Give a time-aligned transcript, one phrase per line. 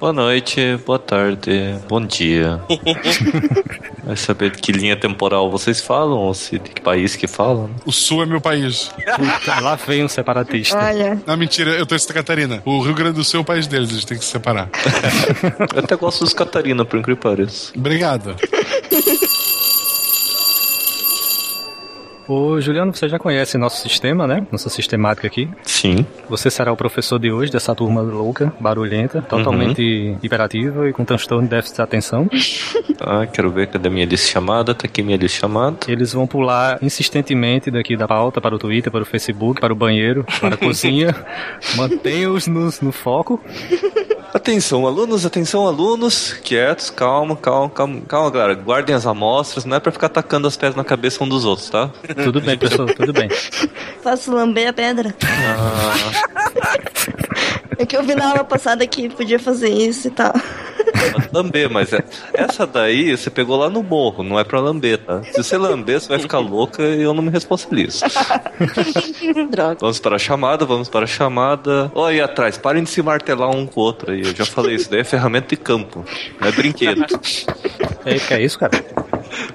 [0.00, 2.58] Boa noite, boa tarde, bom dia.
[4.02, 7.68] Vai saber de que linha temporal vocês falam, ou se de que país que falam.
[7.84, 8.90] O Sul é meu país.
[9.14, 10.78] Puta, lá vem um separatista.
[10.78, 12.62] Olha, Não, mentira, eu tô em Santa Catarina.
[12.64, 14.70] O Rio Grande do Sul é o país deles, eles têm que se separar.
[15.76, 17.70] Eu até gosto dos Catarina, por incrível que pareça.
[17.76, 18.36] Obrigado.
[22.30, 24.46] Ô, Juliano, você já conhece nosso sistema, né?
[24.52, 25.50] Nossa sistemática aqui.
[25.64, 26.06] Sim.
[26.28, 31.42] Você será o professor de hoje dessa turma louca, barulhenta, totalmente hiperativa e com transtorno
[31.42, 32.30] de déficit de atenção.
[33.02, 34.74] Ah, quero ver cadê minha lista chamada.
[34.74, 35.78] Tá aqui minha lista chamada.
[35.88, 39.76] Eles vão pular insistentemente daqui da pauta para o Twitter, para o Facebook, para o
[39.76, 41.16] banheiro, para a cozinha.
[41.76, 43.42] Mantenha-os no, no foco.
[44.32, 46.34] Atenção, alunos, atenção, alunos.
[46.44, 48.54] Quietos, calma, calma, calma, calma, galera.
[48.54, 51.68] Guardem as amostras, não é pra ficar tacando as pedras na cabeça um dos outros,
[51.68, 51.90] tá?
[52.22, 53.28] Tudo bem, professor, tudo bem.
[54.02, 55.14] posso lamber a pedra?
[57.78, 60.32] É que eu vi na aula passada que podia fazer isso e tal.
[61.12, 62.04] Pode lamber, mas é-
[62.34, 65.22] essa daí você pegou lá no morro, não é pra lamber, tá?
[65.22, 68.04] Se você lamber, você vai ficar louca e eu não me responsabilizo.
[69.50, 69.76] Droga.
[69.80, 71.90] Vamos para a chamada, vamos para a chamada.
[71.94, 74.20] Ó, aí atrás, parem de se martelar um com o outro aí.
[74.20, 76.04] Eu já falei, isso daí é ferramenta de campo,
[76.40, 77.04] não é brinquedo.
[78.04, 78.84] É, que é isso, cara?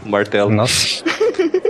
[0.05, 0.49] Martelo.
[0.51, 1.03] Nossa.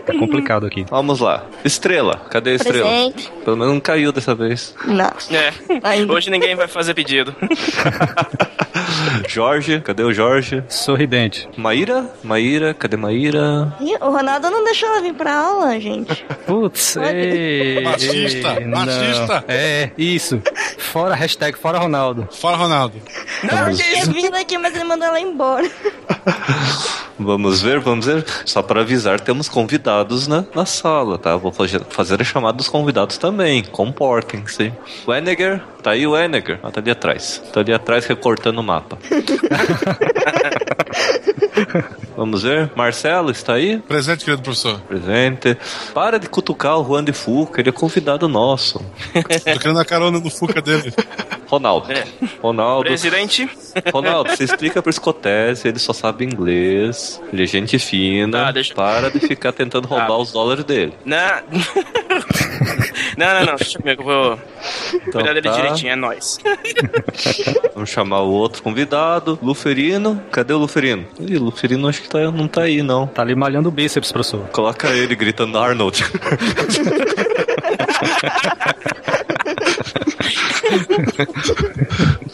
[0.06, 0.86] Tá complicado aqui.
[0.90, 1.46] Vamos lá.
[1.64, 2.86] Estrela, cadê a estrela?
[2.88, 3.32] Presente.
[3.44, 4.76] Pelo menos não caiu dessa vez.
[4.86, 5.12] Não.
[5.36, 5.52] É.
[5.84, 6.14] Ainda.
[6.14, 7.36] Hoje ninguém vai fazer pedido.
[9.28, 10.64] Jorge, cadê o Jorge?
[10.68, 11.48] Sorridente.
[11.58, 12.10] Maíra?
[12.24, 13.74] Maíra, cadê Maíra?
[13.80, 16.26] Ih, O Ronaldo não deixou ela vir pra aula, gente.
[16.46, 19.34] Putz, ei, Machista, ei, machista.
[19.36, 19.44] não.
[19.48, 20.42] É, isso.
[20.78, 22.28] Fora, hashtag fora Ronaldo.
[22.32, 22.96] Fora Ronaldo.
[23.44, 25.70] Não, eu tinha vindo aqui, mas ele mandou ela embora.
[27.18, 28.26] Vamos ver, vamos ver.
[28.46, 31.38] Só para avisar, temos convidados na, na sala, tá?
[31.38, 33.64] Vou fazer, fazer a chamada dos convidados também.
[33.64, 34.74] Comportem-se.
[35.08, 36.60] O Eneger, tá aí o Eneger.
[36.62, 37.42] Ah, tá ali atrás.
[37.54, 38.75] Tá ali atrás recortando o mapa.
[38.76, 40.65] 回った。
[42.16, 42.72] vamos ver.
[42.76, 43.78] Marcelo, está aí?
[43.80, 44.80] Presente, querido professor.
[44.82, 45.58] Presente.
[45.94, 48.80] Para de cutucar o Juan de Fuca, ele é convidado nosso.
[49.14, 50.94] Tô querendo a carona no Fuca dele.
[51.48, 51.92] Ronaldo.
[51.92, 52.06] É.
[52.42, 52.86] Ronaldo.
[52.86, 53.48] Presidente.
[53.94, 58.46] Ronaldo, você explica pro Scotese, ele só sabe inglês, ele é gente fina.
[58.46, 60.18] Tá, deixa- Para de ficar tentando roubar Tá.
[60.18, 60.94] os dólares dele.
[61.06, 61.44] Na...
[63.16, 63.56] não, não, não.
[63.58, 64.02] Deixa comigo.
[64.02, 64.40] Eu vou
[65.12, 65.56] cuidar dele tá.
[65.56, 65.92] direitinho.
[65.92, 66.40] É nóis.
[67.76, 70.22] Vamos chamar o outro convidado, Luferino.
[70.32, 71.06] Cadê o Luferino?
[71.20, 73.08] Ih, o Luferino acho que tá, não tá aí, não.
[73.08, 74.48] Tá ali malhando o bíceps, professor.
[74.48, 76.04] Coloca ele gritando Arnold.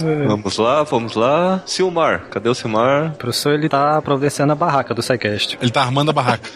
[0.00, 1.62] vamos lá, vamos lá.
[1.66, 3.12] Silmar, cadê o Silmar?
[3.12, 5.58] O professor, ele tá providenciando a barraca do SciCast.
[5.60, 6.48] Ele tá armando a barraca.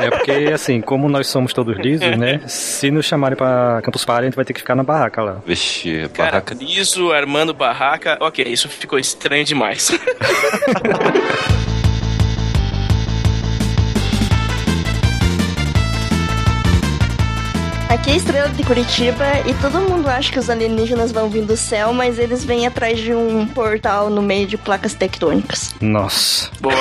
[0.00, 2.40] É porque, assim, como nós somos todos lisos, né?
[2.46, 5.36] Se nos chamarem pra Campus Party, a gente vai ter que ficar na barraca lá.
[5.46, 6.54] Vixe, Cara, barraca.
[6.54, 8.16] liso, armando barraca.
[8.20, 9.90] Ok, isso ficou estranho demais.
[17.98, 21.44] Aqui é a estrela de Curitiba e todo mundo acha que os alienígenas vão vir
[21.44, 25.74] do céu, mas eles vêm atrás de um portal no meio de placas tectônicas.
[25.80, 26.48] Nossa.
[26.60, 26.74] Boa.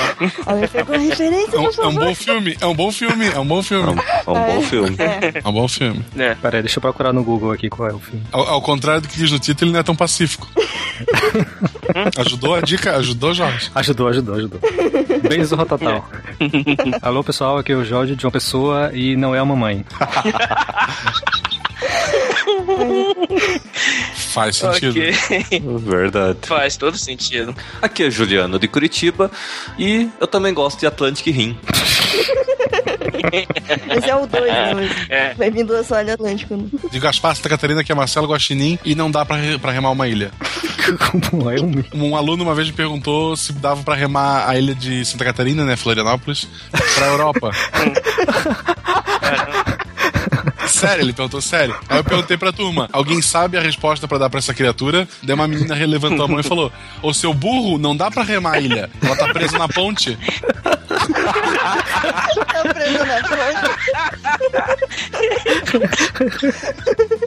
[0.46, 3.46] Alguém pegou referência, É um, é um bom filme, é um bom filme, é um
[3.46, 4.02] bom filme.
[4.26, 4.96] É um bom filme.
[5.00, 5.42] É.
[5.44, 6.06] É um bom filme.
[6.18, 6.36] É.
[6.36, 8.24] Pera aí, deixa eu procurar no Google aqui qual é o filme.
[8.32, 10.48] Ao, ao contrário do que diz no título, ele não é tão pacífico.
[12.18, 12.96] ajudou a dica?
[12.98, 13.70] Ajudou, Jorge?
[13.74, 14.60] Ajudou, ajudou, ajudou.
[15.30, 16.10] Beijo total.
[17.02, 19.86] Alô, pessoal, aqui é o Jorge de uma pessoa e não é a mamãe.
[24.16, 25.00] Faz sentido.
[25.00, 25.60] Ok.
[25.80, 26.38] Verdade.
[26.44, 27.56] Faz todo sentido.
[27.82, 29.32] Aqui é Juliano de Curitiba
[29.78, 31.58] e eu também gosto de Atlantic Rim.
[33.98, 34.90] Esse é o 2, né?
[35.10, 35.34] É.
[35.34, 36.56] Vai vir do Assoalho Atlântico.
[36.92, 39.92] De Gaspar Santa Catarina, que é Marcelo Guaxinim, e não dá pra, re- pra remar
[39.92, 40.32] uma ilha.
[41.30, 41.84] Como é um...
[41.94, 45.66] Um aluno uma vez me perguntou se dava pra remar a ilha de Santa Catarina,
[45.66, 46.48] né, Florianópolis,
[46.96, 47.52] pra Europa.
[50.68, 51.76] Sério, ele perguntou sério.
[51.88, 55.08] Aí eu perguntei pra turma: alguém sabe a resposta pra dar pra essa criatura?
[55.24, 56.72] Daí uma menina levantou a mão e falou:
[57.02, 58.90] Ô seu burro, não dá pra remar a ilha.
[59.02, 60.18] Ela tá presa na ponte.
[62.02, 63.68] Tá preso na fronte.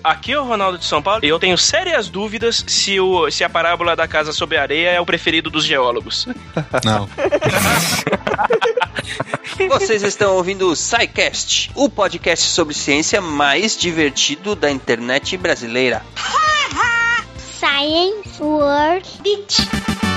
[0.03, 3.45] Aqui é o Ronaldo de São Paulo e eu tenho sérias dúvidas se, o, se
[3.45, 6.27] a parábola da casa sob a areia é o preferido dos geólogos.
[6.85, 7.09] Não.
[9.69, 16.03] Vocês estão ouvindo o SciCast, o podcast sobre ciência mais divertido da internet brasileira.
[17.59, 20.10] Science World Beach.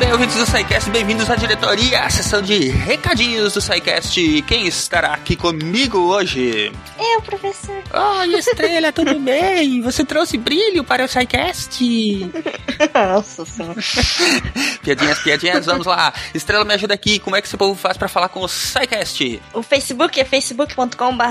[0.00, 4.42] de ouvintes do SciCast, bem-vindos à diretoria, a sessão de recadinhos do SciCast.
[4.42, 6.70] Quem estará aqui comigo hoje?
[6.98, 7.82] Eu, professor.
[8.18, 9.80] Oi, Estrela, tudo bem?
[9.80, 11.80] Você trouxe brilho para o SciCast?
[12.92, 13.80] Nossa senhora.
[14.84, 16.12] piadinhas, piadinhas, vamos lá.
[16.34, 19.40] Estrela, me ajuda aqui, como é que esse povo faz para falar com o SciCast?
[19.54, 21.24] O Facebook é facebook.com.br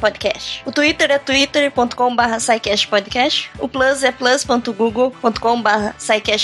[0.00, 0.62] podcast.
[0.66, 2.22] O Twitter é twitter.com.br
[2.90, 3.50] podcast.
[3.60, 5.68] O Plus é plus.google.com.br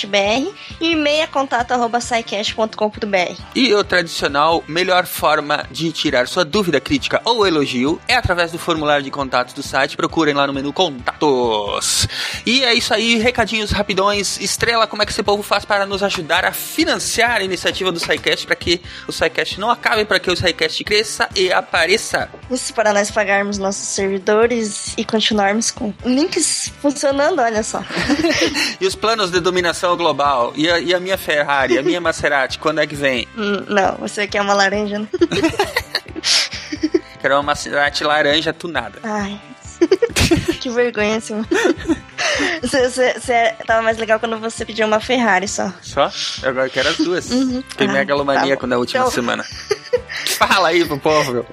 [0.07, 3.41] br E e-mail é contato arroba scicast.com.br.
[3.55, 8.59] E o tradicional, melhor forma de tirar sua dúvida crítica ou elogio é através do
[8.59, 9.97] formulário de contatos do site.
[9.97, 12.09] Procurem lá no menu Contatos.
[12.45, 14.41] E é isso aí, recadinhos rapidões.
[14.41, 18.01] Estrela, como é que esse povo faz para nos ajudar a financiar a iniciativa do
[18.01, 22.29] SciCast para que o SciCast não acabe, para que o SciCast cresça e apareça?
[22.51, 27.83] Isso para nós pagarmos nossos servidores e continuarmos com links funcionando, olha só.
[28.81, 30.53] e os planos de dominação global?
[30.57, 31.19] E a, e a minha
[31.55, 33.29] Ferrari, a minha Maserati, quando é que vem?
[33.37, 35.09] Hum, Não, você quer uma laranja, né?
[37.21, 38.99] Quero uma Maserati laranja tunada.
[39.03, 39.41] Ai.
[40.61, 41.45] que vergonha, assim.
[42.63, 45.73] Você, você, você tava mais legal quando você pediu uma Ferrari só.
[45.83, 46.11] Só?
[46.43, 47.31] Agora eu quero as duas.
[47.31, 47.63] Uhum.
[47.77, 48.71] Tem Ah, megalomaníaco tá bom.
[48.71, 49.45] na última Então- semana.
[50.39, 51.47] Fala aí pro povo, meu.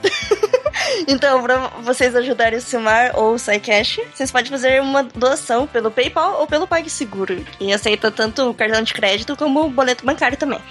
[1.12, 5.92] Então, pra vocês ajudarem o Silmar ou o SciCash, vocês podem fazer uma doação pelo
[5.92, 7.46] PayPal ou pelo PagSeguro.
[7.60, 10.62] E aceita tanto o cartão de crédito como o boleto bancário também.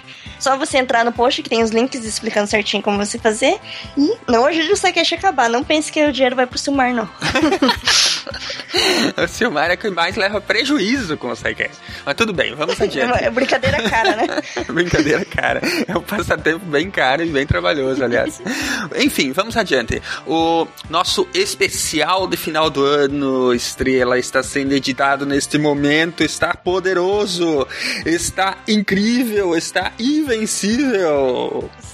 [0.41, 3.59] Só você entrar no post que tem os links explicando certinho como você fazer.
[3.97, 5.49] E não ajude o SciCash a acabar.
[5.49, 7.09] Não pense que o dinheiro vai pro Silmar, não.
[9.17, 11.77] O Silmar é quem mais leva prejuízo com o SciCast.
[12.05, 13.25] Mas tudo bem, vamos adiante.
[13.25, 14.27] É brincadeira cara, né?
[14.69, 15.61] Brincadeira, cara.
[15.87, 18.41] É um passatempo bem caro e bem trabalhoso, aliás.
[18.97, 20.01] Enfim, vamos adiante.
[20.27, 26.23] O nosso especial de final do ano, Estrela, está sendo editado neste momento.
[26.23, 27.67] Está poderoso,
[28.07, 30.30] está incrível, está invencível.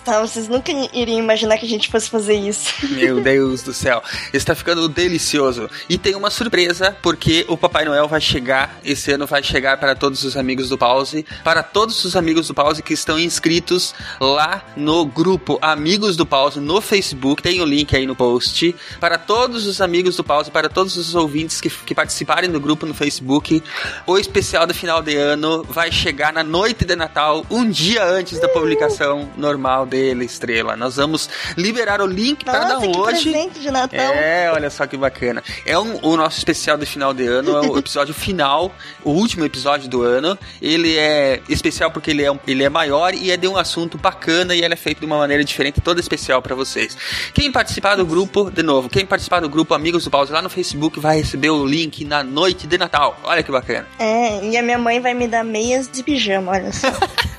[0.04, 2.72] Tá, vocês nunca iriam imaginar que a gente fosse fazer isso.
[2.90, 4.00] Meu Deus do céu,
[4.32, 5.68] está ficando delicioso.
[5.88, 9.96] E tem uma surpresa, porque o Papai Noel vai chegar, esse ano vai chegar para
[9.96, 14.64] todos os amigos do Pause, para todos os amigos do Pause que estão inscritos lá
[14.76, 18.76] no grupo Amigos do Pause no Facebook, tem o link aí no post.
[19.00, 22.86] Para todos os amigos do Pause, para todos os ouvintes que, que participarem do grupo
[22.86, 23.62] no Facebook,
[24.06, 28.25] o especial do final de ano vai chegar na noite de Natal, um dia antes
[28.34, 30.76] da publicação normal dele, Estrela.
[30.76, 33.20] Nós vamos liberar o link para que download.
[33.22, 33.98] presente de Natal.
[34.12, 35.42] É, olha só que bacana.
[35.64, 38.74] É um, o nosso especial de final de ano, é o episódio final,
[39.04, 40.36] o último episódio do ano.
[40.60, 43.96] Ele é especial porque ele é, um- ele é maior e é de um assunto
[43.96, 46.96] bacana e ele é feito de uma maneira diferente, toda especial para vocês.
[47.32, 50.50] Quem participar do grupo, de novo, quem participar do grupo Amigos do Pause lá no
[50.50, 53.18] Facebook vai receber o link na noite de Natal.
[53.22, 53.86] Olha que bacana.
[53.98, 56.88] É, e a minha mãe vai me dar meias de pijama, olha só.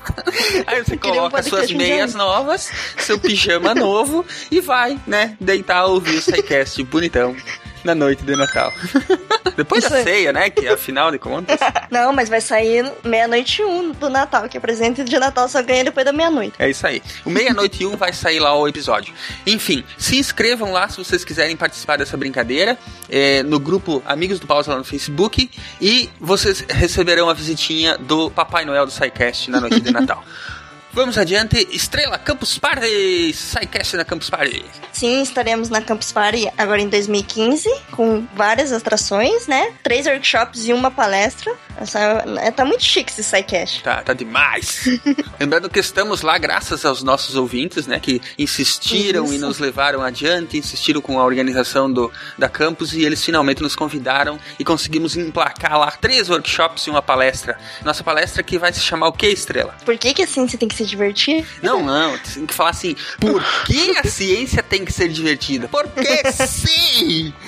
[0.66, 5.86] Aí você um coloca suas podcast meias novas, seu pijama novo e vai, né, deitar
[5.86, 7.36] ouvir o SciCast bonitão
[7.84, 8.72] na noite de Natal.
[9.56, 10.04] Depois Isso da aí.
[10.04, 11.58] ceia, né, que afinal de contas
[11.90, 15.84] Não, mas vai sair meia-noite um do Natal, que é presente de Natal só ganha
[15.84, 16.54] depois da meia-noite.
[16.58, 17.02] É isso aí.
[17.24, 19.12] O meia-noite um vai sair lá o episódio.
[19.46, 22.78] Enfim, se inscrevam lá se vocês quiserem participar dessa brincadeira
[23.08, 28.30] é, no grupo Amigos do Pausa lá no Facebook e vocês receberão a visitinha do
[28.30, 30.22] Papai Noel do SciCast na noite de Natal.
[30.92, 31.68] Vamos adiante.
[31.70, 33.32] Estrela Campus Party!
[33.32, 34.64] SciCast na Campus Party.
[34.92, 39.72] Sim, estaremos na Campus Party agora em 2015, com várias atrações, né?
[39.82, 41.54] Três workshops e uma palestra.
[41.76, 43.82] Essa, é, tá muito chique esse SciCast.
[43.84, 44.84] Tá, tá demais.
[45.38, 48.00] Lembrando que estamos lá graças aos nossos ouvintes, né?
[48.00, 49.46] Que insistiram e Isso.
[49.46, 54.40] nos levaram adiante, insistiram com a organização do, da campus e eles finalmente nos convidaram
[54.58, 57.58] e conseguimos emplacar lá três workshops e uma palestra.
[57.84, 59.76] Nossa palestra que vai se chamar o que, Estrela?
[59.84, 61.44] Por que que assim você tem que se divertir?
[61.62, 65.68] Não, não, tem que falar assim, por que a ciência tem que ser divertida?
[65.68, 67.32] Porque sim!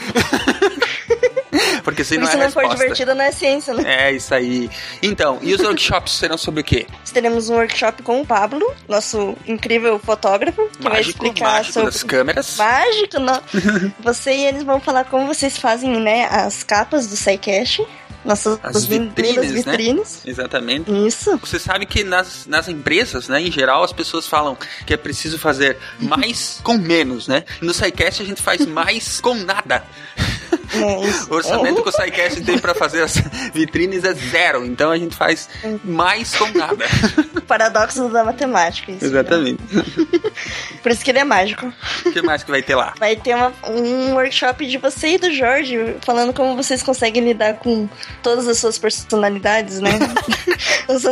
[1.83, 4.07] Porque se Porque não é se não for divertido, não é ciência, né?
[4.07, 4.71] É isso aí.
[5.03, 6.87] Então, e os workshops serão sobre o quê?
[7.13, 11.91] Teremos um workshop com o Pablo, nosso incrível fotógrafo, que vai Mágico, explicar mágico sobre.
[11.91, 12.57] das câmeras.
[12.57, 13.43] Mágico, não.
[14.01, 17.85] Você e eles vão falar como vocês fazem, né, as capas do SciCast,
[18.25, 19.53] nossas As vitrines, né?
[19.53, 20.23] vitrines.
[20.27, 20.91] Exatamente.
[21.07, 21.37] Isso.
[21.39, 25.39] Você sabe que nas, nas empresas, né, em geral, as pessoas falam que é preciso
[25.39, 27.45] fazer mais com menos, né?
[27.61, 29.85] No SciCast a gente faz mais com nada.
[30.75, 31.27] É isso.
[31.31, 33.15] O orçamento que o SciCast tem pra fazer as
[33.55, 35.49] vitrines é zero, então a gente faz
[35.85, 36.85] mais com nada.
[37.47, 38.93] Paradoxo da matemática.
[38.93, 39.63] Isso, Exatamente.
[40.83, 41.73] Por isso que ele é mágico.
[42.07, 42.95] O que mais que vai ter lá?
[42.99, 47.55] Vai ter uma- um workshop de você e do Jorge, falando como vocês conseguem lidar
[47.55, 47.89] com
[48.23, 49.91] todas as suas personalidades, né?
[50.89, 51.05] as,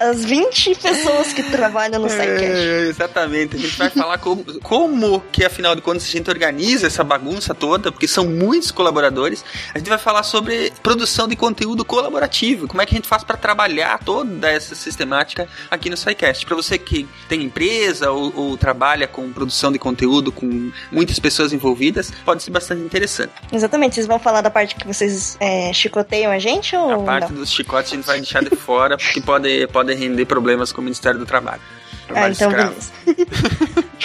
[0.00, 2.42] as 20 pessoas que trabalham no SciCast.
[2.42, 3.56] É, exatamente.
[3.56, 7.54] A gente vai falar como, como que, afinal de contas, a gente organiza essa bagunça
[7.54, 9.05] toda, porque são muitos colaboradores.
[9.74, 13.22] A gente vai falar sobre produção de conteúdo colaborativo, como é que a gente faz
[13.24, 16.46] para trabalhar toda essa sistemática aqui no SciCast.
[16.46, 21.52] Para você que tem empresa ou, ou trabalha com produção de conteúdo com muitas pessoas
[21.52, 23.32] envolvidas, pode ser bastante interessante.
[23.52, 27.32] Exatamente, vocês vão falar da parte que vocês é, chicoteiam a gente ou A parte
[27.32, 27.40] não?
[27.40, 30.84] dos chicotes a gente vai deixar de fora, porque pode, pode render problemas com o
[30.84, 31.60] Ministério do Trabalho.
[32.08, 32.74] Ah, Trabalho então escravo.
[33.06, 33.86] beleza.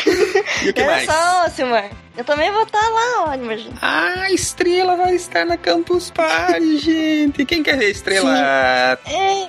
[0.64, 1.06] E o que mais?
[1.06, 1.90] só, Silmar.
[2.16, 3.74] Eu também vou estar lá, ó, imagina.
[3.82, 7.46] Ah, a Estrela vai estar na Campus Party, gente.
[7.46, 9.00] Quem quer ver a Estrela?
[9.06, 9.48] É.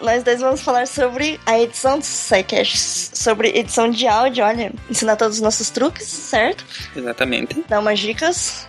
[0.00, 5.16] Nós dois vamos falar sobre a edição do SciCast, sobre edição de áudio, olha, ensinar
[5.16, 6.64] todos os nossos truques, certo?
[6.94, 7.64] Exatamente.
[7.68, 8.66] Dar umas dicas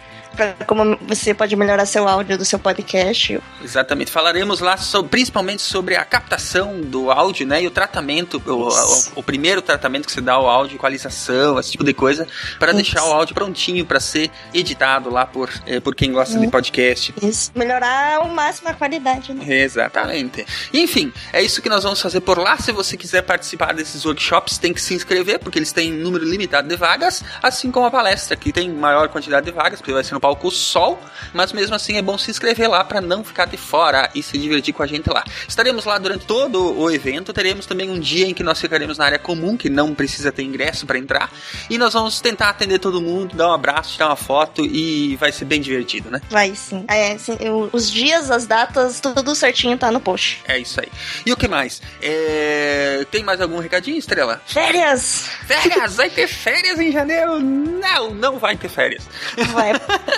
[0.66, 3.40] como você pode melhorar seu áudio do seu podcast.
[3.64, 4.12] Exatamente.
[4.12, 7.62] Falaremos lá sobre- principalmente sobre a captação do áudio, né?
[7.64, 11.72] E o tratamento, o, o- o primeiro tratamento que você dá ao áudio, equalização, esse
[11.72, 12.28] tipo de coisa,
[12.60, 12.78] para Isso.
[12.82, 17.14] deixar o áudio prontinho para ser editado lá por, eh, por quem gosta de podcast.
[17.22, 17.52] Isso.
[17.56, 19.44] Melhorar ao máximo a qualidade, né?
[19.62, 20.46] Exatamente.
[20.74, 22.58] Enfim, é isso que nós vamos fazer por lá.
[22.58, 26.68] Se você quiser participar desses workshops, tem que se inscrever, porque eles têm número limitado
[26.68, 30.14] de vagas, assim como a palestra, que tem maior quantidade de vagas, porque vai ser
[30.14, 31.00] no palco Sol,
[31.34, 34.38] mas mesmo assim é bom se inscrever lá para não ficar de fora e se
[34.38, 35.24] divertir com a gente lá.
[35.48, 39.06] Estaremos lá durante todo o evento, teremos também um dia em que nós ficaremos na
[39.06, 41.32] área comum, que não precisa ter ingresso para entrar,
[41.70, 45.32] e nós vamos tentar atender todo mundo, dar um abraço, tirar uma foto e vai
[45.32, 46.20] ser bem divertido, né?
[46.30, 46.84] Vai sim.
[46.90, 50.42] É, sim, o- Os dias, as datas, tudo certinho tá no post.
[50.48, 50.88] É isso aí.
[51.26, 51.82] E o que mais?
[52.02, 54.42] É, Tem mais algum recadinho, Estrela?
[54.46, 55.30] Férias!
[55.46, 55.96] Férias!
[55.96, 57.40] Vai ter férias em janeiro?
[57.40, 59.08] Não, não vai ter férias.
[59.54, 59.72] Vai.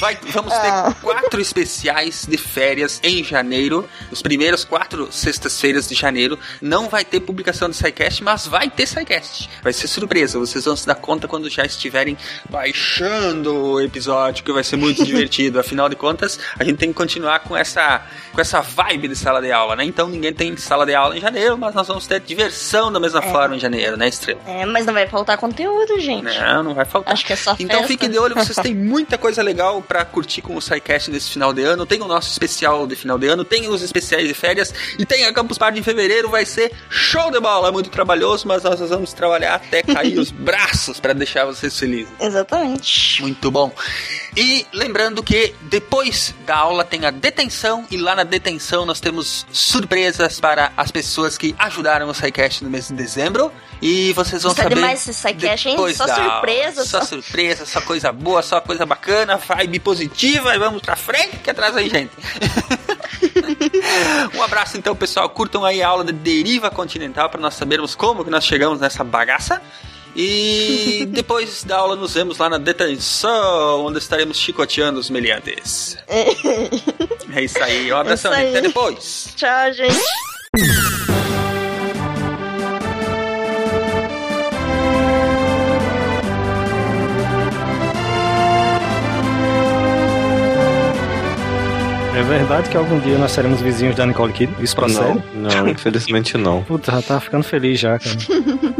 [0.00, 0.92] Vai, vamos Ah.
[0.94, 3.88] ter quatro especiais de férias em janeiro.
[4.10, 6.38] Os primeiros quatro sextas-feiras de janeiro.
[6.60, 9.48] Não vai ter publicação do SciCast, mas vai ter SciCast.
[9.62, 10.38] Vai ser surpresa.
[10.38, 12.16] Vocês vão se dar conta quando já estiverem
[12.48, 15.58] baixando o episódio, que vai ser muito divertido.
[15.58, 18.02] Afinal de contas, a gente tem que continuar com essa,
[18.32, 19.84] com essa vibe de sala de aula, né?
[19.84, 23.22] Então ninguém tem sala de aula em janeiro, mas nós vamos ter diversão da mesma
[23.22, 24.40] forma em janeiro, né, Estrela?
[24.46, 26.24] É, mas não vai faltar conteúdo, gente.
[26.38, 27.12] Não, não vai faltar.
[27.12, 27.86] Acho que é só Então festa.
[27.88, 31.52] fiquem de olho, vocês têm muita coisa legal pra curtir com o SciCast nesse final
[31.52, 31.86] de ano.
[31.86, 35.24] Tem o nosso especial de final de ano, tem os especiais de férias e tem
[35.24, 36.28] a Campus Party em fevereiro.
[36.28, 40.30] Vai ser show de bola, é muito trabalhoso, mas nós vamos trabalhar até cair os
[40.30, 42.12] braços pra deixar vocês felizes.
[42.20, 43.22] Exatamente.
[43.22, 43.72] Muito bom.
[44.36, 49.46] E lembrando que depois da aula tem a detenção e lá na detenção nós temos
[49.50, 53.50] surpresas para as pessoas que ajudaram o SciCast no mês de dezembro.
[53.80, 55.76] E vocês vão saber demais esse SciCast, hein?
[55.94, 60.82] Só surpresa, Só só- surpresa, só coisa boa, só coisa bacana, vibe positiva e vamos
[60.82, 62.12] pra frente que atrás aí, gente.
[64.34, 65.28] um abraço então, pessoal.
[65.30, 69.04] Curtam aí a aula de deriva continental para nós sabermos como que nós chegamos nessa
[69.04, 69.62] bagaça.
[70.20, 75.96] E depois da aula nos vemos lá na detenção, onde estaremos chicoteando os meliantes.
[77.32, 77.92] É isso aí.
[77.92, 78.48] Um abração, gente.
[78.48, 79.28] Até depois.
[79.36, 79.96] Tchau, gente.
[92.16, 94.64] É verdade que algum dia nós seremos vizinhos da Nicole Kidman?
[94.64, 95.22] Isso procede?
[95.32, 96.64] Não, não, infelizmente não.
[96.64, 98.16] Puta, já tá ficando feliz já, cara.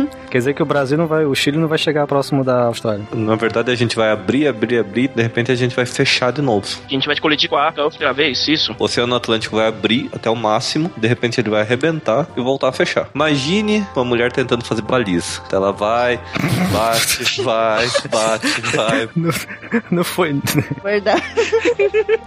[0.31, 3.05] Quer dizer que o Brasil não vai, o Chile não vai chegar próximo da Austrália.
[3.13, 6.43] Na verdade, a gente vai abrir, abrir, abrir, de repente a gente vai fechar de
[6.43, 6.67] novo.
[6.87, 8.75] A gente vai te colidir com a África outra vez, isso?
[8.79, 12.69] O Oceano Atlântico vai abrir até o máximo, de repente ele vai arrebentar e voltar
[12.69, 13.09] a fechar.
[13.15, 15.41] Imagine uma mulher tentando fazer baliza.
[15.53, 16.21] Ela vai,
[16.73, 19.09] bate, vai, bate, vai.
[19.17, 19.31] Não,
[19.91, 20.37] não foi.
[20.83, 21.23] Verdade.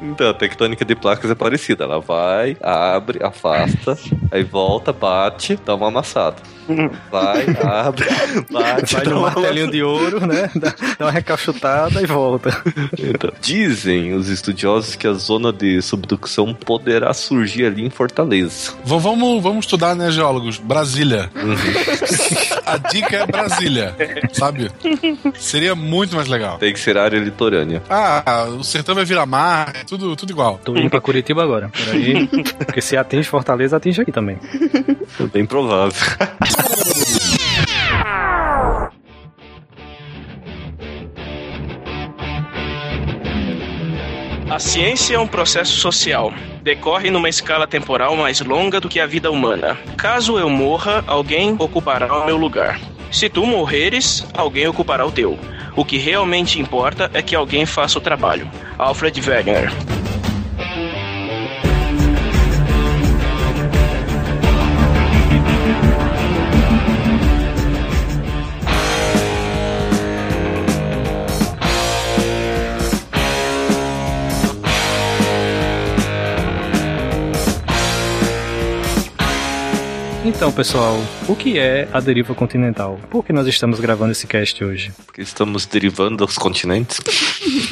[0.01, 1.83] Então, a tectônica de placas é parecida.
[1.83, 3.97] Ela vai, abre, afasta,
[4.31, 6.37] aí volta, bate, dá uma amassada.
[7.11, 10.49] Vai, abre, bate, Vai dá no uma martelinho de ouro, né?
[10.55, 12.49] Dá, dá uma recalchutada e volta.
[12.97, 18.73] Então, dizem os estudiosos que a zona de subducção poderá surgir ali em Fortaleza.
[18.83, 20.57] V- vamos, vamos estudar, né, geólogos?
[20.57, 21.29] Brasília.
[22.65, 23.95] A dica é Brasília,
[24.33, 24.71] sabe?
[25.39, 26.57] Seria muito mais legal.
[26.57, 27.81] Tem que ser área litorânea.
[27.89, 30.59] Ah, o sertão vai virar mar, tudo, tudo igual.
[30.63, 31.69] Tô indo pra Curitiba agora.
[31.69, 32.27] Peraí.
[32.65, 34.37] Porque se atinge Fortaleza, atinge aqui também.
[35.19, 35.91] É bem provável.
[44.61, 46.31] ciência é um processo social.
[46.61, 49.77] Decorre numa escala temporal mais longa do que a vida humana.
[49.97, 52.79] Caso eu morra, alguém ocupará o meu lugar.
[53.11, 55.37] Se tu morreres, alguém ocupará o teu.
[55.75, 58.49] O que realmente importa é que alguém faça o trabalho.
[58.77, 59.71] Alfred Wegener.
[80.41, 80.97] Então, pessoal,
[81.29, 82.99] o que é a deriva continental?
[83.11, 84.91] Por que nós estamos gravando esse cast hoje?
[85.05, 86.99] Porque estamos derivando dos continentes.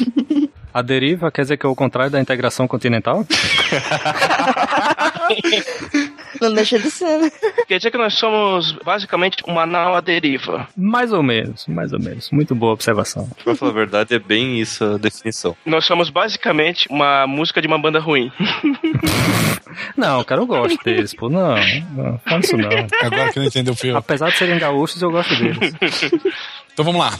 [0.72, 3.26] A deriva quer dizer que é o contrário da integração continental?
[6.40, 7.30] Não deixa de ser, né?
[7.68, 10.68] Quer dizer que nós somos basicamente uma nau à deriva.
[10.76, 12.30] Mais ou menos, mais ou menos.
[12.30, 13.30] Muito boa observação.
[13.44, 15.56] Pra falar a verdade, é bem isso a definição.
[15.66, 18.32] Nós somos basicamente uma música de uma banda ruim.
[19.96, 21.28] Não, cara, eu gosto deles, pô.
[21.28, 21.54] Não,
[21.94, 22.68] não fala isso não.
[23.02, 23.96] Agora que não entendeu o filme.
[23.96, 25.74] Apesar de serem gaúchos, eu gosto deles.
[26.72, 27.18] Então vamos lá.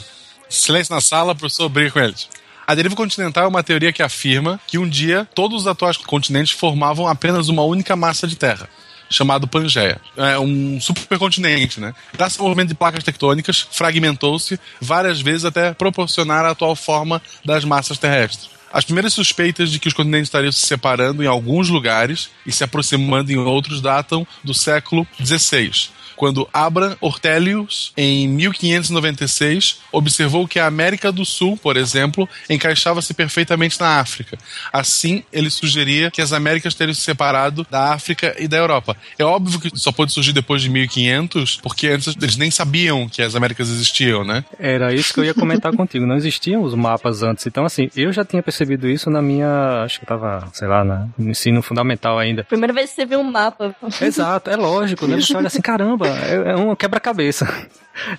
[0.49, 2.27] Silêncio na sala, professor briga com eles.
[2.65, 6.51] A deriva continental é uma teoria que afirma que um dia todos os atuais continentes
[6.53, 8.69] formavam apenas uma única massa de terra,
[9.11, 9.99] chamado Pangeia.
[10.17, 11.93] É um supercontinente, né?
[12.13, 17.63] Graças ao movimento de placas tectônicas, fragmentou-se várias vezes até proporcionar a atual forma das
[17.65, 18.49] massas terrestres.
[18.73, 22.63] As primeiras suspeitas de que os continentes estariam se separando em alguns lugares e se
[22.63, 25.89] aproximando em outros datam do século XVI,
[26.21, 33.79] quando Abraham Ortelius, em 1596, observou que a América do Sul, por exemplo, encaixava-se perfeitamente
[33.79, 34.37] na África.
[34.71, 38.95] Assim, ele sugeria que as Américas teriam se separado da África e da Europa.
[39.17, 43.23] É óbvio que só pôde surgir depois de 1500, porque antes eles nem sabiam que
[43.23, 44.45] as Américas existiam, né?
[44.59, 46.05] Era isso que eu ia comentar contigo.
[46.05, 47.47] Não existiam os mapas antes.
[47.47, 49.81] Então, assim, eu já tinha percebido isso na minha.
[49.83, 52.43] Acho que eu tava, sei lá, no ensino fundamental ainda.
[52.43, 53.75] Primeira vez que você viu um mapa.
[53.99, 55.19] Exato, é lógico, né?
[55.19, 57.47] Você olha assim, caramba, é, é um quebra-cabeça.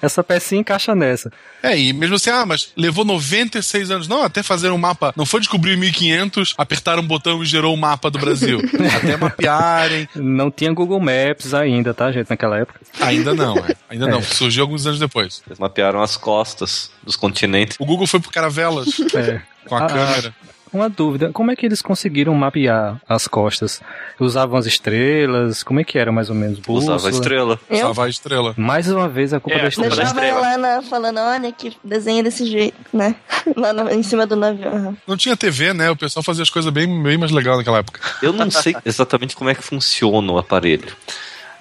[0.02, 1.32] Essa pecinha encaixa nessa.
[1.62, 4.06] É, e mesmo assim, ah, mas levou 96 anos.
[4.06, 5.12] Não, até fazer um mapa.
[5.16, 8.60] Não foi descobrir em 1500, apertar um botão e gerou o mapa do Brasil.
[8.96, 10.06] até mapearem.
[10.14, 12.80] Não tinha Google Maps ainda, tá, gente, naquela época.
[13.00, 13.74] Ainda não, é.
[13.88, 14.18] Ainda não.
[14.20, 14.22] É.
[14.22, 15.42] Surgiu alguns anos depois.
[15.46, 17.76] Eles mapearam as costas dos continentes.
[17.80, 19.40] O Google foi por caravelas É.
[19.66, 20.34] com a Ah, câmera.
[20.72, 23.80] Uma dúvida, como é que eles conseguiram mapear as costas?
[24.18, 25.62] Usavam as estrelas?
[25.62, 26.58] Como é que era mais ou menos?
[26.60, 26.96] Bússola?
[26.96, 27.60] Usava a estrela.
[27.68, 28.54] Eu Salvar a estrela.
[28.56, 29.90] Mais uma vez a culpa É, da estrela.
[29.90, 30.46] da deixava estrela.
[30.54, 33.14] ela na, falando, olha que desenha desse jeito, né?
[33.54, 34.66] Lá no- em cima do navio.
[34.68, 34.96] aham.
[35.06, 35.90] Não tinha TV, né?
[35.90, 38.00] O pessoal fazia as coisas bem, bem mais legais naquela época.
[38.22, 40.88] Eu não sei exatamente como é que funciona o aparelho.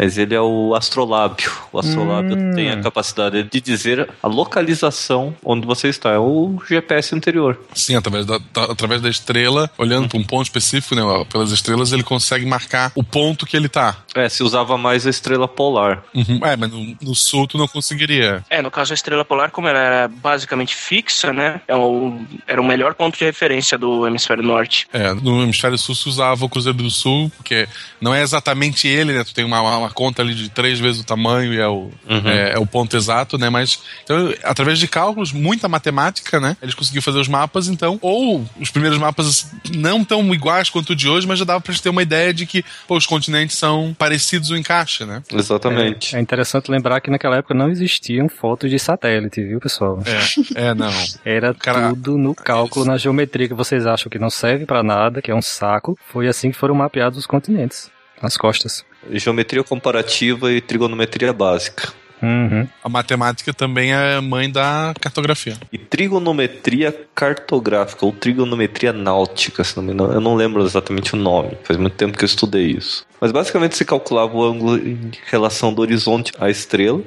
[0.01, 1.51] Mas ele é o astrolábio.
[1.71, 2.53] O astrolábio Hum.
[2.55, 6.09] tem a capacidade de dizer a localização onde você está.
[6.11, 7.59] É o GPS interior.
[7.73, 11.01] Sim, através da, da- através da estrela, olhando para um ponto específico, né?
[11.31, 13.97] Pelas estrelas, ele consegue marcar o ponto que ele tá.
[14.15, 16.03] É, se usava mais a estrela polar.
[16.15, 16.39] Uhum.
[16.43, 18.43] É, mas no, no sul tu não conseguiria.
[18.49, 21.61] É, no caso a estrela polar, como ela era basicamente fixa, né?
[21.67, 24.87] É o, era o melhor ponto de referência do hemisfério norte.
[24.91, 27.67] É, no hemisfério sul se usava o Cruzeiro do Sul, porque
[28.01, 29.23] não é exatamente ele, né?
[29.23, 31.89] Tu tem uma, uma conta ali de três vezes o tamanho e é o,
[32.25, 33.49] é, é o ponto exato, né?
[33.49, 36.57] Mas, então, através de cálculos, muita matemática, né?
[36.61, 40.95] Eles conseguiram fazer os mapas, então, ou os primeiros mapas não tão iguais quanto o
[40.95, 43.57] de hoje, mas já dava pra gente ter uma ideia de que pô, os continentes
[43.57, 45.23] são parecidos o encaixe, né?
[45.31, 46.15] Exatamente.
[46.15, 50.01] É interessante lembrar que naquela época não existiam fotos de satélite, viu, pessoal?
[50.05, 50.91] É, é não.
[51.23, 55.21] Era Cara, tudo no cálculo, na geometria que vocês acham que não serve pra nada,
[55.21, 55.97] que é um saco.
[56.11, 58.85] Foi assim que foram mapeados os continentes, nas costas.
[59.09, 61.93] Geometria comparativa e trigonometria básica.
[62.21, 62.67] Uhum.
[62.83, 65.57] A matemática também é mãe da cartografia.
[65.73, 70.13] E trigonometria cartográfica, ou trigonometria náutica, se não me engano.
[70.13, 71.57] Eu não lembro exatamente o nome.
[71.63, 73.05] Faz muito tempo que eu estudei isso.
[73.19, 77.01] Mas basicamente você calculava o ângulo em relação do horizonte à estrela.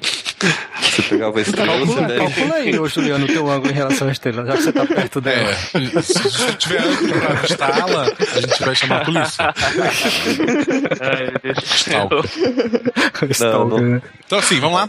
[0.80, 2.20] Você pegava a estrela, você Calcula, deve...
[2.20, 4.86] calcula aí, ô Juliano, o teu ângulo em relação à estrela, já que você tá
[4.86, 5.50] perto dela.
[5.50, 5.54] É,
[6.02, 9.54] se você tiver ângulo pra avistá-la, a gente vai chamar a polícia.
[11.00, 11.32] Ai.
[11.64, 12.30] Stalker.
[13.40, 13.78] Não.
[13.80, 14.02] né?
[14.26, 14.88] Então, assim, vamos lá.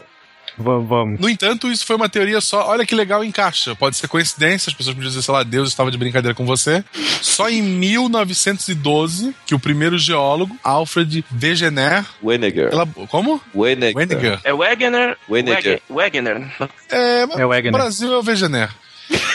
[0.57, 1.19] Vamos, vamos.
[1.19, 2.67] No entanto, isso foi uma teoria só.
[2.69, 3.75] Olha que legal encaixa.
[3.75, 6.83] Pode ser coincidência, as pessoas podiam dizer, sei lá, Deus estava de brincadeira com você.
[7.21, 12.05] Só em 1912 que o primeiro geólogo, Alfred Wegener.
[12.23, 12.69] Wegener.
[12.71, 13.41] Ela, como?
[13.53, 13.93] Wegener.
[13.95, 14.39] Wegener.
[14.43, 15.17] É Wegener.
[15.29, 15.55] Wegener.
[15.57, 16.51] Wege- Wegener.
[16.89, 17.69] É, É Wegener.
[17.69, 18.69] O Brasil é o Wegener.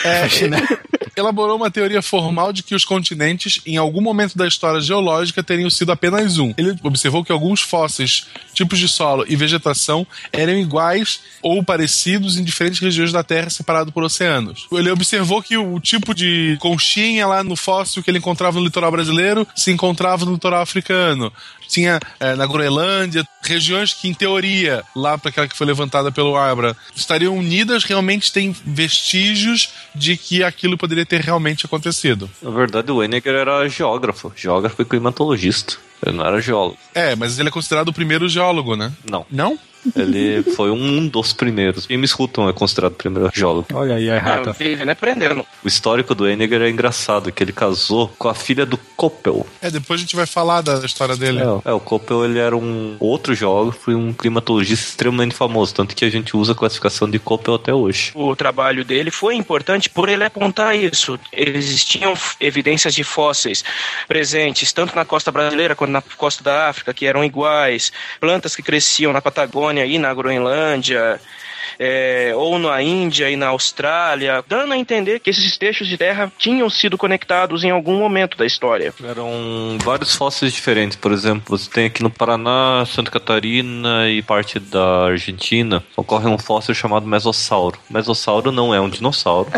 [0.03, 0.27] É,
[1.15, 5.69] elaborou uma teoria formal de que os continentes, em algum momento da história geológica, teriam
[5.69, 6.53] sido apenas um.
[6.57, 12.43] Ele observou que alguns fósseis, tipos de solo e vegetação eram iguais ou parecidos em
[12.43, 14.67] diferentes regiões da Terra separados por oceanos.
[14.71, 18.91] Ele observou que o tipo de conchinha lá no fóssil que ele encontrava no litoral
[18.91, 21.31] brasileiro se encontrava no litoral africano
[21.71, 26.35] tinha é, na Groenlândia, regiões que, em teoria, lá para aquela que foi levantada pelo
[26.35, 32.29] Abra, estariam unidas, realmente tem vestígios de que aquilo poderia ter realmente acontecido.
[32.41, 35.77] Na verdade, o Henniger era geógrafo, geógrafo e climatologista.
[36.05, 36.77] Ele não era geólogo.
[36.93, 38.91] É, mas ele é considerado o primeiro geólogo, né?
[39.09, 39.25] Não.
[39.29, 39.59] Não?
[39.95, 41.87] Ele foi um dos primeiros.
[41.89, 43.67] James Hutton é considerado o primeiro geólogo.
[43.73, 44.53] Olha aí a errata.
[44.53, 45.45] Vivendo aprendendo.
[45.63, 49.45] O histórico do Henniger é engraçado, que ele casou com a filha do Koppel.
[49.61, 51.39] É, depois a gente vai falar da história dele.
[51.39, 55.95] É, é, o Koppel ele era um outro geógrafo e um climatologista extremamente famoso, tanto
[55.95, 58.11] que a gente usa a classificação de Koppel até hoje.
[58.13, 61.19] O trabalho dele foi importante por ele apontar isso.
[61.31, 63.63] Existiam evidências de fósseis
[64.07, 68.63] presentes tanto na costa brasileira quanto na costa da África que eram iguais, plantas que
[68.63, 71.19] cresciam na Patagônia e na Groenlândia,
[71.79, 76.31] é, ou na Índia e na Austrália, dando a entender que esses trechos de terra
[76.37, 78.93] tinham sido conectados em algum momento da história.
[79.03, 84.59] Eram vários fósseis diferentes, por exemplo, você tem aqui no Paraná, Santa Catarina e parte
[84.59, 87.79] da Argentina, ocorre um fóssil chamado Mesossauro.
[87.89, 89.49] Mesossauro não é um dinossauro,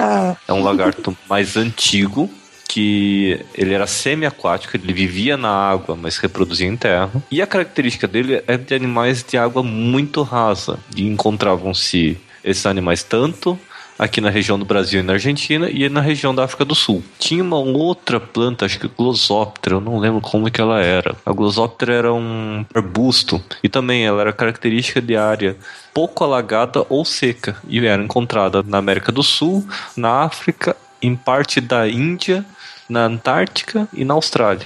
[0.47, 2.29] é um lagarto mais antigo,
[2.73, 7.12] que ele era semi-aquático, ele vivia na água, mas reproduzia em terra.
[7.29, 10.79] E a característica dele é de animais de água muito rasa.
[10.95, 13.59] E encontravam-se esses animais tanto
[13.97, 17.03] aqui na região do Brasil e na Argentina e na região da África do Sul.
[17.19, 21.15] Tinha uma outra planta, acho que Glossoptera, eu não lembro como que ela era.
[21.23, 25.55] A Glossoptera era um arbusto e também ela era característica de área
[25.93, 29.63] pouco alagada ou seca e era encontrada na América do Sul,
[29.95, 32.43] na África, em parte da Índia
[32.89, 34.65] na Antártica e na Austrália.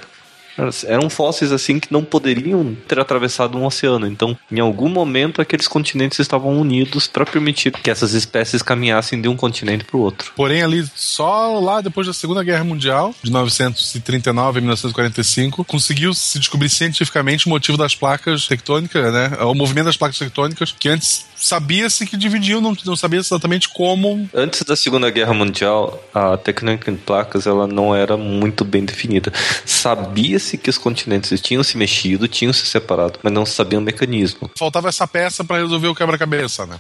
[0.86, 4.08] Eram fósseis assim que não poderiam ter atravessado um oceano.
[4.08, 9.28] Então, em algum momento, aqueles continentes estavam unidos para permitir que essas espécies caminhassem de
[9.28, 10.32] um continente para o outro.
[10.36, 16.40] Porém, ali, só lá depois da Segunda Guerra Mundial, de 1939 a 1945, conseguiu se
[16.40, 19.38] descobrir cientificamente o motivo das placas tectônicas, né?
[19.42, 24.30] O movimento das placas tectônicas, que antes sabia-se que dividiam, não, não sabia exatamente como.
[24.34, 29.32] Antes da Segunda Guerra Mundial, a tectônica em placas ela não era muito bem definida.
[29.66, 34.50] Sabia-se que os continentes tinham se mexido, tinham se separado, mas não sabia o mecanismo.
[34.58, 36.80] Faltava essa peça para resolver o quebra-cabeça, né?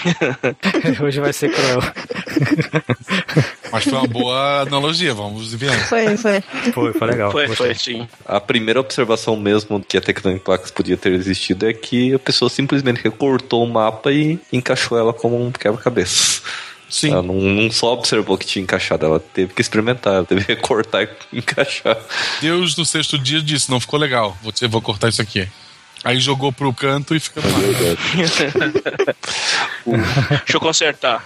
[1.02, 1.80] Hoje vai ser cruel.
[3.72, 5.72] Mas foi uma boa analogia, vamos ver.
[5.86, 6.40] Foi, foi.
[6.72, 7.30] Foi, foi legal.
[7.30, 8.08] Foi, foi, sim.
[8.26, 12.18] A primeira observação mesmo que a tectônica em placas podia ter existido é que a
[12.18, 16.42] pessoa simplesmente recortou o mapa e encaixou ela como um quebra-cabeça.
[16.88, 17.12] Sim.
[17.12, 20.54] Ela não, não só observou que tinha encaixado, ela teve que experimentar, ela teve que
[20.54, 21.96] recortar e encaixar.
[22.40, 25.46] Deus no sexto dia disse: não ficou legal, vou, te- vou cortar isso aqui.
[26.02, 27.40] Aí jogou pro canto e fica.
[29.84, 31.24] Deixa eu consertar.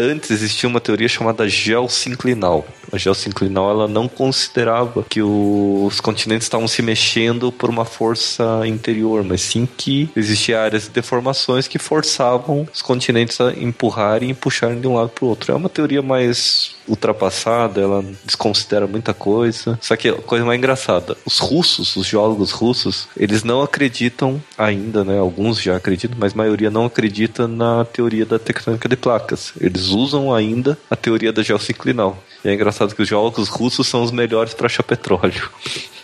[0.00, 2.66] Antes existia uma teoria chamada geossinclinal.
[2.90, 9.22] A geossinclinal ela não considerava que os continentes estavam se mexendo por uma força interior,
[9.22, 14.80] mas sim que existiam áreas de deformações que forçavam os continentes a empurrarem e puxarem
[14.80, 15.52] de um lado para o outro.
[15.52, 19.78] É uma teoria mais ultrapassada, ela desconsidera muita coisa.
[19.80, 25.04] Só que a coisa mais engraçada, os russos, os geólogos russos, eles não acreditam ainda,
[25.04, 25.18] né?
[25.18, 29.52] Alguns já acreditam, mas a maioria não acredita na teoria da tectônica de placas.
[29.60, 32.22] Eles usam ainda a teoria da geossinclinal.
[32.44, 35.50] E é engraçado que os geólogos russos são os melhores para achar petróleo.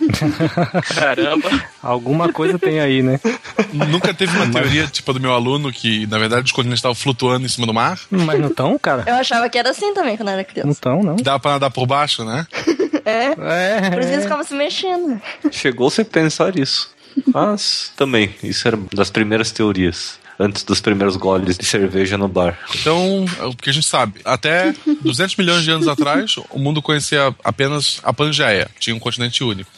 [0.95, 1.49] Caramba.
[1.83, 3.19] Alguma coisa tem aí, né?
[3.73, 6.95] Nunca teve uma teoria tipo a do meu aluno que, na verdade, os continentes estavam
[6.95, 7.99] flutuando em cima do mar.
[8.11, 9.05] Mas não tão, cara?
[9.07, 10.81] Eu achava que era assim também quando eu era Não criança.
[10.81, 11.17] tão, não.
[11.17, 12.47] Dava pra nadar por baixo, né?
[13.09, 13.87] É.
[13.87, 13.91] É.
[13.91, 15.21] Por isso eles ficavam se mexendo.
[15.53, 16.91] Chegou-se a pensar isso.
[17.33, 20.19] Mas também, isso era das primeiras teorias.
[20.39, 22.59] Antes dos primeiros goles de cerveja no bar.
[22.81, 27.35] Então, o que a gente sabe, até 200 milhões de anos atrás, o mundo conhecia
[27.43, 29.71] apenas a Pangeia, tinha um continente único.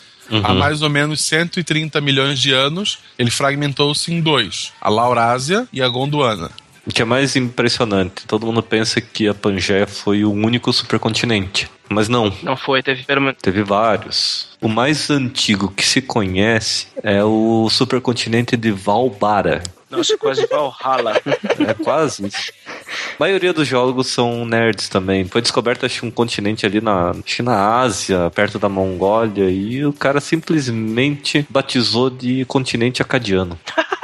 [0.42, 5.80] Há mais ou menos 130 milhões de anos, ele fragmentou-se em dois: a Laurásia e
[5.80, 6.50] a Gondwana.
[6.86, 11.70] O que é mais impressionante, todo mundo pensa que a Pangeia foi o único supercontinente.
[11.88, 14.48] Mas não, Não foi, teve pelo teve vários.
[14.60, 19.62] O mais antigo que se conhece é o supercontinente de Valbara.
[19.90, 21.20] Nossa, quase Valhalla.
[21.66, 22.24] É quase.
[22.24, 22.30] A
[23.18, 25.24] maioria dos geólogos são nerds também.
[25.24, 29.84] Foi descoberto, acho um continente ali na, acho que na Ásia, perto da Mongólia, e
[29.84, 33.58] o cara simplesmente batizou de continente acadiano.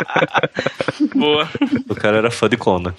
[1.14, 1.48] Boa.
[1.88, 2.94] O cara era fã de Conan.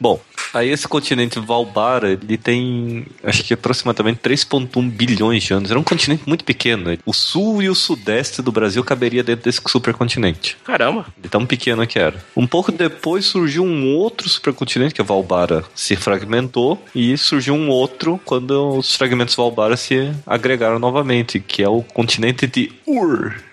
[0.00, 0.20] Bom,
[0.52, 5.70] Aí esse continente Valbara, ele tem, acho que aproximadamente 3.1 bilhões de anos.
[5.70, 6.96] Era um continente muito pequeno.
[7.04, 10.56] O sul e o sudeste do Brasil caberia dentro desse supercontinente.
[10.64, 11.06] Caramba.
[11.18, 12.24] De tão pequeno que era.
[12.36, 16.82] Um pouco depois surgiu um outro supercontinente, que é Valbara, se fragmentou.
[16.94, 22.46] E surgiu um outro quando os fragmentos Valbara se agregaram novamente, que é o continente
[22.46, 23.47] de Ur.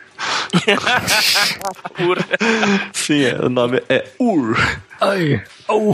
[2.00, 2.18] Ur.
[2.94, 4.58] Sim, é, o nome é Ur.
[5.02, 5.94] Ai, oh.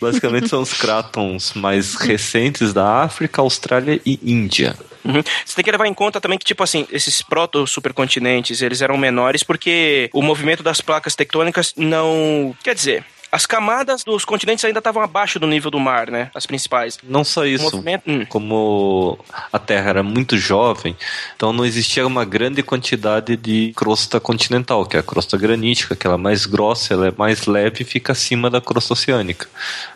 [0.00, 4.74] Basicamente são os crátons mais recentes da África, Austrália e Índia.
[5.04, 5.22] Uhum.
[5.44, 9.42] Você tem que levar em conta também que, tipo assim, esses proto-supercontinentes, eles eram menores
[9.42, 12.54] porque o movimento das placas tectônicas não...
[12.62, 16.30] Quer dizer, as camadas dos continentes ainda estavam abaixo do nível do mar, né?
[16.34, 16.98] As principais.
[17.02, 17.64] Não só isso.
[17.64, 18.26] movimento- hum.
[18.28, 19.18] Como
[19.50, 20.94] a Terra era muito jovem,
[21.34, 26.06] então não existia uma grande quantidade de crosta continental, que é a crosta granítica, que
[26.06, 29.48] ela é mais grossa, ela é mais leve e fica acima da crosta oceânica.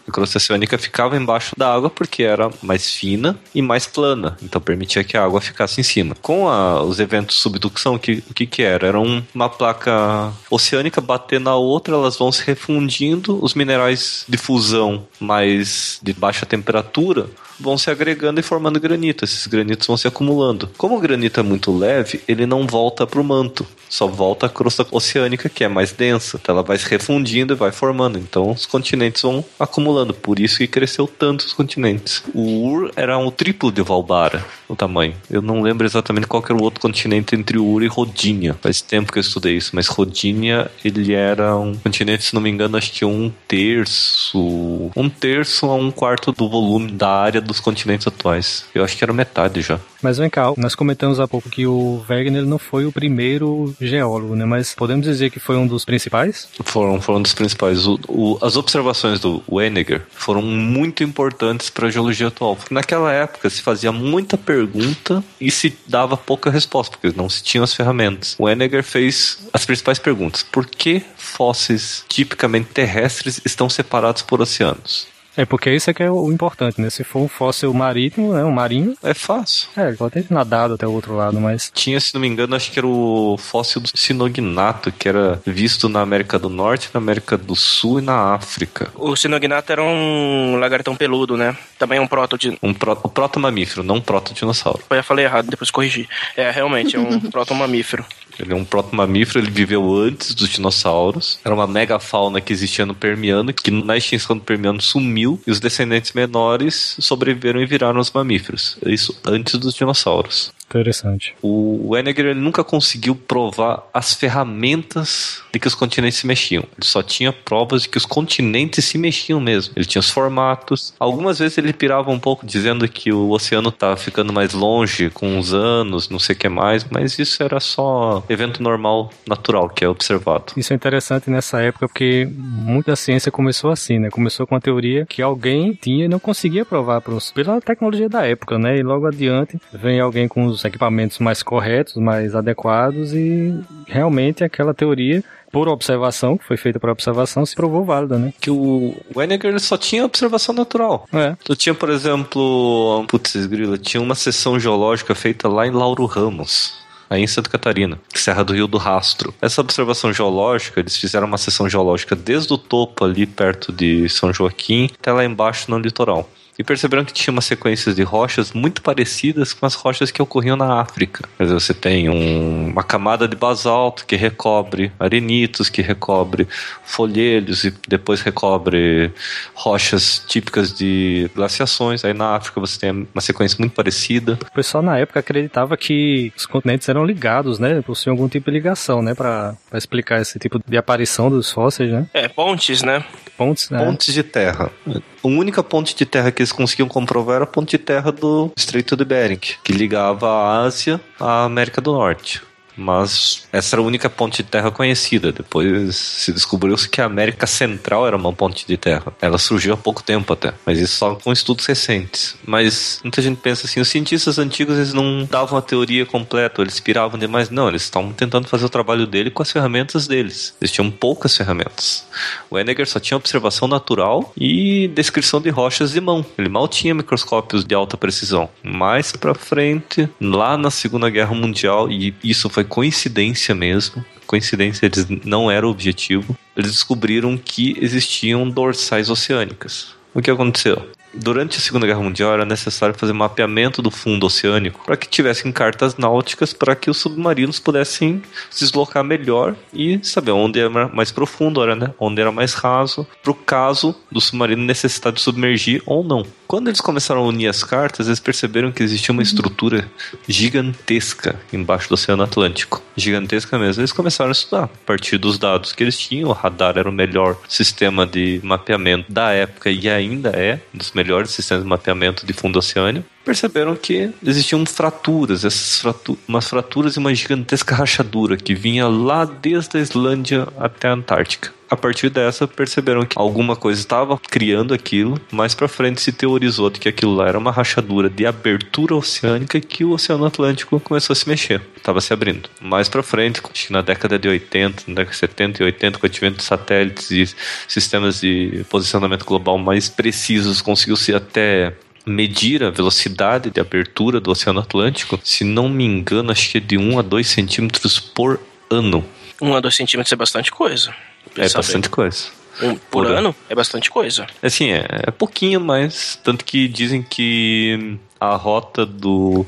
[0.08, 4.60] A crosta oceânica ficava embaixo da água porque era mais fina e mais plana, então
[4.60, 6.14] permitia que a água ficasse em cima.
[6.22, 8.86] Com a- os eventos de subducção, o que, o que que era?
[8.86, 14.36] Era um- uma placa oceânica bater na outra, elas vão se refundindo, os minerais de
[14.36, 17.26] fusão mais de baixa temperatura
[17.58, 19.24] vão se agregando e formando granito.
[19.24, 20.70] Esses granitos vão se acumulando.
[20.76, 24.48] Como o granito é muito leve, ele não volta para o manto, só volta à
[24.48, 26.38] crosta oceânica, que é mais densa.
[26.40, 28.18] Então ela vai se refundindo e vai formando.
[28.18, 30.14] Então os continentes vão acumulando.
[30.14, 32.22] Por isso que cresceu tanto os continentes.
[32.34, 35.14] O Ur era um triplo de Valbara, o tamanho.
[35.30, 38.54] Eu não lembro exatamente qual era o outro continente entre Ur e Rodinha.
[38.60, 42.50] Faz tempo que eu estudei isso, mas Rodinha, ele era um continente, se não me
[42.50, 47.60] engano, acho que um terço, um terço a um quarto do volume da área dos
[47.60, 48.64] continentes atuais.
[48.74, 49.78] Eu acho que era metade já.
[50.02, 54.36] Mas vem cá, nós comentamos há pouco que o Wegener não foi o primeiro geólogo,
[54.36, 54.44] né?
[54.44, 56.48] Mas podemos dizer que foi um dos principais?
[56.64, 57.86] Foram, foram dos principais.
[57.86, 62.58] O- o- as observações do Wenneger foram muito importantes para a geologia atual.
[62.70, 67.64] Naquela época se fazia muita pergunta e se dava pouca resposta, porque não se tinham
[67.64, 68.36] as ferramentas.
[68.38, 70.42] O Wenneger fez as principais perguntas.
[70.42, 75.06] Por que fósseis tipicamente terrestres estão separados por oceanos?
[75.36, 76.88] É porque isso é que é o importante, né?
[76.90, 78.42] Se for um fóssil marítimo, né?
[78.44, 79.68] Um marinho, É fácil.
[79.76, 82.56] é, ele pode ter nadado até o outro lado, mas Tinha, se não me engano,
[82.56, 86.98] acho que era o fóssil do sinognato, que era visto na América do Norte, na
[86.98, 88.88] América do Sul e na África.
[88.94, 91.56] O sinognato era um lagartão peludo, né?
[91.78, 92.56] Também é um proto de...
[92.62, 94.80] Um pró o proto-mamífero, não um proto-dinossauro.
[94.90, 96.08] Eu falei errado, depois corrigi.
[96.36, 98.04] É, realmente, é um proto-mamífero.
[98.38, 101.38] Ele é um proto-mamífero, ele viveu antes dos dinossauros.
[101.44, 105.60] Era uma megafauna que existia no Permiano, que na extinção do Permiano sumiu, e os
[105.60, 108.76] descendentes menores sobreviveram e viraram os mamíferos.
[108.84, 110.52] Isso antes dos dinossauros.
[110.68, 111.34] Interessante.
[111.42, 116.64] O Wenneger ele nunca conseguiu provar as ferramentas de que os continentes se mexiam.
[116.76, 119.72] Ele só tinha provas de que os continentes se mexiam mesmo.
[119.76, 120.94] Ele tinha os formatos.
[120.98, 125.38] Algumas vezes ele pirava um pouco dizendo que o oceano tá ficando mais longe com
[125.38, 129.84] os anos, não sei o que mais, mas isso era só evento normal, natural, que
[129.84, 130.52] é observado.
[130.56, 134.10] Isso é interessante nessa época porque muita ciência começou assim, né?
[134.10, 138.58] Começou com a teoria que alguém tinha e não conseguia provar pela tecnologia da época,
[138.58, 138.76] né?
[138.76, 143.54] E logo adiante vem alguém com os equipamentos mais corretos, mais adequados e
[143.86, 148.32] realmente aquela teoria por observação, que foi feita por observação, se provou válida, né?
[148.40, 151.06] Que o ele só tinha observação natural.
[151.12, 151.34] É.
[151.44, 156.85] Tu tinha, por exemplo, putz, grila, tinha uma sessão geológica feita lá em Lauro Ramos.
[157.08, 159.34] Aí em Santa Catarina, Serra do Rio do Rastro.
[159.40, 164.32] Essa observação geológica, eles fizeram uma sessão geológica desde o topo ali perto de São
[164.32, 166.28] Joaquim até lá embaixo no litoral.
[166.58, 170.56] E perceberam que tinha umas sequências de rochas muito parecidas com as rochas que ocorriam
[170.56, 171.28] na África.
[171.36, 176.48] Quer dizer, você tem um- uma camada de basalto que recobre arenitos, que recobre
[176.82, 179.12] folhelhos e depois recobre
[179.54, 182.02] rochas típicas de glaciações.
[182.06, 184.38] Aí na África você tem uma sequência muito parecida.
[184.50, 187.82] O pessoal na época acreditava que os continentes eram ligados, né?
[187.82, 189.14] Possuíam algum tipo de ligação, né?
[189.14, 192.06] Pra, pra explicar esse tipo de aparição dos fósseis, né?
[192.14, 193.04] É, pontes, né?
[193.36, 193.84] Pontes, né?
[193.84, 194.70] Pontes de terra.
[194.86, 198.50] A única ponte de terra que eles conseguiam comprovar era a ponte de terra do
[198.56, 202.42] Estreito de Bering, que ligava a Ásia à América do Norte.
[202.76, 205.32] Mas essa era a única ponte de terra conhecida.
[205.32, 209.12] Depois se descobriu-se que a América Central era uma ponte de terra.
[209.20, 212.36] Ela surgiu há pouco tempo até, mas isso só com estudos recentes.
[212.44, 216.78] Mas muita gente pensa assim, os cientistas antigos eles não davam a teoria completa, eles
[216.80, 217.50] piravam demais.
[217.50, 220.54] Não, eles estavam tentando fazer o trabalho dele com as ferramentas deles.
[220.60, 222.06] Eles tinham poucas ferramentas.
[222.50, 226.24] O Henniger só tinha observação natural e descrição de rochas de mão.
[226.36, 228.48] Ele mal tinha microscópios de alta precisão.
[228.62, 235.06] Mais pra frente, lá na Segunda Guerra Mundial, e isso foi coincidência mesmo, coincidência, eles
[235.24, 236.36] não era o objetivo.
[236.56, 239.94] Eles descobriram que existiam dorsais oceânicas.
[240.14, 240.88] O que aconteceu?
[241.14, 245.50] Durante a Segunda Guerra Mundial era necessário fazer mapeamento do fundo oceânico para que tivessem
[245.50, 251.10] cartas náuticas para que os submarinos pudessem se deslocar melhor e saber onde era mais
[251.10, 251.92] profundo, era, né?
[251.98, 256.26] onde era mais raso, para o caso do submarino necessitar de submergir ou não.
[256.46, 259.90] Quando eles começaram a unir as cartas, eles perceberam que existia uma estrutura
[260.28, 262.80] gigantesca embaixo do Oceano Atlântico.
[262.96, 263.80] Gigantesca mesmo.
[263.80, 266.28] Eles começaram a estudar a partir dos dados que eles tinham.
[266.28, 270.92] O radar era o melhor sistema de mapeamento da época e ainda é um dos
[270.92, 273.04] melhores sistemas de mapeamento de fundo oceânio.
[273.26, 279.24] Perceberam que existiam fraturas, essas fratu umas fraturas e uma gigantesca rachadura que vinha lá
[279.24, 281.52] desde a Islândia até a Antártica.
[281.68, 285.20] A partir dessa, perceberam que alguma coisa estava criando aquilo.
[285.32, 289.60] Mais para frente se teorizou de que aquilo lá era uma rachadura de abertura oceânica
[289.60, 292.48] que o Oceano Atlântico começou a se mexer, estava se abrindo.
[292.60, 295.98] Mais para frente, acho que na década de 80, na década de 70 e 80,
[295.98, 297.28] com o advento de satélites e
[297.66, 301.74] sistemas de posicionamento global mais precisos, conseguiu-se até
[302.06, 306.60] medir a velocidade de abertura do Oceano Atlântico, se não me engano, acho que é
[306.60, 308.40] de 1 a 2 centímetros por
[308.70, 309.04] ano.
[309.40, 310.94] 1 a 2 centímetros é bastante coisa.
[311.36, 312.26] É bastante coisa.
[312.62, 314.26] Um, por, por ano é bastante coisa.
[314.42, 319.44] Assim, é, é pouquinho, mas tanto que dizem que a rota do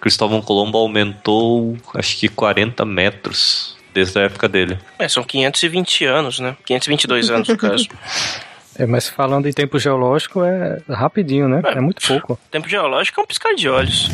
[0.00, 4.78] Cristóvão Colombo aumentou acho que 40 metros desde a época dele.
[4.98, 6.56] É, são 520 anos, né?
[6.66, 7.88] 522 anos no caso.
[8.78, 11.60] É, mas falando em tempo geológico, é rapidinho, né?
[11.64, 12.38] É, é muito pouco.
[12.50, 14.08] Tempo geológico é um piscar de olhos.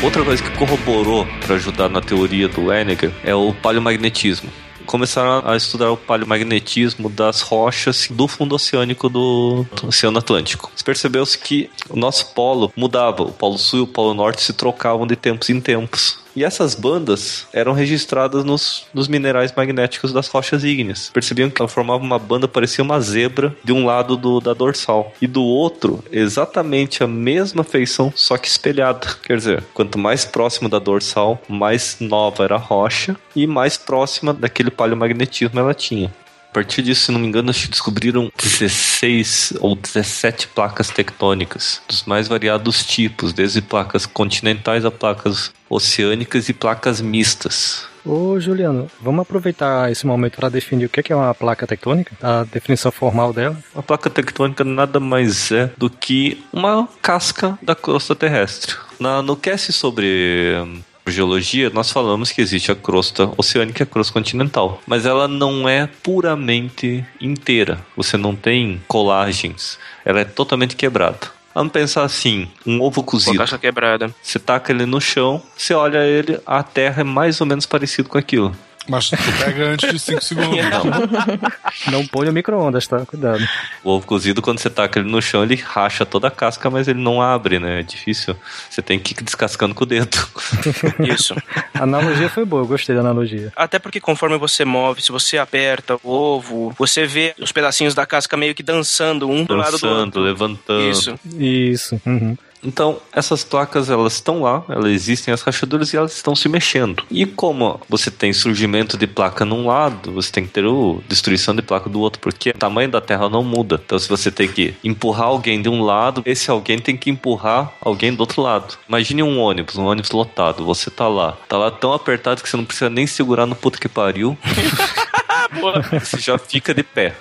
[0.00, 4.48] Outra coisa que corroborou para ajudar na teoria do Henniger é o paleomagnetismo
[4.88, 10.72] começaram a estudar o paleomagnetismo das rochas do fundo oceânico do Oceano Atlântico.
[10.82, 15.06] Percebeu-se que o nosso polo mudava, o polo sul e o polo norte se trocavam
[15.06, 16.18] de tempos em tempos.
[16.38, 21.10] E essas bandas eram registradas nos, nos minerais magnéticos das rochas ígneas.
[21.12, 25.12] Percebiam que ela formava uma banda, parecia uma zebra, de um lado do, da dorsal.
[25.20, 29.16] E do outro, exatamente a mesma feição, só que espelhada.
[29.20, 34.32] Quer dizer, quanto mais próximo da dorsal, mais nova era a rocha e mais próxima
[34.32, 36.14] daquele paleomagnetismo ela tinha.
[36.50, 41.82] A partir disso, se não me engano, acho que descobriram 16 ou 17 placas tectônicas,
[41.86, 47.86] dos mais variados tipos, desde placas continentais a placas oceânicas e placas mistas.
[48.04, 52.44] Ô Juliano, vamos aproveitar esse momento para definir o que é uma placa tectônica, a
[52.44, 53.56] definição formal dela.
[53.74, 58.74] Uma placa tectônica nada mais é do que uma casca da crosta terrestre.
[58.98, 60.64] Na, no cast sobre
[61.10, 65.68] geologia, nós falamos que existe a crosta oceânica e a crosta continental, mas ela não
[65.68, 67.78] é puramente inteira.
[67.96, 71.38] Você não tem colagens, ela é totalmente quebrada.
[71.54, 73.32] Vamos pensar assim, um ovo cozido.
[73.32, 74.14] Uma caixa quebrada.
[74.22, 78.08] Você taca ele no chão, você olha ele, a terra é mais ou menos parecido
[78.08, 78.54] com aquilo.
[78.88, 80.58] Mas tu pega antes de 5 segundos.
[80.58, 82.00] Não.
[82.00, 83.04] não põe o micro-ondas, tá?
[83.04, 83.46] Cuidado.
[83.84, 86.88] O ovo cozido, quando você taca ele no chão, ele racha toda a casca, mas
[86.88, 87.80] ele não abre, né?
[87.80, 88.34] É difícil.
[88.68, 90.16] Você tem que ir descascando com o dedo.
[91.06, 91.34] Isso.
[91.74, 93.52] A analogia foi boa, eu gostei da analogia.
[93.54, 98.06] Até porque conforme você move, se você aperta o ovo, você vê os pedacinhos da
[98.06, 100.20] casca meio que dançando um do lado do outro.
[100.22, 100.90] levantando.
[100.90, 101.18] Isso.
[101.36, 102.00] Isso.
[102.06, 102.36] Uhum.
[102.62, 107.04] Então, essas placas elas estão lá, elas existem as rachaduras e elas estão se mexendo.
[107.10, 111.54] E como você tem surgimento de placa num lado, você tem que ter o destruição
[111.54, 113.80] de placa do outro, porque o tamanho da Terra não muda.
[113.84, 117.72] Então, se você tem que empurrar alguém de um lado, esse alguém tem que empurrar
[117.80, 118.76] alguém do outro lado.
[118.88, 122.56] Imagine um ônibus, um ônibus lotado, você tá lá, tá lá tão apertado que você
[122.56, 124.36] não precisa nem segurar no puto que pariu.
[126.00, 127.14] você já fica de pé.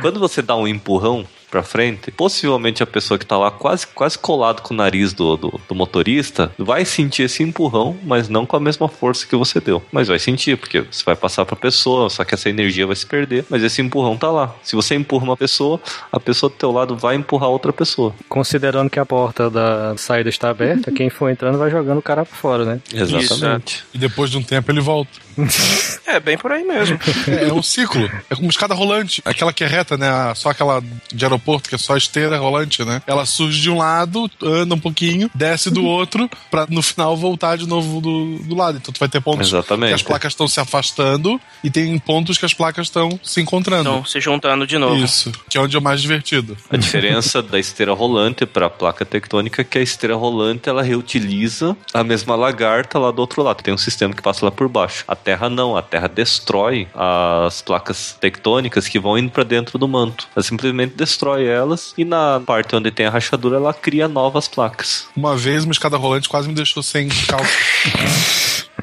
[0.00, 4.18] Quando você dá um empurrão, pra frente, possivelmente a pessoa que tá lá quase, quase
[4.18, 8.56] colado com o nariz do, do, do, motorista vai sentir esse empurrão, mas não com
[8.56, 9.82] a mesma força que você deu.
[9.92, 13.06] Mas vai sentir, porque você vai passar pra pessoa, só que essa energia vai se
[13.06, 14.54] perder, mas esse empurrão tá lá.
[14.62, 15.80] Se você empurra uma pessoa,
[16.10, 18.14] a pessoa do teu lado vai empurrar outra pessoa.
[18.28, 22.24] Considerando que a porta da saída está aberta, quem for entrando vai jogando o cara
[22.24, 22.80] pra fora, né?
[22.92, 23.76] Exatamente.
[23.76, 23.86] Isso.
[23.94, 25.26] E depois de um tempo ele volta.
[26.06, 26.98] é, bem por aí mesmo.
[27.28, 28.10] É, é um ciclo.
[28.30, 29.20] É como escada rolante.
[29.24, 30.08] Aquela que é reta, né?
[30.34, 30.82] Só aquela
[31.12, 33.02] de aeroporto aeroporto, que é só esteira rolante, né?
[33.06, 37.56] Ela surge de um lado, anda um pouquinho, desce do outro, pra no final voltar
[37.56, 38.78] de novo do, do lado.
[38.78, 39.90] Então tu vai ter pontos Exatamente.
[39.90, 43.88] que as placas estão se afastando e tem pontos que as placas estão se encontrando.
[43.88, 44.96] Então, se juntando de novo.
[44.96, 46.56] Isso, que é onde é o mais divertido.
[46.70, 50.82] A diferença da esteira rolante para a placa tectônica é que a esteira rolante ela
[50.82, 53.62] reutiliza a mesma lagarta lá do outro lado.
[53.62, 55.04] Tem um sistema que passa lá por baixo.
[55.06, 59.88] A Terra não, a Terra destrói as placas tectônicas que vão indo para dentro do
[59.88, 60.28] manto.
[60.34, 65.06] Ela simplesmente destrói elas e na parte onde tem a rachadura ela cria novas placas.
[65.16, 67.52] Uma vez uma escada rolante quase me deixou sem calça.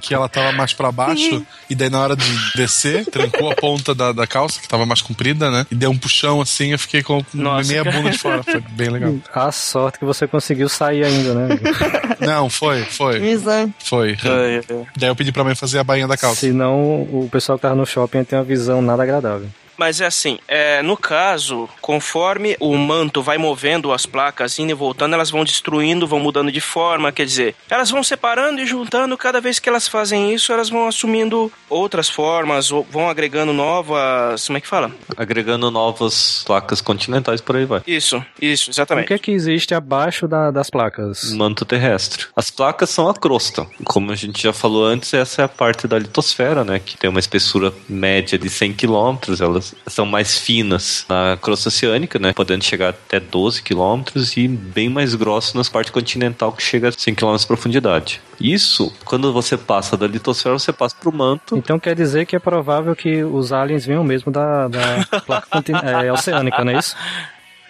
[0.02, 2.26] que ela tava mais pra baixo, e daí na hora de
[2.56, 5.66] descer, trancou a ponta da, da calça, que tava mais comprida, né?
[5.72, 7.98] E deu um puxão assim, eu fiquei com Nossa, meia cara.
[7.98, 8.44] bunda de fora.
[8.44, 9.16] Foi bem legal.
[9.34, 11.60] A sorte que você conseguiu sair ainda, né?
[12.20, 13.20] Não, foi, foi.
[13.20, 13.74] Visão.
[13.80, 14.18] Foi.
[14.24, 14.86] Ai, ai.
[14.98, 16.42] Daí eu pedi pra mãe fazer a bainha da calça.
[16.42, 19.48] Senão o pessoal que tava no shopping tem uma visão nada agradável.
[19.78, 24.74] Mas é assim, é, no caso, conforme o manto vai movendo as placas, indo e
[24.74, 29.18] voltando, elas vão destruindo, vão mudando de forma, quer dizer, elas vão separando e juntando,
[29.18, 34.46] cada vez que elas fazem isso, elas vão assumindo outras formas, ou vão agregando novas.
[34.48, 34.92] Como é que fala?
[35.18, 37.82] Agregando novas placas continentais por aí vai.
[37.88, 39.08] Isso, isso, O exatamente.
[39.08, 41.32] que é que existe abaixo da- das placas?
[41.34, 42.26] Manto terrestre.
[42.36, 43.66] As placas são a crosta.
[43.86, 46.80] Como a gente já falou antes, essa é a parte da litosfera, né?
[46.80, 49.18] Que tem uma espessura média de 100 km.
[49.40, 52.34] Elas são mais finas na crosta oceânica, né?
[52.34, 54.04] Podendo chegar até 12 km
[54.36, 58.22] e bem mais grossas na parte continental, que chega a 100 km de profundidade.
[58.40, 61.56] Isso, quando você passa da litosfera, você passa pro manto.
[61.58, 66.12] Então quer dizer que é provável que os aliens venham mesmo da, da placa é,
[66.12, 66.96] oceânica, não é isso?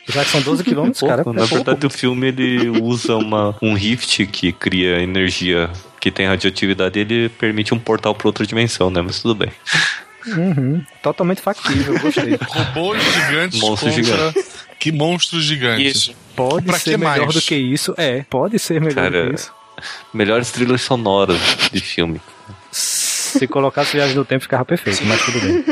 [0.06, 1.16] Já que são 12 quilômetros, Pouco.
[1.16, 1.56] cara, é Na pouco.
[1.56, 5.70] verdade, o filme ele usa uma, um rift que cria energia
[6.00, 9.02] que tem radioatividade e ele permite um portal para outra dimensão, né?
[9.02, 9.50] Mas tudo bem.
[10.28, 10.84] Uhum.
[11.02, 12.38] Totalmente factível, gostei.
[12.48, 14.34] Robôs gigantes Monstro contra...
[14.80, 15.96] Que monstros gigantes.
[15.96, 16.16] Isso.
[16.36, 17.34] Pode Pra ser melhor mais?
[17.36, 17.94] do que isso.
[17.98, 19.54] É, pode ser melhor Cara, do que isso.
[20.14, 21.38] Melhores trilhas sonoras
[21.72, 22.20] de filme.
[22.72, 25.64] Se colocasse viagem no tempo, ficava perfeito, mas tudo bem.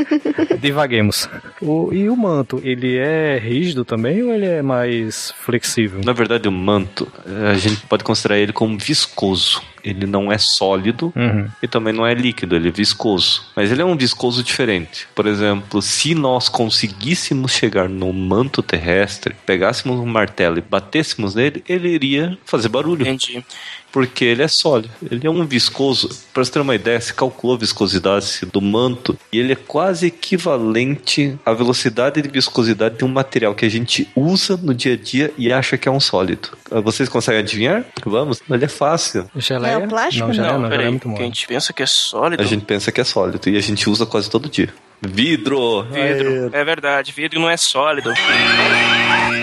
[0.60, 1.30] Divaguemos.
[1.62, 6.02] O, e o manto, ele é rígido também ou ele é mais flexível?
[6.04, 7.12] Na verdade, o manto,
[7.49, 9.62] a gente pode considerar ele como viscoso.
[9.84, 11.47] Ele não é sólido Uhum.
[11.61, 13.43] e também não é líquido, ele é viscoso.
[13.55, 15.07] Mas ele é um viscoso diferente.
[15.15, 21.63] Por exemplo, se nós conseguíssemos chegar no manto terrestre, pegássemos um martelo e batêssemos nele,
[21.67, 23.01] ele iria fazer barulho.
[23.01, 23.43] Entendi.
[23.91, 26.07] Porque ele é sólido, ele é um viscoso.
[26.34, 30.07] Para você ter uma ideia, se calculou a viscosidade do manto e ele é quase
[30.07, 34.97] equivalente à velocidade de viscosidade de um material que a gente usa no dia a
[34.97, 36.49] dia e acha que é um sólido.
[36.84, 37.84] Vocês conseguem adivinhar?
[38.05, 38.41] Vamos?
[38.49, 39.29] Ele é fácil.
[39.36, 39.70] Geleia?
[39.74, 40.28] É o plástico?
[40.28, 40.91] Não, geleia Não, não, geleia é peraí.
[40.91, 41.24] muito que a mole.
[41.26, 42.43] gente pensa que é sólido.
[42.43, 44.74] A gente pensa que é sólido e a gente usa quase todo dia.
[45.02, 45.84] Vidro!
[45.84, 46.49] Vidro.
[46.54, 48.14] É verdade, vidro não é sólido.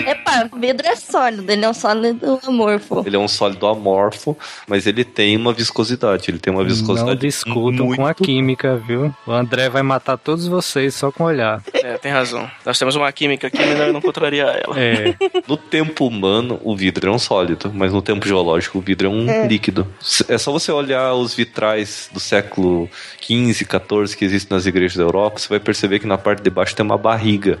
[0.07, 3.03] Epa, vidro é sólido, ele é um sólido amorfo.
[3.05, 4.37] Ele é um sólido amorfo,
[4.67, 6.31] mas ele tem uma viscosidade.
[6.31, 9.13] Ele tem uma viscosidade Não discutam muito com a química, viu?
[9.27, 11.61] O André vai matar todos vocês só com olhar.
[11.73, 12.49] É, tem razão.
[12.65, 14.79] Nós temos uma química aqui, melhor eu não contrariar ela.
[14.79, 15.15] É,
[15.47, 19.09] No tempo humano, o vidro é um sólido, mas no tempo geológico, o vidro é
[19.09, 19.85] um líquido.
[20.27, 22.89] É só você olhar os vitrais do século
[23.21, 26.49] XV, XIV que existem nas igrejas da Europa, você vai perceber que na parte de
[26.49, 27.57] baixo tem uma barriga.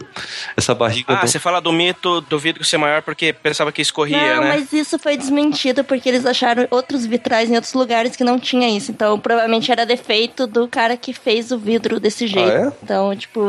[0.55, 1.13] Essa barriga.
[1.13, 4.43] Ah, não- você fala do mito do vidro ser maior porque pensava que escorria, não,
[4.43, 4.49] né?
[4.49, 8.69] mas isso foi desmentido porque eles acharam outros vitrais em outros lugares que não tinha
[8.69, 8.91] isso.
[8.91, 12.49] Então, provavelmente era defeito do cara que fez o vidro desse jeito.
[12.51, 12.71] é?
[12.83, 13.41] Então, tipo,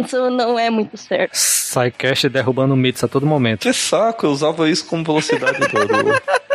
[0.00, 1.32] isso não é muito certo.
[1.32, 3.60] Psycast derrubando mitos a todo momento.
[3.62, 6.22] Que saco, eu usava isso como velocidade do- do,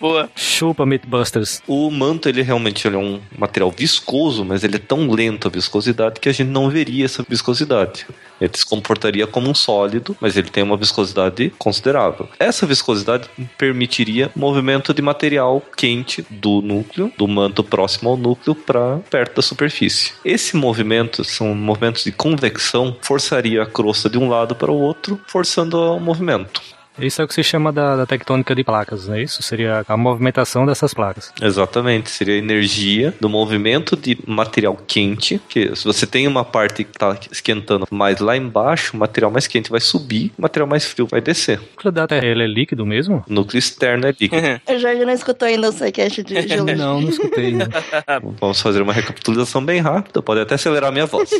[0.00, 0.30] Boa.
[0.34, 1.62] Chupa Mythbusters.
[1.68, 5.50] O manto, ele realmente ele é um material viscoso, mas ele é tão lento a
[5.50, 8.06] viscosidade que a gente não veria essa viscosidade.
[8.40, 12.26] Ele se comportaria como um sólido, mas ele tem uma viscosidade considerável.
[12.38, 13.28] Essa viscosidade
[13.58, 19.42] permitiria movimento de material quente do núcleo, do manto próximo ao núcleo, para perto da
[19.42, 20.14] superfície.
[20.24, 25.20] Esse movimento são movimentos de convecção, forçaria a crosta de um lado para o outro,
[25.26, 26.79] forçando o movimento.
[27.00, 29.42] Isso é o que se chama da, da tectônica de placas, não é isso?
[29.42, 31.32] Seria a movimentação dessas placas.
[31.40, 36.84] Exatamente, seria a energia do movimento de material quente, que se você tem uma parte
[36.84, 40.84] que está esquentando mais lá embaixo, o material mais quente vai subir, o material mais
[40.84, 41.58] frio vai descer.
[41.58, 43.24] O núcleo da Terra ele é líquido mesmo?
[43.28, 44.40] O núcleo externo é líquido.
[44.70, 46.76] O Jorge não escutou ainda o Psycast de geologia.
[46.76, 47.52] Não, não escutei.
[47.52, 47.66] Né?
[48.40, 51.30] Vamos fazer uma recapitulação bem rápida, pode até acelerar a minha voz.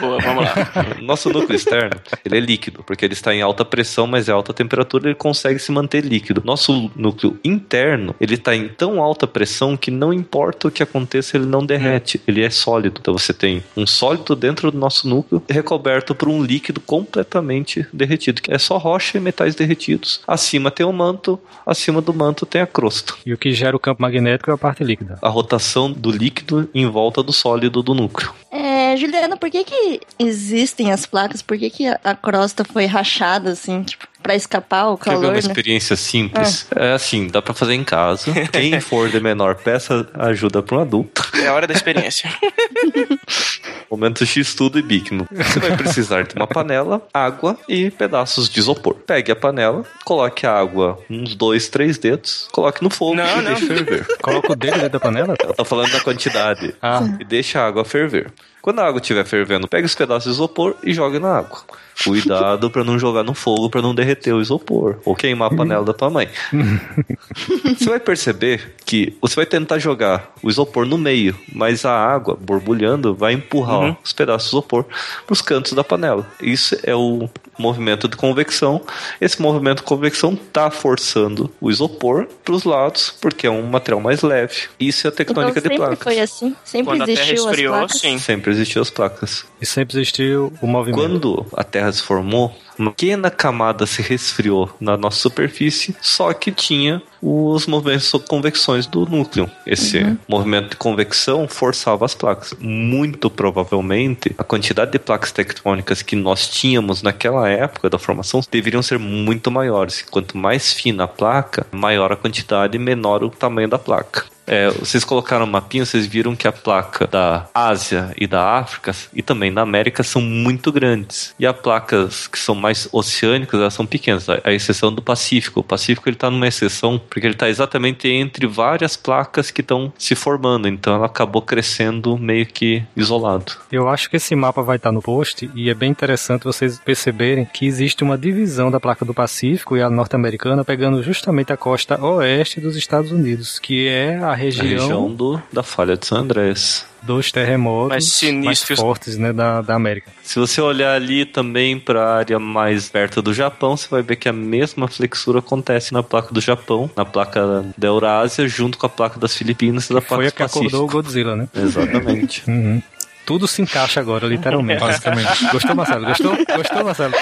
[0.00, 0.54] Boa, vamos lá.
[1.00, 4.52] Nosso núcleo externo, ele é líquido, porque ele está em alta pressão, mas é alta
[4.52, 6.42] temperatura ele consegue se manter líquido.
[6.44, 11.36] Nosso núcleo interno, ele está em tão alta pressão que não importa o que aconteça,
[11.36, 12.20] ele não derrete.
[12.26, 12.98] Ele é sólido.
[13.00, 18.42] Então você tem um sólido dentro do nosso núcleo recoberto por um líquido completamente derretido,
[18.42, 20.20] que é só rocha e metais derretidos.
[20.26, 23.14] Acima tem o manto, acima do manto tem a crosta.
[23.24, 25.18] E o que gera o campo magnético é a parte líquida.
[25.20, 28.32] A rotação do líquido em volta do sólido do núcleo.
[28.50, 31.40] É, Juliana, por que que existem as placas?
[31.40, 35.14] Por que que a, a crosta foi rachada, assim, tipo, pra escapar o Quer ver
[35.16, 35.38] calor, uma né?
[35.38, 36.66] experiência simples?
[36.74, 38.32] É assim, dá pra fazer em casa.
[38.52, 41.22] Quem for de menor, peça ajuda para um adulto.
[41.34, 42.30] É a hora da experiência.
[43.90, 45.26] Momento X tudo e Bigno.
[45.30, 48.94] Você vai precisar de uma panela, água e pedaços de isopor.
[49.06, 53.42] Pegue a panela, coloque a água uns dois, três dedos, coloque no fogo Não, e
[53.42, 53.52] não.
[53.54, 54.06] deixe ferver.
[54.22, 55.34] Coloca o dedo dentro da panela?
[55.42, 56.74] Eu tô falando da quantidade.
[56.80, 57.02] Ah.
[57.20, 58.32] E deixa a água ferver.
[58.62, 61.58] Quando a água estiver fervendo, pega os pedaços de isopor e joga na água.
[62.04, 65.84] Cuidado pra não jogar no fogo pra não derreter o isopor ou queimar a panela
[65.84, 66.28] da tua mãe.
[67.78, 72.36] Você vai perceber que você vai tentar jogar o isopor no meio, mas a água
[72.40, 73.96] borbulhando vai empurrar Uhum.
[74.04, 74.84] os pedaços de isopor
[75.26, 76.26] para os cantos da panela.
[76.40, 78.80] Isso é o movimento de convecção.
[79.20, 84.00] Esse movimento de convecção tá forçando o isopor para os lados, porque é um material
[84.00, 84.54] mais leve.
[84.80, 85.98] Isso é a Então tectônica de sempre placas.
[86.02, 86.56] foi assim?
[86.64, 87.98] Sempre Quando a Terra existiu as esfriou, placas?
[88.00, 88.18] sim.
[88.18, 89.44] Sempre existiu as placas.
[89.60, 91.02] E sempre existiu o movimento.
[91.02, 96.50] Quando a Terra se formou, uma pequena camada se resfriou na nossa superfície, só que
[96.50, 99.50] tinha os movimentos de convecções do núcleo.
[99.66, 102.54] Esse movimento de convecção forçava as placas.
[102.58, 108.82] Muito provavelmente, a quantidade de placas tectônicas que nós tínhamos naquela época da formação deveriam
[108.82, 110.02] ser muito maiores.
[110.10, 114.24] Quanto mais fina a placa, maior a quantidade e menor o tamanho da placa.
[114.52, 118.92] É, vocês colocaram um mapinha, vocês viram que a placa da Ásia e da África
[119.14, 121.34] e também da América são muito grandes.
[121.38, 125.60] E as placas que são mais oceânicas, elas são pequenas, a, exceção do Pacífico.
[125.60, 129.90] O Pacífico ele está numa exceção porque ele está exatamente entre várias placas que estão
[129.96, 133.52] se formando, então ela acabou crescendo meio que isolado.
[133.72, 137.46] Eu acho que esse mapa vai estar no post e é bem interessante vocês perceberem
[137.46, 141.98] que existe uma divisão da placa do Pacífico e a norte-americana pegando justamente a costa
[142.04, 146.84] oeste dos Estados Unidos, que é A região, região do, da falha de San Andrés.
[147.02, 150.10] dos terremotos Mais fortes né, da, da América.
[150.22, 154.16] Se você olhar ali também para a área mais perto do Japão, você vai ver
[154.16, 158.86] que a mesma flexura acontece na placa do Japão, na placa da Eurásia, junto com
[158.86, 160.92] a placa das Filipinas e da placa Foi a que acordou o Pacífico.
[160.92, 161.48] Godzilla, né?
[161.54, 162.42] Exatamente.
[162.48, 162.82] Uhum.
[163.24, 164.80] Tudo se encaixa agora, literalmente.
[164.84, 165.46] Basicamente.
[165.52, 166.06] Gostou, Marcelo?
[166.06, 166.36] Gostou?
[166.56, 167.14] Gostou, Marcelo?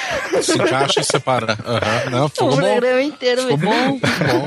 [0.43, 1.59] Se encaixa e separa.
[1.67, 2.11] Aham.
[2.11, 2.57] Não, O ficou bom.
[2.57, 3.43] programa inteiro.
[3.43, 4.47] Ficou bom, bom.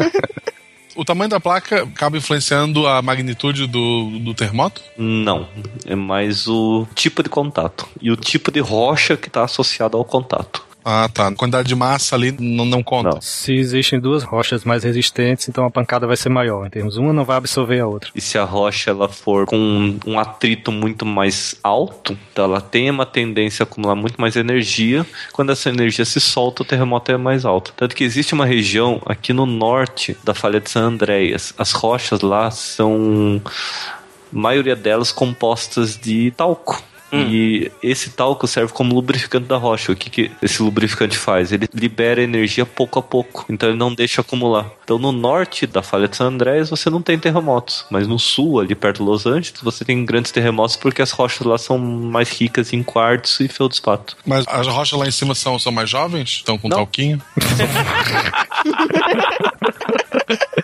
[0.96, 4.82] O tamanho da placa acaba influenciando a magnitude do, do terremoto?
[4.98, 5.48] Não,
[5.86, 10.06] é mais o tipo de contato e o tipo de rocha que está associado ao
[10.06, 10.73] contato.
[10.84, 11.28] Ah, tá.
[11.28, 13.10] A quantidade de massa ali não, não conta.
[13.10, 13.22] Não.
[13.22, 16.68] Se existem duas rochas mais resistentes, então a pancada vai ser maior.
[16.68, 18.10] Em termos, uma não vai absorver a outra.
[18.14, 22.90] E se a rocha ela for com um atrito muito mais alto, então ela tem
[22.90, 25.06] uma tendência a acumular muito mais energia.
[25.32, 27.74] Quando essa energia se solta, o terremoto é mais alto.
[27.76, 31.54] Tanto que existe uma região aqui no norte da falha de San Andreas.
[31.58, 33.42] As rochas lá são,
[33.86, 36.84] a maioria delas compostas de talco.
[37.14, 39.92] E esse talco serve como lubrificante da rocha.
[39.92, 41.52] O que, que esse lubrificante faz?
[41.52, 44.66] Ele libera energia pouco a pouco, então ele não deixa acumular.
[44.84, 48.60] Então no norte da falha de San Andrés você não tem terremotos, mas no sul,
[48.60, 52.30] ali perto de Los Angeles, você tem grandes terremotos porque as rochas lá são mais
[52.30, 54.18] ricas em quartzo e feldspato.
[54.26, 56.30] Mas as rochas lá em cima são, são mais jovens?
[56.30, 56.78] Estão com Não.
[56.78, 57.22] talquinho?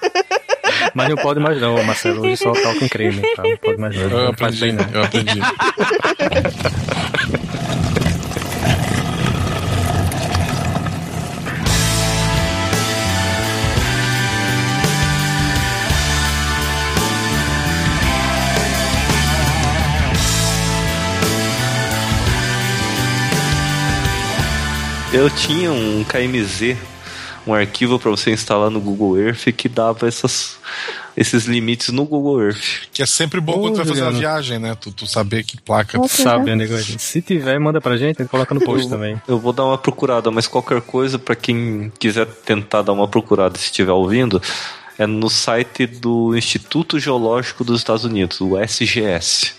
[0.93, 2.21] Mas não pode mais não, Marcelo.
[2.21, 3.43] Hoje só toca em creme, tá?
[3.43, 4.01] Não pode mais não.
[4.03, 4.85] Eu Não aprendi, não.
[4.93, 5.39] eu aprendi.
[25.11, 26.77] Eu tinha um KMZ,
[27.49, 30.57] um arquivo para você instalar no Google Earth que dava essas,
[31.17, 32.87] esses limites no Google Earth.
[32.93, 34.75] Que é sempre bom Ô, quando tu vai fazer uma viagem, né?
[34.79, 35.99] Tu, tu saber que placa.
[36.07, 36.99] Sabe, né, Gordinho?
[36.99, 39.21] Se tiver, manda pra gente, a gente coloca no post Eu- também.
[39.27, 43.57] Eu vou dar uma procurada, mas qualquer coisa, para quem quiser tentar dar uma procurada
[43.57, 44.41] se estiver ouvindo,
[44.97, 49.53] é no site do Instituto Geológico dos Estados Unidos, o SGS.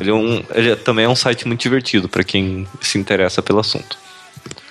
[0.00, 3.40] Ele, é um, ele é- também é um site muito divertido para quem se interessa
[3.40, 3.96] pelo assunto.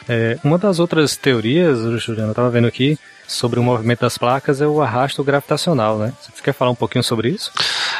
[0.07, 2.97] É, uma das outras teorias, Juliano, eu tava vendo aqui,
[3.31, 6.13] sobre o movimento das placas é o arrasto gravitacional, né?
[6.21, 7.51] Você quer falar um pouquinho sobre isso?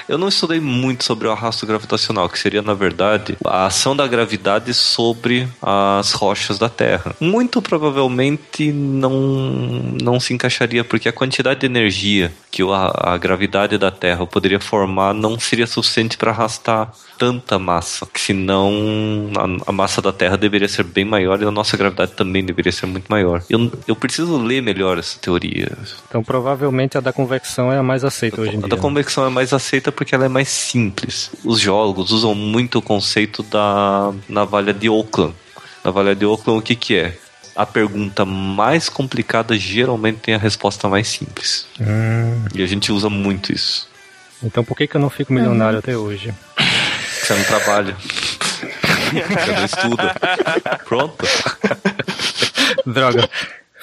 [0.08, 4.08] Eu não estudei muito sobre o arrasto gravitacional, que seria, na verdade, a ação da
[4.08, 7.16] gravidade sobre as rochas da Terra.
[7.20, 9.12] Muito provavelmente não,
[10.02, 14.60] não se encaixaria, porque a quantidade de energia que a, a gravidade da Terra poderia
[14.60, 16.92] formar não seria suficiente para arrastar
[17.22, 18.72] tanta massa, que senão
[19.38, 22.72] a, a, massa da Terra deveria ser bem maior e a nossa gravidade também deveria
[22.72, 23.44] ser muito maior.
[23.48, 25.72] Eu, eu preciso ler melhor essa teoria.
[26.10, 28.66] Então provavelmente a da convecção é a mais aceita hoje em a dia.
[28.66, 31.32] A da convecção é mais aceita porque ela é mais simples.
[31.44, 35.34] Os geólogos usam muito o conceito da navalha de Oakland.
[35.84, 37.18] Navalha de Oakland o que que é?
[37.56, 41.68] a pergunta mais complicada geralmente tem a resposta mais simples.
[41.80, 42.46] Hum.
[42.54, 43.90] E a gente usa muito isso.
[44.44, 46.34] Então por que, que eu não fico milionário até hoje?
[47.22, 47.96] Você não trabalha.
[49.12, 50.16] Você não estuda.
[50.86, 51.26] Pronto.
[52.86, 53.30] Droga.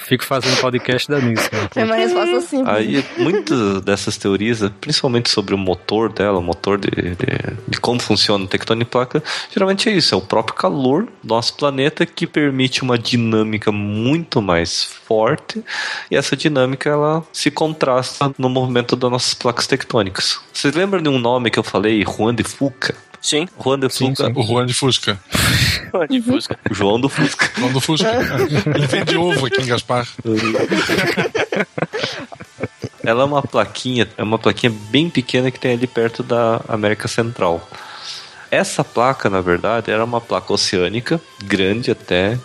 [0.09, 1.51] Fico fazendo podcast da nisso.
[1.77, 2.75] É uma resposta simples.
[2.75, 7.27] Aí, muitas dessas teorias, principalmente sobre o motor dela, o motor de, de,
[7.69, 11.55] de como funciona a tectônica placa, geralmente é isso, é o próprio calor do nosso
[11.55, 15.63] planeta que permite uma dinâmica muito mais forte
[16.11, 20.41] e essa dinâmica ela se contrasta no movimento das nossas placas tectônicas.
[20.55, 22.95] Vocês lembram de um nome que eu falei, Juan de Fuca?
[23.21, 23.49] Sim.
[23.63, 24.27] Juan de sim, Fuca.
[24.27, 24.33] Sim.
[24.37, 25.19] O Juan de Fusca.
[26.09, 26.59] de Fusca.
[26.71, 27.51] O João do Fusca.
[27.57, 28.09] João do Fusca.
[28.75, 30.07] Ele vende ovo aqui em Gaspar.
[33.03, 37.09] Ela é uma plaquinha, é uma plaquinha bem pequena que tem ali perto da América
[37.09, 37.67] Central.
[38.51, 42.39] Essa placa, na verdade, era uma placa oceânica, grande até,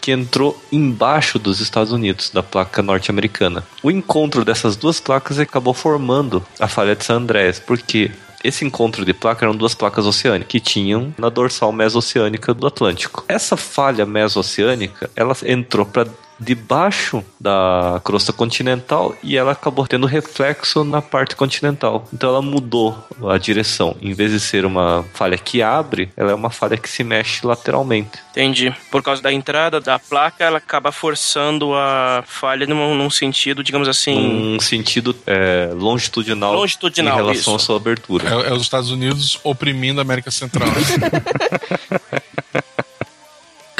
[0.00, 3.64] que entrou embaixo dos Estados Unidos, da placa norte-americana.
[3.82, 8.10] O encontro dessas duas placas acabou formando a falha de San Andrés, porque
[8.42, 13.24] esse encontro de placa eram duas placas oceânicas que tinham na dorsal mesoceânica do Atlântico.
[13.28, 16.06] Essa falha mesoceânica, ela entrou para
[16.40, 22.08] debaixo da crosta continental e ela acabou tendo reflexo na parte continental.
[22.12, 22.96] Então ela mudou
[23.28, 23.96] a direção.
[24.00, 27.46] Em vez de ser uma falha que abre, ela é uma falha que se mexe
[27.46, 28.18] lateralmente.
[28.30, 28.74] Entendi.
[28.90, 33.88] Por causa da entrada da placa, ela acaba forçando a falha num, num sentido, digamos
[33.88, 34.14] assim.
[34.14, 37.56] Num sentido é, longitudinal, longitudinal em relação isso.
[37.56, 38.28] à sua abertura.
[38.28, 40.68] É, é os Estados Unidos oprimindo a América Central.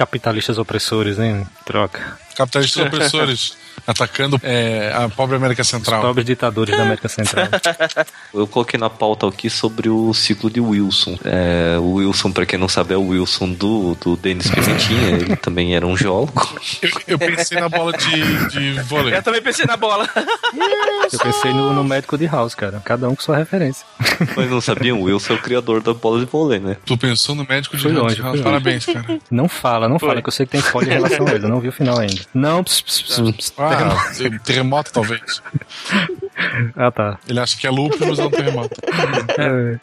[0.01, 1.47] Capitalistas opressores, hein?
[1.67, 2.17] Troca.
[2.35, 6.01] Capitalistas opressores atacando é, a pobre América Central.
[6.01, 7.49] Os pobres ditadores da América Central.
[8.33, 11.19] Eu coloquei na pauta aqui sobre o ciclo de Wilson.
[11.25, 15.11] É, o Wilson, para quem não sabe, é o Wilson do, do Denis Pimentinha.
[15.17, 16.49] Ele também era um geólogo.
[16.83, 19.15] Eu, eu pensei na bola de, de vôlei.
[19.15, 20.09] Eu também pensei na bola.
[21.13, 22.81] Eu pensei no, no médico de House, cara.
[22.85, 23.85] Cada um com sua referência.
[24.37, 26.77] Mas não sabiam, o Wilson é o criador da bola de vôlei, né?
[26.85, 28.03] Tu pensou no médico de Fui House.
[28.03, 28.43] longe, longe.
[28.43, 29.19] Parabéns, cara.
[29.31, 31.45] Não fala, não fala, que eu sei que tem spoiler em relação a ele.
[31.45, 32.23] Eu não vi o final ainda.
[32.33, 33.95] Não, ps, ps, ps, ps, Ah,
[34.45, 35.43] terremoto talvez.
[36.77, 37.19] Ah, tá.
[37.29, 38.81] Ele acha que é loop, mas é um terremoto.
[39.39, 39.79] É,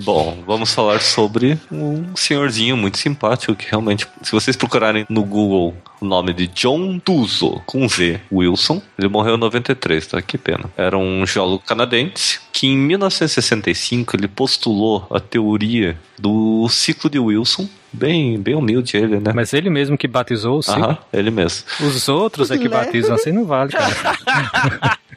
[0.00, 5.74] Bom, vamos falar sobre um senhorzinho muito simpático que realmente, se vocês procurarem no Google
[6.00, 10.22] o nome de John Tuzo, com Z, Wilson, ele morreu em 93, tá?
[10.22, 10.70] Que pena.
[10.76, 17.68] Era um geólogo canadense que em 1965 ele postulou a teoria do ciclo de Wilson.
[17.92, 19.32] Bem, bem humilde ele, né?
[19.34, 20.84] Mas ele mesmo que batizou o ciclo.
[20.84, 21.64] Aham, ele mesmo.
[21.80, 24.98] Os outros é que batizam assim não vale, cara.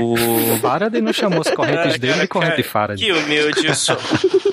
[0.00, 3.04] O Faraday não chamou as correntes Ah, dele cara, de corrente cara, Faraday.
[3.04, 3.96] Que humilde eu sou.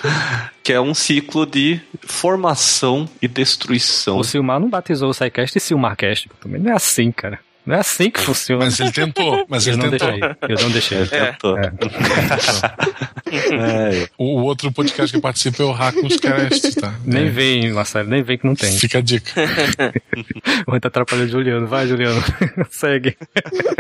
[0.64, 4.18] que é um ciclo de formação e destruição.
[4.18, 6.30] O Silmar não batizou o SciCast e Silmarcast.
[6.42, 7.40] Também não é assim, cara.
[7.66, 8.66] Não é assim que funciona.
[8.66, 9.46] Mas ele tentou.
[9.48, 10.10] Mas eu ele não tentou.
[10.10, 10.36] deixei.
[10.42, 10.98] Eu não deixei.
[10.98, 11.58] Ele tentou.
[11.58, 11.72] É.
[13.32, 16.94] É, O, o outro podcast que eu participo é o Racos Cast, tá?
[17.06, 17.30] Nem É.
[17.30, 18.72] vem, Marcelo, nem vem que não tem.
[18.78, 19.32] Fica a dica.
[20.68, 21.68] Rui tá atrapalhando o Juliano.
[21.68, 22.22] Vai, Juliano.
[22.70, 23.16] Segue.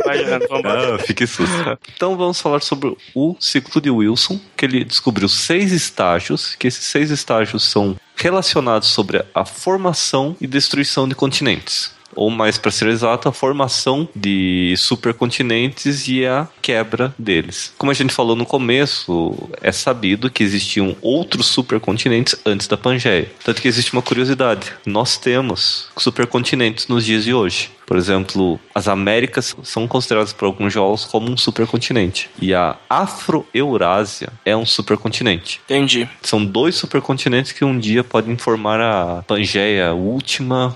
[0.06, 0.95] Vai, Juliano, vambora.
[0.95, 1.78] Ah, fique susto.
[1.95, 6.84] Então vamos falar sobre o ciclo de Wilson, que ele descobriu seis estágios, que esses
[6.86, 11.91] seis estágios são relacionados sobre a formação e destruição de continentes.
[12.20, 17.74] Ou mais para ser exato, a formação de supercontinentes e a quebra deles.
[17.78, 23.32] Como a gente falou no começo, é sabido que existiam outros supercontinentes antes da Pangeia.
[23.41, 27.72] Tanto que existe uma curiosidade: nós temos supercontinentes nos dias de hoje.
[27.88, 32.30] Por exemplo, as Américas são consideradas por alguns geólogos como um supercontinente.
[32.39, 35.61] E a Afro-Eurásia é um supercontinente.
[35.65, 36.07] Entendi.
[36.22, 40.76] São dois supercontinentes que um dia podem formar a Pangeia Última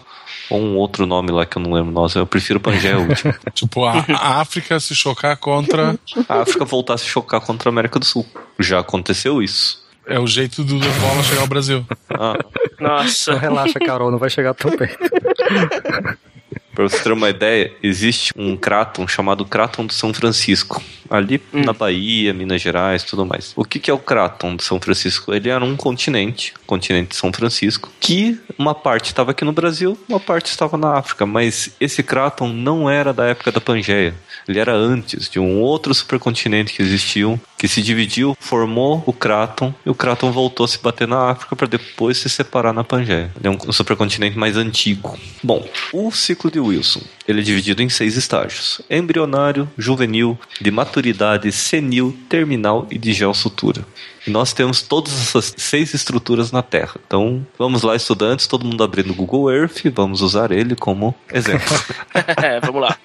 [0.50, 1.92] ou um outro nome lá que eu não lembro.
[1.92, 3.36] Nossa, eu prefiro Pangeia Última.
[3.54, 5.98] Tipo, a, a África se chocar contra.
[6.28, 8.26] A África voltar a se chocar contra a América do Sul.
[8.60, 9.84] Já aconteceu isso.
[10.06, 11.86] É o jeito do bola chegar ao Brasil.
[12.10, 12.38] Ah,
[12.80, 13.38] Nossa.
[13.38, 14.98] relaxa, Carol, não vai chegar tão perto.
[16.74, 21.72] Pra você ter uma ideia, existe um cráton chamado Cráton de São Francisco, ali na
[21.72, 23.54] Bahia, Minas Gerais, tudo mais.
[23.56, 25.34] O que, que é o Craton de São Francisco?
[25.34, 29.98] Ele era um continente, continente de São Francisco, que uma parte estava aqui no Brasil,
[30.10, 34.16] uma parte estava na África, mas esse Craton não era da época da Pangeia.
[34.48, 39.74] Ele era antes de um outro supercontinente que existiu, que se dividiu, formou o Craton,
[39.86, 43.32] e o Craton voltou a se bater na África para depois se separar na Pangeia.
[43.40, 45.18] Ele é um supercontinente mais antigo.
[45.42, 51.54] Bom, o ciclo de Wilson, ele é dividido em seis estágios: embrionário, juvenil, de maturidade,
[51.54, 53.86] senil, terminal e de geossutura.
[54.28, 56.96] E nós temos todas essas seis estruturas na Terra.
[57.08, 61.74] Então, vamos lá, estudantes, todo mundo abrindo o Google Earth, vamos usar ele como exemplo.
[62.14, 62.98] É, vamos lá.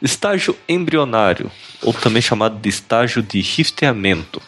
[0.00, 1.50] Estágio embrionário,
[1.82, 4.40] ou também chamado de estágio de rifteamento.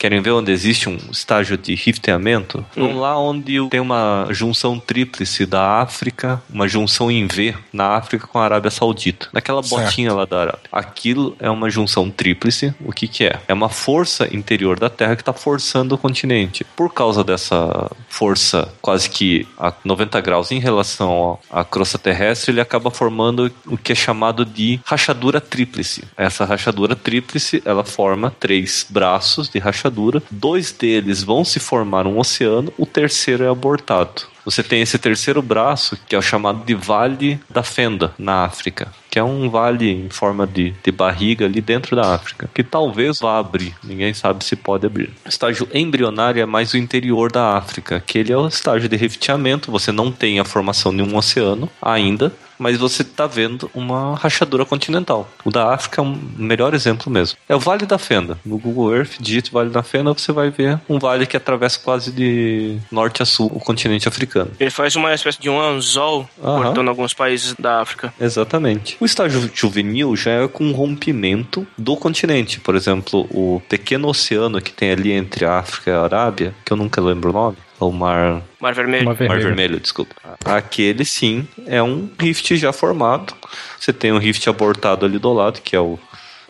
[0.00, 2.64] Querem ver onde existe um estágio de rifteamento?
[2.74, 8.26] Vamos lá onde tem uma junção tríplice da África, uma junção em V na África
[8.26, 9.28] com a Arábia Saudita.
[9.30, 9.84] Naquela Certo.
[9.84, 10.62] botinha lá da Arábia.
[10.72, 12.74] Aquilo é uma junção tríplice.
[12.82, 13.40] O que que é?
[13.46, 16.64] É uma força interior da Terra que está forçando o continente.
[16.74, 22.60] Por causa dessa força quase que a 90 graus em relação à crosta terrestre, ele
[22.62, 26.04] acaba formando o que é chamado de rachadura tríplice.
[26.16, 29.89] Essa rachadura tríplice, ela forma três braços de rachadura.
[30.30, 34.22] Dois deles vão se formar um oceano, o terceiro é abortado.
[34.44, 38.92] Você tem esse terceiro braço, que é o chamado de Vale da Fenda, na África,
[39.10, 43.18] que é um vale em forma de, de barriga ali dentro da África, que talvez
[43.20, 45.10] vá abrir, ninguém sabe se pode abrir.
[45.26, 48.96] O estágio embrionário é mais o interior da África, que ele é o estágio de
[48.96, 54.14] rifteamento, você não tem a formação de um oceano ainda, mas você está vendo uma
[54.14, 55.28] rachadura continental.
[55.44, 57.38] O da África é um melhor exemplo mesmo.
[57.48, 58.38] É o Vale da Fenda.
[58.44, 62.12] No Google Earth, digite Vale da Fenda, você vai ver um vale que atravessa quase
[62.12, 64.50] de norte a sul o continente africano.
[64.60, 66.62] Ele faz uma espécie de um anzol Aham.
[66.62, 68.12] cortando alguns países da África.
[68.20, 68.96] Exatamente.
[69.00, 72.60] O estágio juvenil já é com um rompimento do continente.
[72.60, 76.72] Por exemplo, o pequeno oceano que tem ali entre a África e a Arábia, que
[76.72, 77.56] eu nunca lembro o nome,
[77.86, 79.04] o Mar Mar Vermelho.
[79.04, 79.42] Mar vermelha.
[79.42, 80.14] Vermelho, desculpa.
[80.44, 83.34] Aquele sim é um rift já formado.
[83.78, 85.98] Você tem um rift abortado ali do lado, que é o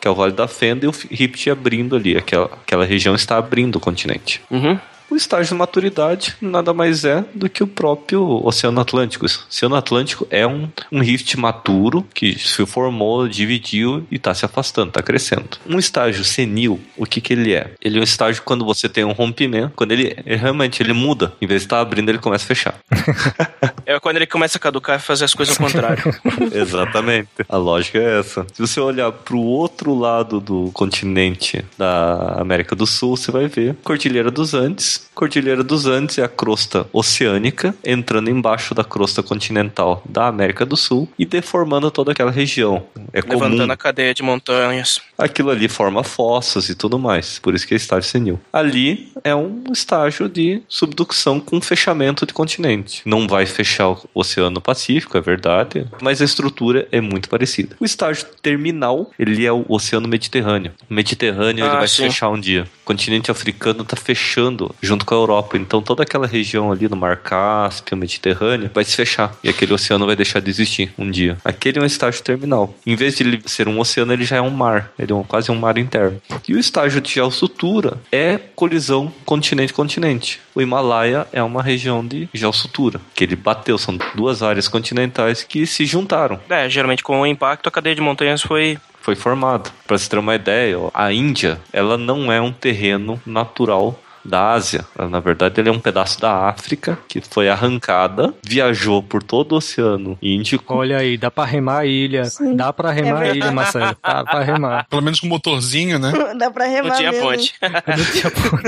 [0.01, 2.17] que é o Vale da Fenda, e o rift abrindo ali.
[2.17, 4.41] Aquela, aquela região está abrindo o continente.
[4.51, 4.79] Uhum.
[5.11, 9.27] O estágio de maturidade nada mais é do que o próprio Oceano Atlântico.
[9.27, 14.45] O Oceano Atlântico é um, um rift maturo que se formou, dividiu e está se
[14.45, 15.59] afastando, está crescendo.
[15.67, 17.73] Um estágio senil, o que, que ele é?
[17.81, 21.33] Ele é um estágio quando você tem um rompimento, quando ele ele realmente ele muda.
[21.41, 22.79] Em vez de estar abrindo, ele começa a fechar.
[23.87, 26.03] É quando ele começa a caducar e fazer as coisas ao contrário.
[26.55, 27.29] Exatamente.
[27.49, 28.47] A lógica é essa.
[28.53, 33.49] Se você olhar para o outro lado do continente da América do Sul, você vai
[33.49, 35.00] ver Cordilheira dos Andes.
[35.15, 40.77] Cordilheira dos Andes é a crosta oceânica entrando embaixo da crosta continental da América do
[40.77, 42.85] Sul e deformando toda aquela região.
[43.13, 43.41] É comum.
[43.41, 45.01] levantando a cadeia de montanhas.
[45.19, 47.39] Aquilo ali forma fossas e tudo mais.
[47.39, 48.41] Por isso que é estágio senil.
[48.53, 53.03] Ali é um estágio de subducção com fechamento de continente.
[53.05, 57.77] Não vai fechar o Oceano Pacífico, é verdade, mas a estrutura é muito parecida.
[57.81, 60.73] O estágio terminal, ele é o Oceano Mediterrâneo.
[60.89, 62.05] O Mediterrâneo ele Ah, vai sim.
[62.05, 62.67] fechar um dia.
[62.91, 65.57] Continente africano está fechando junto com a Europa.
[65.57, 69.33] Então toda aquela região ali no Mar Cáspio, Mediterrâneo, vai se fechar.
[69.45, 71.39] E aquele oceano vai deixar de existir um dia.
[71.45, 72.75] Aquele é um estágio terminal.
[72.85, 74.91] Em vez de ele ser um oceano, ele já é um mar.
[74.99, 76.21] Ele é um- quase um mar interno.
[76.49, 80.41] E o estágio de geossutura é colisão continente-continente.
[80.53, 83.79] O Himalaia é uma região de geossutura, que ele bateu.
[83.79, 88.01] São duas áreas continentais que se juntaram É, geralmente com o impacto a cadeia de
[88.01, 88.79] montanhas foi.
[89.01, 89.71] Foi formado.
[89.87, 94.53] Para você ter uma ideia, ó, a Índia, ela não é um terreno natural da
[94.53, 94.85] Ásia.
[95.11, 99.57] Na verdade, ele é um pedaço da África que foi arrancada, viajou por todo o
[99.57, 100.75] Oceano Índico.
[100.75, 102.25] Olha aí, dá pra remar a ilha.
[102.55, 103.39] Dá pra remar a verdade.
[103.39, 103.97] ilha, Marcelo.
[104.03, 104.87] Dá pra remar.
[104.91, 106.13] Pelo menos com motorzinho, né?
[106.37, 107.29] Dá pra remar Não tinha mesmo.
[107.31, 107.55] ponte.
[107.63, 108.61] Não tinha ponto.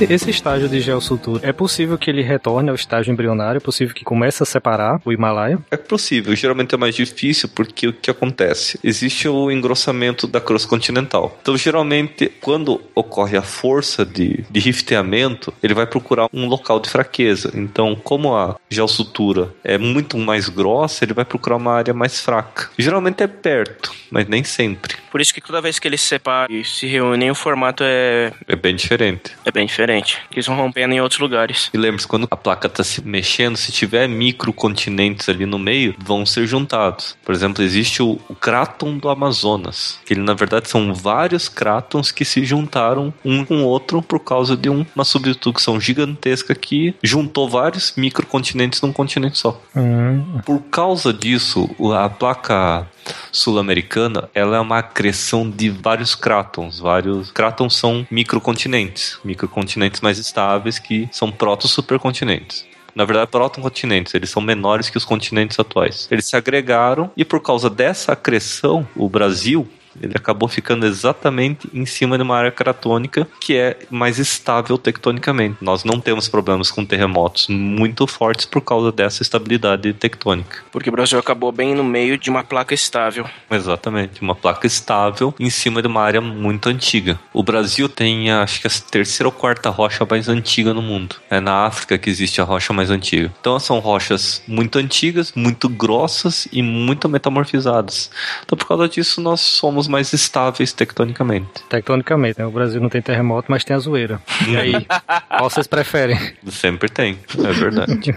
[0.07, 3.57] Esse estágio de geossutura, é possível que ele retorne ao estágio embrionário?
[3.57, 5.59] É possível que comece a separar o Himalaia?
[5.69, 8.79] É possível, geralmente é mais difícil porque o que acontece?
[8.83, 11.37] Existe o engrossamento da crosta continental.
[11.41, 16.89] Então, geralmente, quando ocorre a força de, de rifteamento, ele vai procurar um local de
[16.89, 17.51] fraqueza.
[17.53, 22.69] Então, como a geossutura é muito mais grossa, ele vai procurar uma área mais fraca.
[22.77, 24.95] Geralmente é perto, mas nem sempre.
[25.11, 28.31] Por isso que toda vez que eles se separam e se reúnem, o formato é,
[28.47, 29.31] É bem diferente.
[29.45, 30.19] é bem diferente.
[30.31, 31.69] Eles vão rompendo em outros lugares.
[31.73, 36.25] E lembre-se, quando a placa está se mexendo, se tiver microcontinentes ali no meio, vão
[36.25, 37.15] ser juntados.
[37.23, 42.11] Por exemplo, existe o, o cráton do Amazonas, que ele, na verdade são vários crátons
[42.11, 46.93] que se juntaram um com o outro por causa de um- uma subducção gigantesca que
[47.03, 49.61] juntou vários microcontinentes num continente só.
[49.75, 52.87] Hum, Por causa disso, a placa
[53.31, 56.79] sul-americana ela é uma acreção de vários crátons.
[56.79, 62.67] Vários crátons são microcontinentes, microcontinentes mais estáveis que são proto-supercontinentes.
[62.95, 66.07] Na verdade, protocontinentes, eles são menores que os continentes atuais.
[66.11, 69.67] Eles se agregaram e por causa dessa acreção, o Brasil
[70.01, 75.57] ele acabou ficando exatamente em cima de uma área cratônica que é mais estável tectonicamente.
[75.61, 80.63] Nós não temos problemas com terremotos muito fortes por causa dessa estabilidade tectônica.
[80.71, 83.25] Porque o Brasil acabou bem no meio de uma placa estável.
[83.49, 87.19] Exatamente, uma placa estável em cima de uma área muito antiga.
[87.33, 91.17] O Brasil tem, acho que a terceira ou quarta rocha mais antiga no mundo.
[91.29, 93.31] É na África que existe a rocha mais antiga.
[93.39, 98.09] Então são rochas muito antigas, muito grossas e muito metamorfizadas.
[98.45, 101.63] Então por causa disso nós somos mais estáveis tectonicamente.
[101.69, 102.45] tectonicamente, né?
[102.45, 104.21] O Brasil não tem terremoto, mas tem a zoeira.
[104.47, 104.73] E aí,
[105.29, 106.33] qual vocês preferem?
[106.49, 108.15] Sempre tem, é verdade.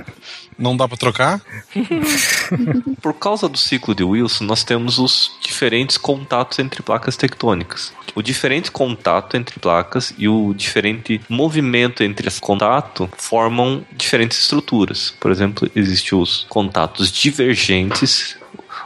[0.59, 1.41] Não dá pra trocar?
[3.01, 7.93] Por causa do ciclo de Wilson, nós temos os diferentes contatos entre placas tectônicas.
[8.14, 15.14] O diferente contato entre placas e o diferente movimento entre esse contato formam diferentes estruturas.
[15.18, 18.37] Por exemplo, existem os contatos divergentes.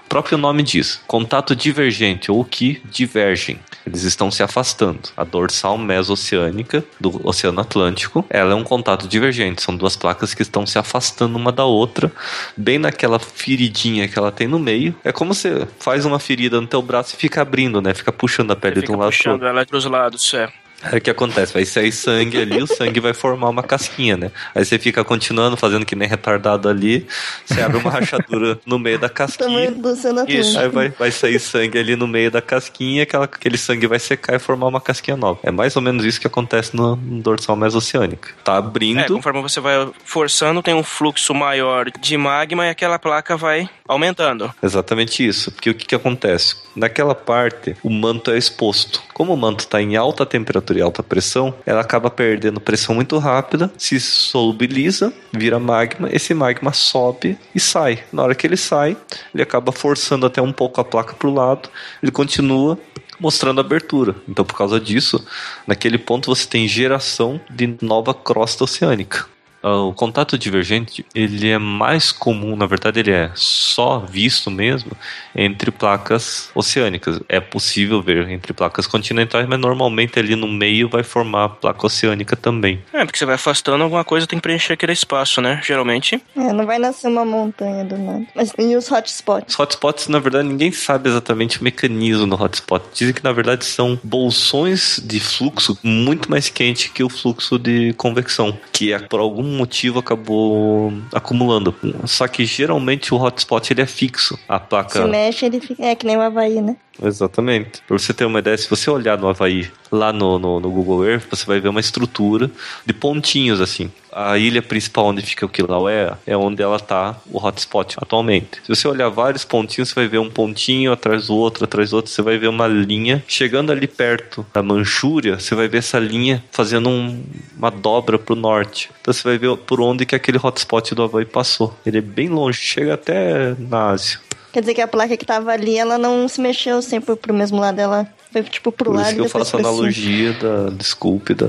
[0.07, 3.59] O próprio nome diz, contato divergente ou que divergem.
[3.85, 5.01] Eles estão se afastando.
[5.17, 9.63] A dorsal mesoceânica do Oceano Atlântico, ela é um contato divergente.
[9.63, 12.13] São duas placas que estão se afastando uma da outra,
[12.57, 14.95] bem naquela feridinha que ela tem no meio.
[15.03, 17.93] É como você faz uma ferida no teu braço e fica abrindo, né?
[17.93, 20.49] Fica puxando a pele de um lado puxando ela pros lados, é.
[20.83, 21.53] Aí o que acontece?
[21.53, 24.31] Vai sair sangue ali, o sangue vai formar uma casquinha, né?
[24.55, 27.07] Aí você fica continuando fazendo que nem retardado ali,
[27.45, 29.49] você abre uma rachadura no meio da casquinha.
[29.49, 30.59] Tamanho do Oceano Isso.
[30.59, 34.37] Aí vai, vai sair sangue ali no meio da casquinha, aquela, aquele sangue vai secar
[34.37, 35.41] e formar uma casquinha nova.
[35.43, 38.31] É mais ou menos isso que acontece no, no dorsal mesoceânica.
[38.45, 39.01] Tá abrindo.
[39.01, 43.69] É, conforme você vai forçando, tem um fluxo maior de magma e aquela placa vai
[43.89, 44.53] aumentando.
[44.63, 45.51] Exatamente isso.
[45.51, 46.57] Porque o que, que acontece?
[46.75, 49.03] Naquela parte, o manto é exposto.
[49.15, 53.71] Como o manto está em alta temperatura alta pressão, ela acaba perdendo pressão muito rápida,
[53.77, 58.01] se solubiliza, vira magma, esse magma sobe e sai.
[58.13, 58.97] Na hora que ele sai,
[59.35, 61.69] ele acaba forçando até um pouco a placa para o lado,
[62.03, 62.79] ele continua
[63.19, 64.15] mostrando abertura.
[64.29, 65.25] Então, por causa disso,
[65.67, 69.27] naquele ponto você tem geração de nova crosta oceânica.
[69.67, 74.93] Ah, O contato divergente, ele é mais comum, na verdade ele é só visto mesmo
[75.35, 77.19] entre placas oceânicas.
[77.29, 81.85] É possível ver entre placas continentais, mas normalmente ali no meio vai formar a placa
[81.87, 82.81] oceânica também.
[82.93, 85.61] É, porque você vai afastando, alguma coisa tem que preencher aquele espaço, né?
[85.65, 86.23] Geralmente.
[86.37, 88.25] É, não vai nascer uma montanha do nada.
[88.37, 89.55] Mas e os hotspots?
[89.55, 92.85] Os hotspots, na verdade, ninguém sabe exatamente o mecanismo do hotspot.
[92.95, 97.93] Dizem que, na verdade, são bolsões de fluxo muito mais quente que o fluxo de
[97.95, 101.75] convecção, que é, por algum motivo acabou acumulando.
[102.05, 104.39] Só que geralmente o hotspot ele é fixo.
[104.49, 105.03] A placa.
[105.03, 105.85] Se mexe, ele fica.
[105.85, 106.77] É que nem o Havaí, né?
[107.03, 107.83] Exatamente.
[107.87, 111.07] Pra você ter uma ideia, se você olhar no Havaí, lá no, no, no Google
[111.07, 112.51] Earth, você vai ver uma estrutura
[112.85, 113.91] de pontinhos assim.
[114.11, 118.63] A ilha principal onde fica o Kilauea é onde ela tá, o hotspot atualmente.
[118.65, 121.97] Se você olhar vários pontinhos, você vai ver um pontinho atrás do outro, atrás do
[121.97, 123.23] outro, você vai ver uma linha.
[123.29, 127.23] Chegando ali perto da Manchúria, você vai ver essa linha fazendo um-
[127.57, 128.89] uma dobra pro norte.
[129.03, 131.79] Então você vai ver por onde que aquele hotspot do Havaí passou.
[131.85, 134.19] Ele é bem longe, chega até na Ásia.
[134.57, 137.61] Quer dizer que a placa que tava ali, ela não se mexeu sempre pro mesmo
[137.61, 141.35] lado, ela foi tipo pro Por lado isso que eu faço a analogia da desculpe
[141.35, 141.49] da,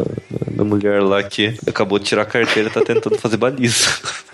[0.52, 3.88] da mulher lá que acabou de tirar a carteira e tá tentando fazer baliza.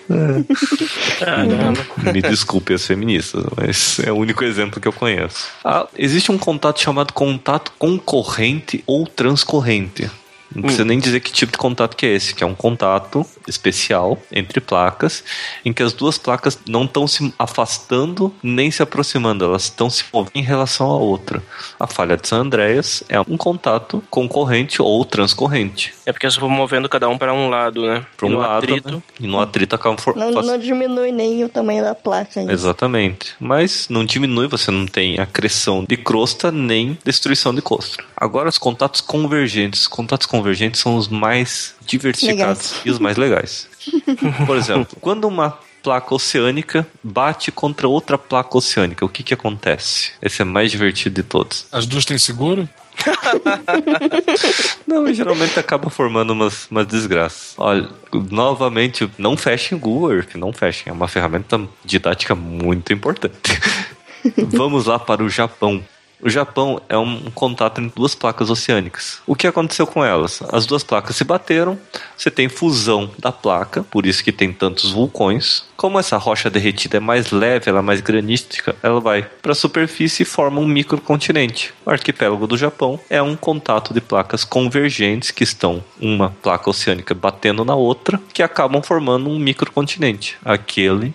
[1.19, 1.85] Caramba.
[2.11, 5.49] Me desculpe as feministas, mas é o único exemplo que eu conheço.
[5.63, 10.09] Ah, existe um contato chamado contato concorrente ou transcorrente.
[10.53, 13.25] Não precisa nem dizer que tipo de contato que é esse, que é um contato
[13.47, 15.23] especial entre placas,
[15.65, 20.03] em que as duas placas não estão se afastando nem se aproximando, elas estão se
[20.13, 21.41] movendo em relação à outra.
[21.79, 25.93] A falha de San Andreas é um contato concorrente ou transcorrente.
[26.05, 28.05] É porque elas vão movendo cada um para um lado, né?
[28.15, 28.91] Para um lado, atrito.
[28.91, 29.01] né?
[29.19, 30.15] e no atrito acaba for...
[30.15, 32.41] Não, não diminui nem o tamanho da placa.
[32.41, 32.51] Isso.
[32.51, 33.35] Exatamente.
[33.39, 38.03] Mas não diminui, você não tem acreção de crosta nem destruição de crosta.
[38.15, 39.81] Agora, os contatos convergentes.
[39.81, 40.42] Os contatos convergentes
[40.77, 42.85] são os mais diversificados Legais.
[42.85, 43.67] e os mais legais.
[44.45, 49.05] Por exemplo, quando uma placa oceânica bate contra outra placa oceânica.
[49.05, 50.13] O que que acontece?
[50.21, 51.67] Esse é mais divertido de todos.
[51.71, 52.67] As duas têm seguro?
[54.87, 57.53] Não, geralmente acaba formando umas, umas desgraças.
[57.57, 57.89] Olha,
[58.31, 60.91] novamente, não fechem o Google Earth, não fechem.
[60.91, 63.59] É uma ferramenta didática muito importante.
[64.53, 65.83] Vamos lá para o Japão.
[66.23, 69.21] O Japão é um contato entre duas placas oceânicas.
[69.27, 70.41] O que aconteceu com elas?
[70.53, 71.77] As duas placas se bateram,
[72.15, 75.65] você tem fusão da placa, por isso que tem tantos vulcões.
[75.75, 79.55] Como essa rocha derretida é mais leve, ela é mais granítica, ela vai para a
[79.55, 81.73] superfície e forma um microcontinente.
[81.85, 87.13] O arquipélago do Japão é um contato de placas convergentes que estão uma placa oceânica
[87.13, 90.37] batendo na outra, que acabam formando um microcontinente.
[90.45, 91.13] Aquele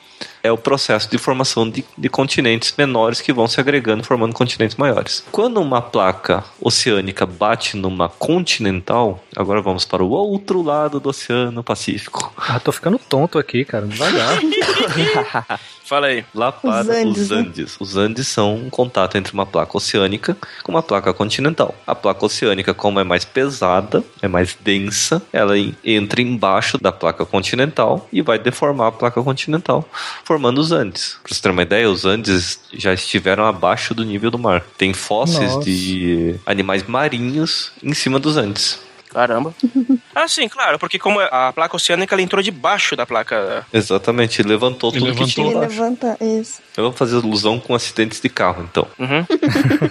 [0.49, 4.77] é o processo de formação de, de, continentes menores que vão se agregando formando continentes
[4.77, 5.23] maiores.
[5.31, 11.63] Quando uma placa oceânica bate numa continental, agora vamos para o outro lado do Oceano
[11.63, 12.33] Pacífico.
[12.37, 13.87] Ah, tô ficando tonto aqui, cara.
[13.87, 14.39] Devagar.
[15.85, 16.23] Fala aí.
[16.35, 17.17] Lá para os Andes, Andes.
[17.17, 17.23] né?
[17.23, 17.77] Os Andes.
[17.81, 21.75] Os Andes são um contato entre uma placa oceânica com uma placa continental.
[21.87, 26.93] A placa oceânica, como é mais pesada, é mais densa, ela en- entra embaixo da
[26.93, 29.83] placa continental e vai deformar a placa continental,
[30.25, 31.17] formando os Andes.
[31.23, 34.65] Para você ter uma ideia, os Andes já estiveram abaixo do nível do mar.
[34.77, 35.65] Tem fósseis Nossa.
[35.65, 38.79] de animais marinhos em cima dos Andes.
[39.11, 39.55] Caramba.
[40.15, 43.65] Ah, sim, claro, porque como a placa oceânica ela entrou debaixo da placa.
[43.73, 45.45] Exatamente, levantou Ele tudo que levantou.
[45.45, 46.61] tinha Ele levanta isso.
[46.77, 48.85] Eu vou fazer alusão com acidentes de carro, então.
[48.99, 49.25] Uhum.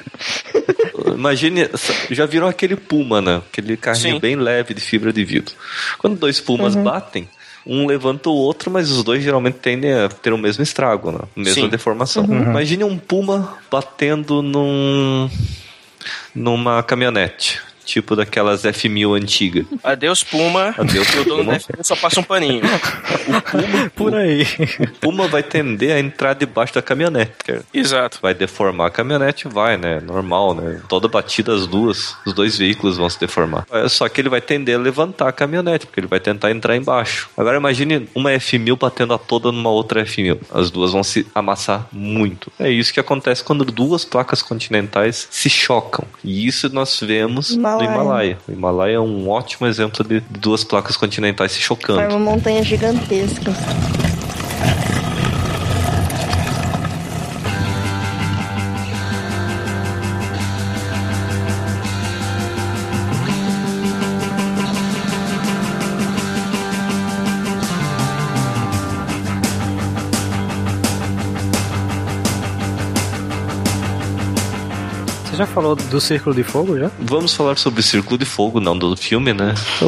[1.15, 1.69] Imagine,
[2.11, 3.41] já viram aquele Puma, né?
[3.49, 4.19] Aquele carrinho Sim.
[4.19, 5.55] bem leve de fibra de vidro.
[5.97, 7.29] Quando dois Pumas batem,
[7.67, 11.19] um levanta o outro, mas os dois geralmente tendem a ter o mesmo estrago, né?
[11.35, 11.69] A mesma Sim.
[11.69, 12.23] deformação.
[12.25, 15.29] Imagine um Puma batendo num
[16.33, 19.65] numa caminhonete, tipo daquelas F1000 antiga.
[19.83, 20.75] Adeus, Puma.
[20.77, 21.53] Adeus, E o dono Puma.
[21.53, 22.61] da F1 só passa um paninho.
[23.95, 24.43] Por aí.
[24.79, 27.63] O Puma vai tender a entrar debaixo da caminhonete, cara.
[27.73, 28.19] Exato.
[28.21, 29.99] vai deformar a caminhonete, vai, né?
[30.01, 30.81] Normal, né?
[30.89, 33.65] Toda batida as duas, os dois veículos vão se deformar.
[33.71, 36.75] É, Só que ele vai tender a levantar a caminhonete, porque ele vai tentar entrar
[36.75, 37.29] embaixo.
[37.37, 40.37] Agora imagine uma F1000 batendo a toda numa outra F1000.
[40.53, 42.51] As duas vão se amassar muito.
[42.59, 46.05] É isso que acontece quando duas placas continentais se chocam.
[46.23, 47.97] E isso nós vemos Himalaia.
[47.97, 48.37] no Himalaia.
[48.47, 52.01] O Himalaia é um ótimo exemplo de duas placas continentais se chocando.
[52.01, 53.55] Forma montanhas gigantescas.
[75.37, 76.91] Já falou do Círculo de Fogo já?
[76.99, 79.53] Vamos falar sobre o Círculo de Fogo, não do filme, né?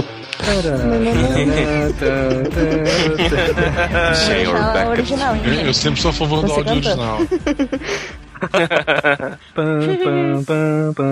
[4.15, 4.89] Senhor Beckett.
[4.89, 5.35] original.
[5.35, 7.01] Eu, sempre sou a favor do Você áudio cantando.
[7.03, 7.27] original.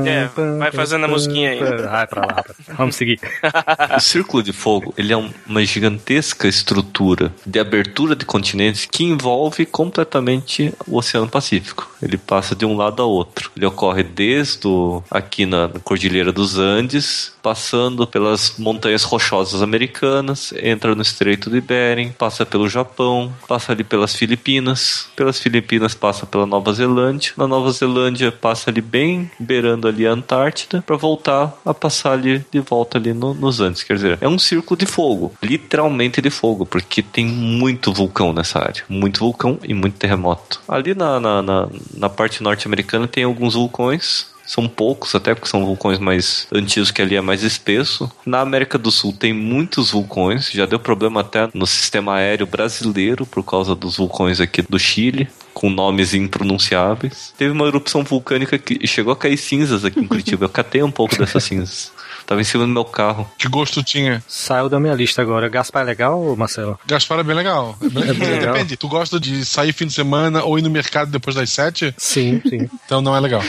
[0.06, 1.60] É, vai fazendo a musiquinha aí.
[1.60, 1.78] pam.
[1.90, 2.44] Vai pra lá.
[2.78, 3.20] Vamos seguir.
[3.98, 9.04] O Círculo de Fogo, ele é um- uma gigantesca estrutura de abertura de continentes que
[9.04, 11.90] envolve completamente o Oceano Pacífico.
[12.02, 13.50] Ele passa de um lado a outro.
[13.56, 20.94] Ele ocorre desde o, aqui na Cordilheira dos Andes, passando pelas montanhas rochosas americanas, entra
[20.94, 26.46] no Estreito de Bering, passa pelo Japão, passa ali pelas Filipinas, pelas Filipinas passa pela
[26.46, 31.74] Nova Zelândia, na Nova Zelândia passa ali bem beirando ali a Antártida, para voltar a
[31.74, 33.84] passar ali de volta ali no- nos Andes.
[33.84, 38.60] Quer dizer, é um círculo de fogo, literalmente de fogo, porque tem muito vulcão nessa
[38.60, 40.62] área, muito vulcão e muito terremoto.
[40.68, 45.66] Ali na, na, na, na parte norte-americana tem alguns vulcões, são poucos, até porque são
[45.66, 48.10] vulcões mais antigos, que ali é mais espesso.
[48.26, 53.26] Na América do Sul tem muitos vulcões, já deu problema até no sistema aéreo brasileiro
[53.26, 55.28] por causa dos vulcões aqui do Chile,
[55.58, 57.34] com nomes impronunciáveis.
[57.36, 60.46] Teve uma erupção vulcânica que chegou a cair cinzas aqui em Curitiba.
[60.46, 61.92] Eu catei um pouco dessas cinzas.
[62.28, 63.28] Tava em cima do meu carro.
[63.38, 64.22] Que gosto tinha?
[64.28, 65.48] Saiu da minha lista agora.
[65.48, 66.78] Gaspar é legal, Marcelo?
[66.86, 67.76] Gaspar é bem legal.
[67.82, 68.54] É bem- bem legal.
[68.54, 68.76] Depende.
[68.78, 71.96] Tu gosta de sair fim de semana ou ir no mercado depois das sete?
[71.98, 72.70] Sim, sim.
[72.86, 73.42] Então não é legal.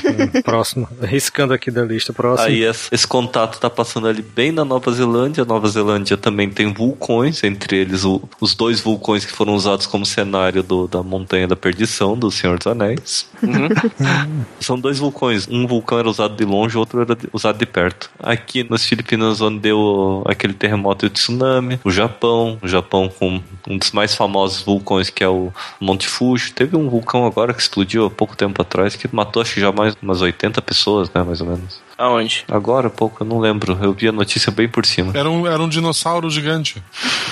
[0.44, 0.88] Próximo.
[1.02, 2.12] Riscando aqui da lista.
[2.12, 2.48] Próximo.
[2.48, 5.42] Aí esse, esse contato tá passando ali bem na Nova Zelândia.
[5.42, 9.86] A Nova Zelândia também tem vulcões, entre eles o- os dois vulcões que foram usados
[9.86, 13.28] como cenário do- da Montanha da Perdição, do Senhor dos Anéis.
[14.60, 15.46] São dois vulcões.
[15.48, 18.10] Um vulcão era usado de longe, o outro era de- usado de perto.
[18.18, 23.40] Aqui nas Filipinas onde deu aquele terremoto e o tsunami, o Japão, o Japão com
[23.68, 26.52] um dos mais famosos vulcões que é o Monte Fuji.
[26.52, 29.72] Teve um vulcão agora que explodiu há pouco tempo atrás que matou acho que já
[29.72, 31.80] mais umas 80 pessoas, né, mais ou menos.
[31.96, 32.44] Aonde?
[32.48, 33.76] Agora, pouco, eu não lembro.
[33.82, 35.12] Eu vi a notícia bem por cima.
[35.16, 36.82] Era um, era um dinossauro gigante.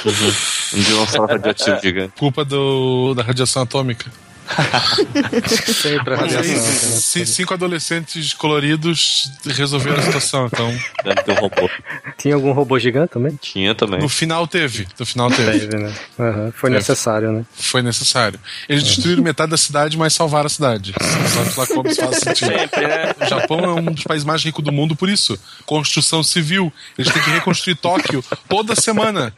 [0.75, 2.13] Um dinossauro radioativo gigante.
[2.19, 4.11] Culpa do, da radiação atômica.
[5.75, 7.01] Sempre a Mas aí, radiação.
[7.01, 10.47] ci- cinco adolescentes coloridos resolveram a situação.
[10.47, 10.69] Então,
[11.05, 11.71] Deve ter um robô.
[12.19, 13.39] Tinha algum robô gigante também?
[13.41, 14.01] Tinha também.
[14.01, 14.87] no final teve.
[14.99, 15.59] No final teve.
[15.67, 15.93] Teve, né?
[16.19, 16.79] Aham, Foi Teve.
[16.81, 17.45] necessário, né?
[17.55, 18.39] Foi necessário.
[18.69, 20.95] Eles destruíram metade da cidade, mas salvaram a cidade.
[21.01, 22.47] Sabe lá como isso faz sentido.
[22.59, 23.15] Sempre, né?
[23.21, 25.39] O Japão é um dos países mais ricos do mundo por isso.
[25.65, 26.73] Construção civil.
[26.99, 29.33] Eles têm que reconstruir Tóquio toda semana.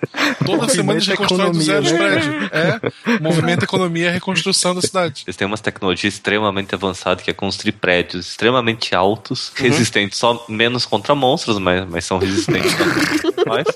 [0.44, 2.34] Toda semana eles reconstroem do zero os prédios.
[2.52, 3.18] É.
[3.20, 4.97] Movimento economia é reconstrução da cidade.
[5.06, 10.84] Eles têm umas tecnologias extremamente avançadas que é construir prédios extremamente altos, resistentes só menos
[10.86, 12.72] contra monstros, mas, mas são resistentes.
[13.46, 13.66] Mas-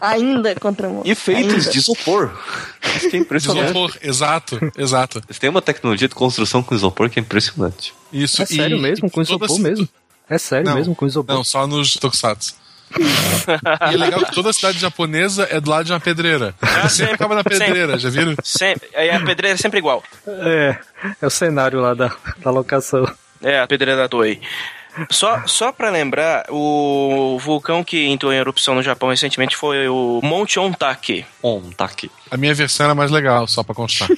[0.00, 1.70] Ainda contra o E feitos Ainda.
[1.70, 2.30] de isopor.
[2.96, 3.64] Isso que é impressionante.
[3.70, 3.96] Isopor.
[4.02, 4.72] Exato.
[4.76, 5.22] Exato.
[5.26, 7.94] Eles têm uma tecnologia de construção com isopor que é impressionante.
[8.12, 8.42] Isso.
[8.42, 9.88] É sério e- mesmo, com isopor mesmo.
[10.28, 11.34] É sério Não, mesmo, com isopor.
[11.34, 12.54] Não, só nos Tokusatsu.
[13.90, 16.54] e é legal que toda cidade japonesa é do lado de uma pedreira.
[16.60, 17.14] Ah, Sempre sempre.
[17.14, 18.34] acaba na pedreira, já viram?
[18.42, 18.88] Sempre.
[18.94, 20.02] Aí a pedreira é sempre igual.
[20.26, 20.76] É,
[21.20, 23.10] é o cenário lá da, da locação.
[23.42, 24.40] É, a pedreira da Toei.
[25.10, 30.20] Só, só pra lembrar, o vulcão que entrou em erupção no Japão recentemente foi o
[30.22, 31.24] Monte Ontake.
[31.42, 32.10] On, aqui.
[32.30, 34.08] A minha versão era mais legal, só pra constar.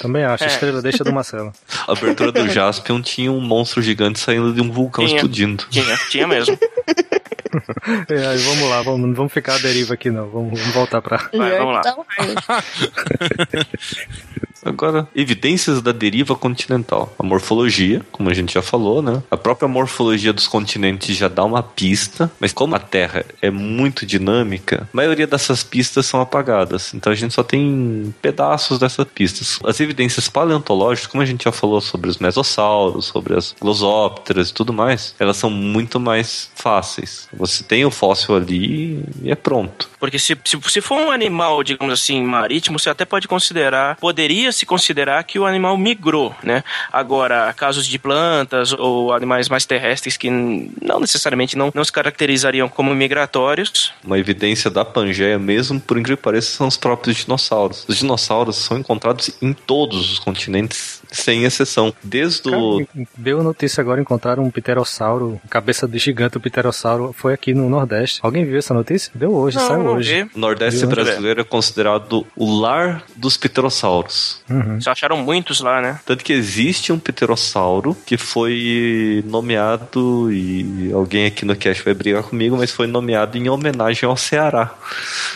[0.00, 0.44] Também acho.
[0.44, 0.46] É.
[0.46, 1.52] Estrela deixa do Marcelo.
[1.88, 5.16] A abertura do Jaspion tinha um monstro gigante saindo de um vulcão Tinha.
[5.16, 5.64] explodindo.
[5.70, 6.56] Tinha, tinha mesmo.
[8.08, 10.28] É, aí vamos lá, vamos, não vamos ficar à deriva aqui não.
[10.28, 11.28] Vamos, vamos voltar pra.
[11.32, 11.82] Vai, vamos lá.
[14.64, 17.14] Agora, evidências da deriva continental.
[17.18, 19.22] A morfologia, como a gente já falou, né?
[19.30, 24.04] A própria morfologia dos continentes já dá uma pista, mas como a Terra é muito
[24.04, 26.92] dinâmica, a maioria dessas pistas são apagadas.
[26.94, 29.58] Então a gente só tem pedaços dessas pistas.
[29.64, 34.54] As evidências paleontológicas, como a gente já falou sobre os mesossauros, sobre as glosópteras e
[34.54, 37.28] tudo mais, elas são muito mais fáceis.
[37.32, 39.88] Você tem o fóssil ali e é pronto.
[39.98, 44.49] Porque se, se, se for um animal, digamos assim, marítimo, você até pode considerar, poderia
[44.52, 46.62] se considerar que o animal migrou, né?
[46.92, 52.68] Agora, casos de plantas ou animais mais terrestres que não necessariamente não, não se caracterizariam
[52.68, 57.84] como migratórios, Uma evidência da Pangeia mesmo, por incrível que pareça, são os próprios dinossauros.
[57.88, 61.92] Os dinossauros são encontrados em todos os continentes, sem exceção.
[62.02, 62.86] Desde o...
[63.16, 67.68] Deu a notícia agora, encontraram um pterossauro, cabeça de gigante, o pterossauro foi aqui no
[67.68, 68.20] Nordeste.
[68.22, 69.10] Alguém viu essa notícia?
[69.14, 70.24] Deu hoje, Não, saiu não hoje.
[70.24, 70.30] vi.
[70.34, 70.88] o Nordeste Viu?
[70.88, 74.40] brasileiro é considerado o lar dos pterossauros.
[74.48, 74.80] Uhum.
[74.80, 76.00] só acharam muitos lá, né?
[76.04, 82.22] Tanto que existe um pterossauro que foi nomeado, e alguém aqui no cast vai brigar
[82.22, 84.70] comigo, mas foi nomeado em homenagem ao Ceará.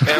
[0.07, 0.18] É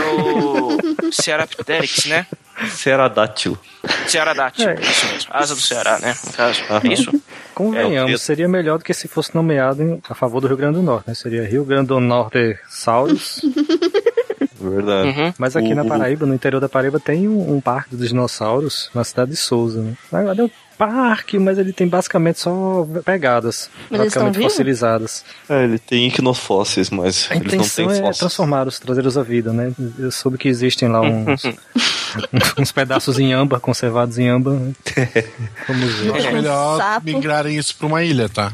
[1.09, 2.27] o Cearapteryx, né?
[2.71, 3.59] Cearadátilo.
[4.07, 4.75] Cearadátil, É.
[4.81, 5.31] isso mesmo.
[5.33, 6.15] Asa do Ceará, né?
[6.25, 6.61] No caso.
[6.83, 7.23] É isso?
[7.55, 10.77] Convenhamos, É, seria melhor do que se fosse nomeado em- a favor do Rio Grande
[10.77, 11.15] do Norte, né?
[11.15, 13.41] Seria Rio Grande do Norte Saurus.
[14.61, 15.09] Verdade.
[15.09, 15.35] Uhum.
[15.39, 18.89] Mas aqui O- na Paraíba, no interior da Paraíba, tem um, um parque dos dinossauros
[18.95, 19.83] na cidade de Souza.
[19.83, 19.95] Né?
[20.13, 25.25] É um parque, mas ele tem basicamente só pegadas, Mas praticamente fossilizadas.
[25.49, 28.19] É, ele tem iquinofósseis, mas A eles não intenção têm é fósseis.
[28.19, 29.73] transformá-los, trazê-los à vida, né?
[29.99, 31.43] Eu soube que existem lá uns,
[32.59, 34.55] uns pedaços em âmbar, conservados em âmbar.
[34.55, 34.73] Né?
[35.69, 36.15] Vamos ver.
[36.15, 36.33] Acho É.
[36.33, 37.07] melhor Sapo.
[37.07, 38.53] migrarem isso pra uma ilha, tá?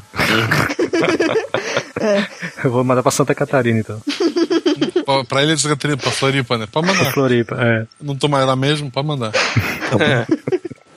[2.64, 4.00] Eu vou mandar pra Santa Catarina, então.
[5.04, 6.66] Pra, pra ilha de Santa Catarina, pra Floripa, né?
[6.70, 7.12] Pode mandar.
[7.12, 7.86] Floripa, é.
[8.00, 9.32] Não tô mais lá mesmo, pode mandar.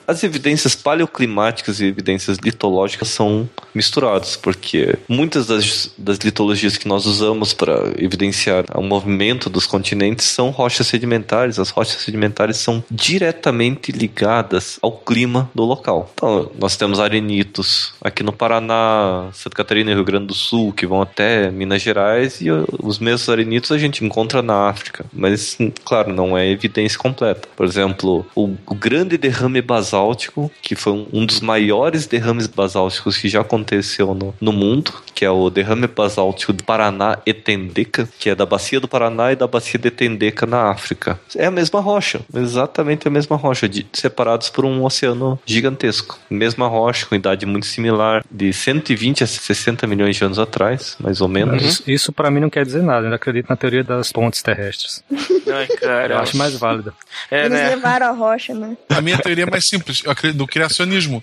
[0.06, 7.06] As evidências paleoclimáticas e evidências litológicas são misturadas, porque muitas das, das litologias que nós
[7.06, 11.58] usamos para evidenciar o movimento dos continentes são rochas sedimentares.
[11.58, 16.10] As rochas sedimentares são diretamente ligadas ao clima do local.
[16.14, 20.86] Então, nós temos arenitos aqui no Paraná, Santa Catarina e Rio Grande do Sul, que
[20.86, 25.04] vão até Minas Gerais, e os mesmos arenitos a gente encontra na África.
[25.12, 27.48] Mas, claro, não é evidência completa.
[27.56, 29.62] Por exemplo, o, o grande derrame
[29.94, 34.92] basáltico, que foi um, um dos maiores derrames basálticos que já aconteceu no, no mundo,
[35.14, 39.36] que é o derrame basáltico do Paraná Etendeca, que é da bacia do Paraná e
[39.36, 41.18] da bacia de Etendeca na África.
[41.36, 46.18] É a mesma rocha, exatamente a mesma rocha, de- separados por um oceano gigantesco.
[46.28, 51.20] Mesma rocha, com idade muito similar, de 120 a 60 milhões de anos atrás, mais
[51.20, 51.62] ou menos.
[51.62, 53.00] Isso, isso pra mim não quer dizer nada.
[53.00, 55.04] Eu ainda acredito na teoria das pontes terrestres.
[55.52, 56.14] Ai, cara.
[56.14, 56.92] Eu acho mais válida.
[57.30, 57.68] É, Eles né?
[57.70, 58.76] levaram a rocha, né?
[58.88, 61.22] A minha teoria é mais simples, acredito do criacionismo.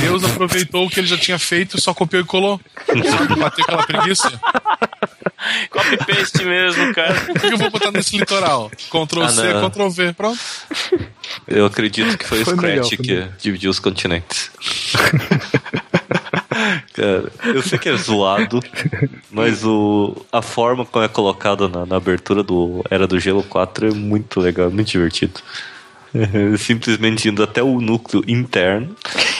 [0.00, 2.60] Deus aproveitou o que ele já tinha feito e só copiou e colou.
[2.86, 4.40] Sabe, bateu aquela preguiça.
[5.70, 7.14] Copy-paste mesmo, cara.
[7.30, 8.70] O que eu vou botar nesse litoral?
[8.90, 9.70] Ctrl Ah, C, não.
[9.70, 10.12] Ctrl V.
[10.12, 10.38] Pronto.
[11.46, 13.32] Eu acredito que foi o melhor, Scratch foi que melhor.
[13.40, 14.50] dividiu os continentes.
[16.92, 18.60] Cara, eu sei que é zoado,
[19.30, 23.88] mas o, a forma como é colocada na, na abertura do Era do Gelo 4
[23.88, 25.40] é muito legal, muito divertido.
[26.58, 28.94] Simplesmente indo até o núcleo interno,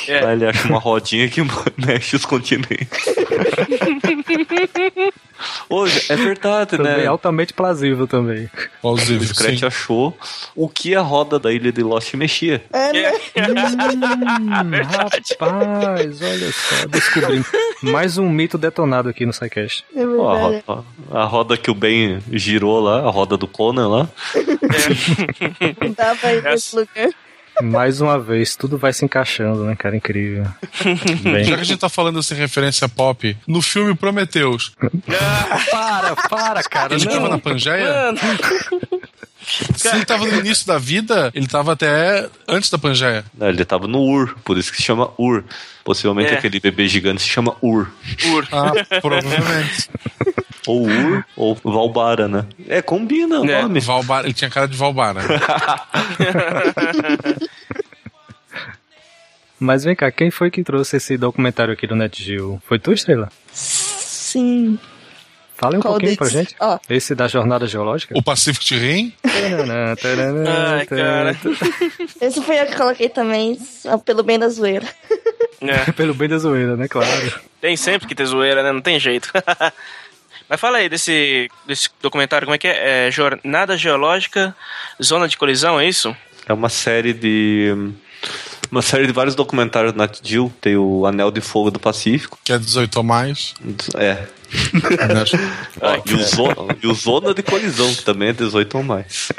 [0.07, 0.21] É.
[0.21, 1.41] lá ele acha uma rodinha que
[1.77, 2.89] mexe os continentes.
[5.71, 7.07] Hoje, é verdade, Também né?
[7.07, 8.47] altamente plausível também.
[8.79, 9.67] O Plausível, Scratch sim.
[9.67, 10.17] achou
[10.57, 12.63] o que a roda da ilha de Lost mexia.
[12.73, 13.13] É, né?
[13.39, 14.51] Hum,
[14.83, 17.47] rapaz, olha só, descobrimos.
[17.83, 19.85] Mais um mito detonado aqui no SciCast.
[19.95, 23.89] É Ó, a, roda, a roda que o Ben girou lá, a roda do Conan
[23.89, 24.09] lá.
[25.81, 27.11] Não dá pra ir nesse lugar.
[27.63, 29.97] Mais uma vez, tudo vai se encaixando, né, cara?
[29.97, 30.47] Incrível.
[31.23, 34.73] Bem, Já que a gente tá falando assim, referência pop, no filme Prometheus,
[35.71, 36.95] para, para, cara.
[36.95, 37.29] ele tava Não.
[37.31, 38.13] na Pangeia?
[38.13, 38.19] Mano,
[39.77, 43.25] Se ele tava no início da vida, ele tava até antes da Pangeia.
[43.35, 45.45] Né, Ele tava no Ur, por isso que se chama Ur.
[45.85, 46.39] Possivelmente É.
[46.39, 47.91] aquele bebê gigante se chama Ur.
[48.27, 48.49] Ur.
[48.53, 49.89] Ah, provavelmente.
[50.67, 52.45] Ou Ur, ou Valbara, né?
[52.69, 53.81] É, combina o É, nome.
[53.81, 55.23] Valbar, ele tinha cara de Valbara.
[59.59, 62.61] Mas vem cá, quem foi que trouxe esse documentário aqui do NetGeo?
[62.67, 63.31] Foi tu, Estrela?
[63.53, 64.79] Sim.
[65.59, 66.55] Fala um Qual pouquinho pra gente.
[66.61, 66.79] Ó.
[66.89, 68.17] Esse da jornada geológica?
[68.17, 69.13] O Pacific Rim,
[70.47, 71.37] Ai, cara.
[72.23, 73.59] Esse foi eu que coloquei também,
[74.05, 74.87] pelo bem da zoeira.
[75.61, 76.87] É, Pelo bem da zoeira, né?
[76.87, 77.41] Claro.
[77.61, 78.71] tem sempre que ter zoeira, né?
[78.71, 79.33] Não tem jeito.
[80.49, 83.09] Mas fala aí desse, desse documentário, como é que é?
[83.09, 83.11] é?
[83.11, 84.55] Jornada Geológica,
[85.03, 86.17] Zona de Colisão, é isso?
[86.47, 87.75] É uma série de.
[88.71, 90.53] Uma série de vários documentários na Nat Geo.
[90.61, 92.39] Tem o Anel de Fogo do Pacífico.
[92.45, 93.55] que é 18 ou mais.
[93.97, 94.27] É.
[95.81, 99.31] Ó, e, o Zona, e o Zona de Colisão, que também é 18 ou mais.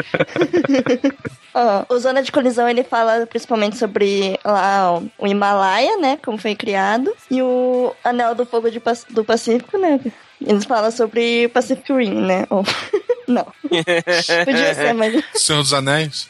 [1.53, 6.56] Ó, o Zona de Colisão, ele fala principalmente sobre lá o Himalaia, né, como foi
[6.56, 8.80] criado, e o Anel do Fogo de
[9.10, 9.99] do Pacífico, né,
[10.45, 12.63] eles falam sobre o Pacific Rim, né, ou...
[13.29, 13.45] Não.
[14.43, 15.23] Podia ser, mas...
[15.35, 16.27] Senhor dos Anéis.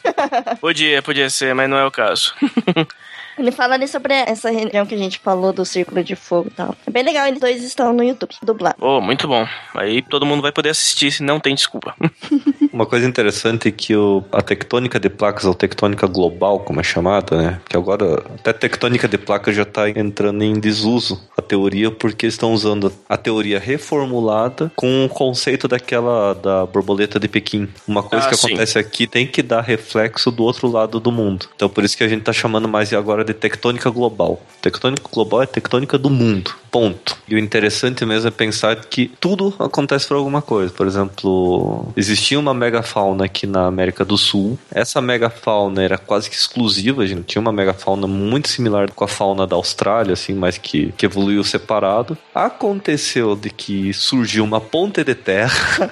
[0.60, 2.34] Podia, podia ser, mas não é o caso.
[3.40, 6.54] Ele fala ali sobre essa região que a gente falou do Círculo de Fogo e
[6.54, 6.76] tal.
[6.86, 8.76] É bem legal, eles dois estão no YouTube, dublado.
[8.80, 9.46] Oh, muito bom.
[9.74, 11.94] Aí todo mundo vai poder assistir se não tem desculpa.
[12.72, 16.82] Uma coisa interessante é que o, a tectônica de placas, ou tectônica global, como é
[16.82, 17.60] chamada, né?
[17.68, 22.52] Que agora até tectônica de placas já está entrando em desuso a teoria, porque estão
[22.52, 27.68] usando a teoria reformulada com o conceito daquela da borboleta de Pequim.
[27.88, 28.48] Uma coisa Ah, que sim.
[28.48, 31.46] acontece aqui tem que dar reflexo do outro lado do mundo.
[31.56, 34.40] Então por isso que a gente está chamando mais agora de tectônica global.
[34.60, 36.54] Tectônica global é tectônica do mundo.
[36.70, 37.16] Ponto.
[37.26, 40.72] E o interessante mesmo é pensar que tudo acontece por alguma coisa.
[40.72, 44.58] Por exemplo, existia uma megafauna aqui na América do Sul.
[44.70, 49.08] Essa megafauna era quase que exclusiva, a gente tinha uma megafauna muito similar com a
[49.08, 52.16] fauna da Austrália, assim, mas que, que evoluiu separado.
[52.34, 55.90] Aconteceu de que surgiu uma ponte de terra.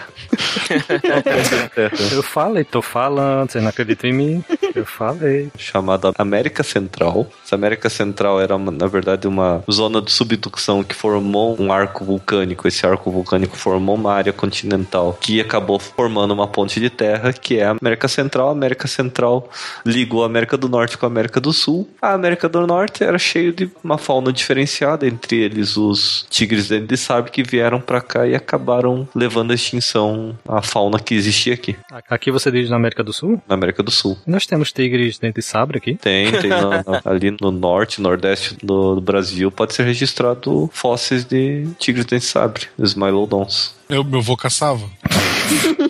[1.05, 4.45] uma ponte de terra Eu falei, tô falando, você não acredita em mim?
[4.75, 5.51] Eu falei.
[5.59, 7.18] chamada América Central.
[7.45, 12.69] Essa América Central era, na verdade, uma zona de subducção que formou um arco vulcânico.
[12.69, 17.59] Esse arco vulcânico formou uma área continental que acabou formando uma ponte de terra, que
[17.59, 18.49] é a América Central.
[18.49, 19.49] A América Central
[19.85, 21.89] ligou a América do Norte com a América do Sul.
[22.03, 26.87] A América do Norte era cheio de uma fauna diferenciada, entre eles os tigres dente
[26.87, 31.55] de sabre que vieram pra cá e acabaram levando à extinção a fauna que existia
[31.55, 31.77] aqui,
[32.09, 33.41] Aqui você diz na América do Sul?
[33.49, 34.19] na América do Sul.
[34.27, 35.95] Nós temos tigres dente de sabre aqui.
[35.97, 41.69] Tem, tem na- ali no norte, nordeste do, do Brasil, pode ser registrado fósseis de
[41.79, 43.75] tigres de sabre, os Smilodons.
[43.89, 44.89] Eu, meu avô caçava.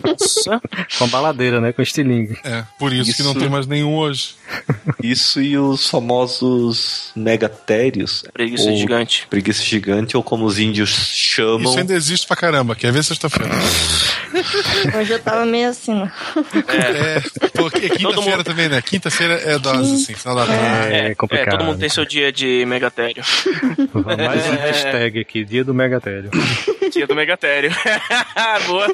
[0.04, 0.60] Nossa.
[0.98, 1.72] Com a baladeira, né?
[1.72, 2.38] Com estilingue.
[2.44, 3.40] É, por isso, que não Isso.
[3.40, 4.34] tem mais nenhum hoje.
[5.02, 8.24] Isso e os famosos megatérios.
[8.32, 9.26] Preguiça ou gigante.
[9.28, 11.70] Preguiça gigante, ou como os índios chamam.
[11.70, 12.74] Isso ainda existe pra caramba.
[12.74, 13.52] Quer ver sexta-feira?
[14.98, 16.12] Hoje eu tava meio assim, né?
[16.68, 18.80] É, pô, é quinta-feira mundo- também, né?
[18.82, 20.94] Quinta-feira é dose, assim, final da tarde.
[20.94, 21.58] É, complicado.
[21.58, 23.22] todo mundo tem seu dia de megatério.
[24.16, 26.30] Mais um hashtag aqui, dia do Megatério.
[26.92, 27.70] dia do megatério.
[28.66, 28.88] Boa.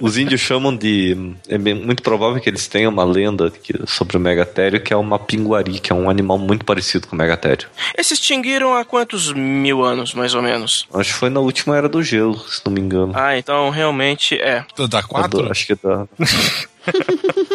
[0.00, 1.34] Os índios chamam de.
[1.48, 4.96] É bem- muito provável que eles tenham uma lenda que- sobre o megatério, que é
[4.96, 7.68] uma pinguari, que é um animal muito parecido com o megatério.
[7.94, 10.86] Eles se extinguiram há quantos mil anos, mais ou menos?
[10.94, 13.12] Acho que foi na última era do gelo, se não me engano.
[13.14, 14.64] Ah, então realmente é.
[14.76, 15.50] Da Da- quatro?
[15.50, 15.76] Acho que é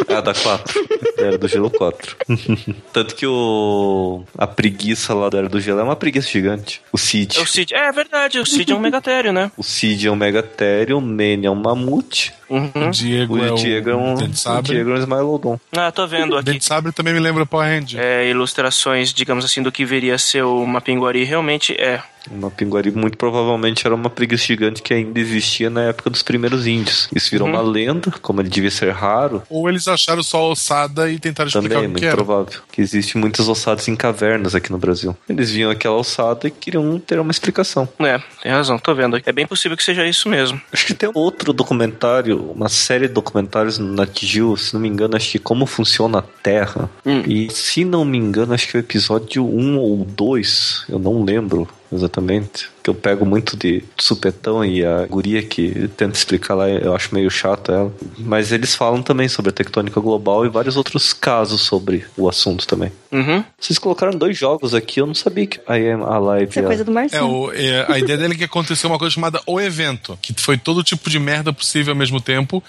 [0.07, 0.13] da.
[0.13, 0.87] É a da 4.
[1.17, 2.15] Era do Gelo 4.
[2.93, 4.23] Tanto que o.
[4.37, 6.81] A preguiça lá da Era do Gelo é uma preguiça gigante.
[6.91, 7.37] O Cid.
[7.37, 7.73] É o Cid.
[7.73, 9.51] É verdade, o Cid é um megatério, né?
[9.57, 12.71] O Cid é um Megatério, o Mene é um mamute, Uhum.
[12.87, 14.15] O Diego, é o Diego é um.
[14.15, 14.73] Dente O Sabre.
[14.73, 15.59] Diego é um Smilodon.
[15.75, 16.45] Ah, tô vendo aqui.
[16.45, 17.95] Dente Sabre também me lembra Power Hand.
[17.97, 21.23] É, ilustrações, digamos assim, do que viria a ser uma pinguari.
[21.25, 22.01] Realmente é.
[22.31, 26.67] Uma pinguari muito provavelmente era uma preguiça gigante que ainda existia na época dos primeiros
[26.67, 27.07] índios.
[27.15, 27.53] Isso virou Uhum.
[27.53, 29.43] uma lenda, como ele devia ser raro.
[29.49, 32.15] Ou eles acharam só ossada e tentaram explicar Também é o que muito era.
[32.15, 35.15] provável que existe muitas ossadas em cavernas aqui no Brasil.
[35.29, 37.87] Eles viam aquela ossada e queriam ter uma explicação.
[37.99, 39.19] É, tem razão, tô vendo.
[39.25, 40.59] É bem possível que seja isso mesmo.
[40.71, 44.87] Acho que tem outro documentário, uma série de documentários no Nat Geo, se não me
[44.89, 46.89] engano, acho que Como Funciona a Terra.
[47.05, 47.21] Hum.
[47.25, 51.23] E se não me engano, acho que é o episódio 1 ou 2, eu não
[51.23, 52.69] lembro exatamente.
[52.83, 57.13] Que eu pego muito de supetão e a guria que tenta explicar lá, eu acho
[57.13, 57.93] meio chato ela.
[58.17, 62.65] Mas eles falam também sobre a tectônica global e vários outros casos sobre o assunto
[62.65, 62.91] também.
[63.11, 63.43] Uhum.
[63.59, 66.49] Vocês colocaram dois jogos aqui, eu não sabia que I Am Alive.
[66.49, 67.29] Isso é coisa do É, Marcelo.
[67.47, 70.57] o- é, a ideia dele é que aconteceu uma coisa chamada O Evento, que foi
[70.57, 72.63] todo tipo de merda possível ao mesmo tempo,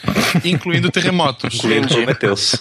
[0.45, 1.55] incluindo terremotos.
[1.55, 2.59] Incluindo Entendi.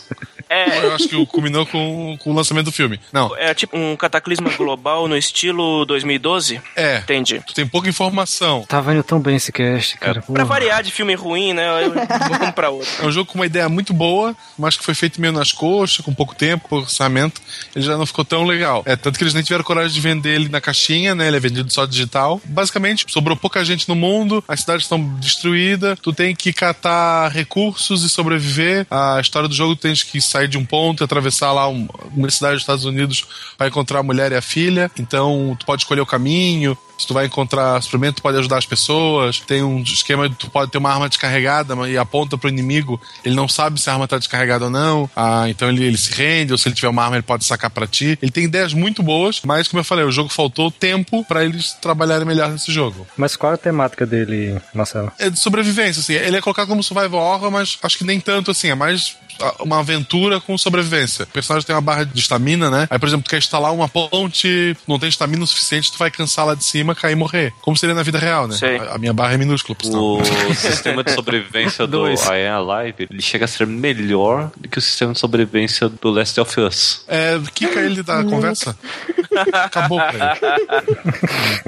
[0.50, 3.00] É, Eu acho que culminou com, com o lançamento do filme.
[3.12, 6.62] Não, é tipo um cataclisma global no estilo 2012?
[6.76, 6.98] é.
[6.98, 7.42] Entendi.
[7.46, 8.64] Tu tem pouca informação.
[8.68, 10.22] Tava indo tão bem esse cast, cara.
[10.22, 10.46] Pra Porra.
[10.46, 11.86] variar de filme ruim, né?
[11.86, 11.94] eu-
[12.38, 12.90] Vamos pra outro.
[13.02, 16.04] É um jogo com uma ideia muito boa, mas que foi feito meio nas coxas,
[16.06, 17.42] com pouco tempo, pouco orçamento.
[17.76, 18.84] Ele já não ficou tão legal.
[18.86, 21.28] É, tanto que eles nem tiveram coragem de vender ele na caixinha, né?
[21.28, 22.40] Ele é vendido só digital.
[22.46, 28.04] Basicamente, sobrou pouca gente no mundo, as cidades estão destruídas, tu tem que catar recursos
[28.04, 28.86] e sobreviver.
[28.90, 31.88] A história do jogo tu tens que sair de um ponto e atravessar lá um-
[32.14, 33.26] uma cidade dos Estados Unidos
[33.58, 34.92] para encontrar a mulher e a filha.
[35.00, 36.78] Então, tu pode escolher o caminho.
[36.98, 39.40] Se tu vai encontrar suprimento, tu pode ajudar as pessoas.
[39.40, 43.00] Tem um esquema tu pode ter uma arma descarregada e aponta pro inimigo.
[43.24, 45.10] Ele não sabe se a arma tá descarregada ou não.
[45.16, 47.70] Ah, então ele, ele se rende, ou se ele tiver uma arma, ele pode sacar
[47.70, 48.18] pra ti.
[48.22, 51.74] Ele tem ideias muito boas, mas como eu falei, o jogo faltou tempo pra eles
[51.74, 53.06] trabalharem melhor nesse jogo.
[53.16, 55.12] Mas qual é a temática dele, Marcelo?
[55.20, 56.14] É de sobrevivência, assim.
[56.14, 58.70] Ele é colocado como survival horror, mas acho que nem tanto assim.
[58.70, 59.16] É mais
[59.60, 61.24] uma aventura com sobrevivência.
[61.24, 62.88] O personagem tem uma barra de estamina, né?
[62.90, 66.10] Aí, por exemplo, tu quer instalar uma ponte, não tem estamina o suficiente, tu vai
[66.12, 67.54] cansar lá de cima, cair e morrer.
[67.62, 68.56] Como seria na vida real, né?
[68.56, 68.78] Sei.
[68.78, 69.78] A, a minha barra é minúscula.
[69.84, 70.24] O
[70.54, 72.26] sistema de sobrevivência do Dois.
[72.26, 76.10] I Am Alive, ele chega a ser melhor do que o sistema de sobrevivência do
[76.10, 77.04] Last of Us.
[77.08, 78.78] É, quica ele da conversa.
[79.54, 80.38] Acabou, cara.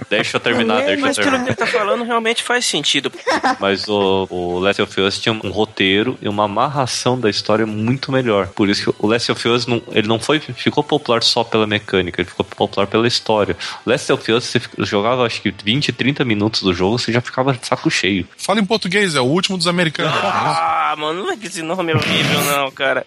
[0.09, 1.47] Deixa eu terminar, deixa eu Mas pelo que terminar.
[1.47, 3.11] ele tá falando, realmente faz sentido.
[3.59, 8.11] Mas o, o Last of Us tinha um roteiro e uma amarração da história muito
[8.11, 8.47] melhor.
[8.47, 11.67] Por isso que o Last of Us não, ele não foi, ficou popular só pela
[11.67, 13.55] mecânica, ele ficou popular pela história.
[13.85, 17.21] O Last of Us, você jogava acho que 20, 30 minutos do jogo, você já
[17.21, 18.27] ficava de saco cheio.
[18.37, 20.13] Fala em português, é o último dos americanos.
[20.21, 23.05] Ah, mano, não vai que esse nome é horrível, não, cara.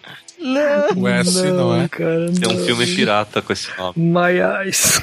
[0.95, 1.87] O S não é.
[1.87, 2.31] cara.
[2.31, 3.93] Tem um filme pirata com esse nome.
[3.97, 5.01] My eyes.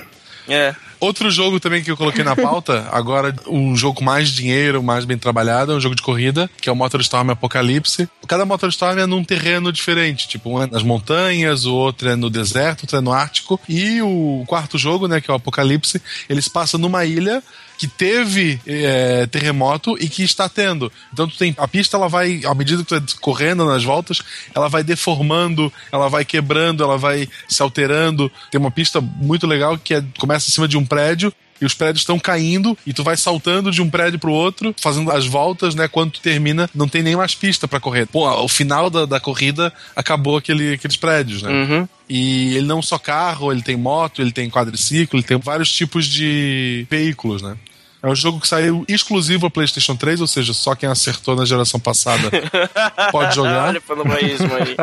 [0.48, 0.74] É.
[0.98, 5.06] Outro jogo também que eu coloquei na pauta, agora um jogo com mais dinheiro, mais
[5.06, 8.06] bem trabalhado, é um jogo de corrida, que é o MotorStorm Apocalipse.
[8.28, 12.28] Cada MotorStorm é num terreno diferente, tipo, um é nas montanhas, o outro é no
[12.28, 13.58] deserto, outro é no Ártico.
[13.66, 17.42] E o quarto jogo, né, que é o Apocalipse, eles passam numa ilha
[17.80, 20.92] que teve é, terremoto e que está tendo.
[21.10, 24.20] Então tu tem a pista, ela vai à medida que tu vai correndo nas voltas,
[24.54, 28.30] ela vai deformando, ela vai quebrando, ela vai se alterando.
[28.50, 31.72] Tem uma pista muito legal que é, começa em cima de um prédio e os
[31.72, 35.74] prédios estão caindo e tu vai saltando de um prédio pro outro, fazendo as voltas,
[35.74, 35.88] né?
[35.88, 38.04] Quando tu termina, não tem nem mais pista pra correr.
[38.04, 41.50] Pô, o final da, da corrida acabou aquele, aqueles prédios, né?
[41.50, 41.88] Uhum.
[42.10, 46.04] E ele não só carro, ele tem moto, ele tem quadriciclo, ele tem vários tipos
[46.04, 47.56] de veículos, né?
[48.02, 51.44] É um jogo que saiu exclusivo a PlayStation 3, ou seja, só quem acertou na
[51.44, 52.30] geração passada
[53.12, 53.68] pode jogar.
[53.68, 54.76] Olha pelo paísmo aí.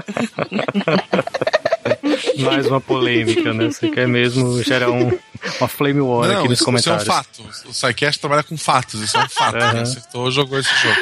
[2.43, 3.65] Mais uma polêmica, né?
[3.65, 5.17] Você quer mesmo gerar um,
[5.59, 7.07] uma flame war Não, aqui nos isso, isso é um comentários.
[7.07, 7.43] fato.
[7.67, 9.55] O SciCast trabalha com fatos, isso é um fato.
[9.57, 9.71] Aham.
[9.71, 10.95] Quem acertou jogou esse jogo.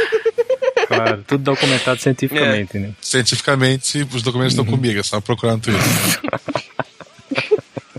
[0.88, 2.92] Claro, tudo documentado cientificamente, né?
[3.02, 5.84] Cientificamente, os documentos estão comigo, é só procurar no Twitter.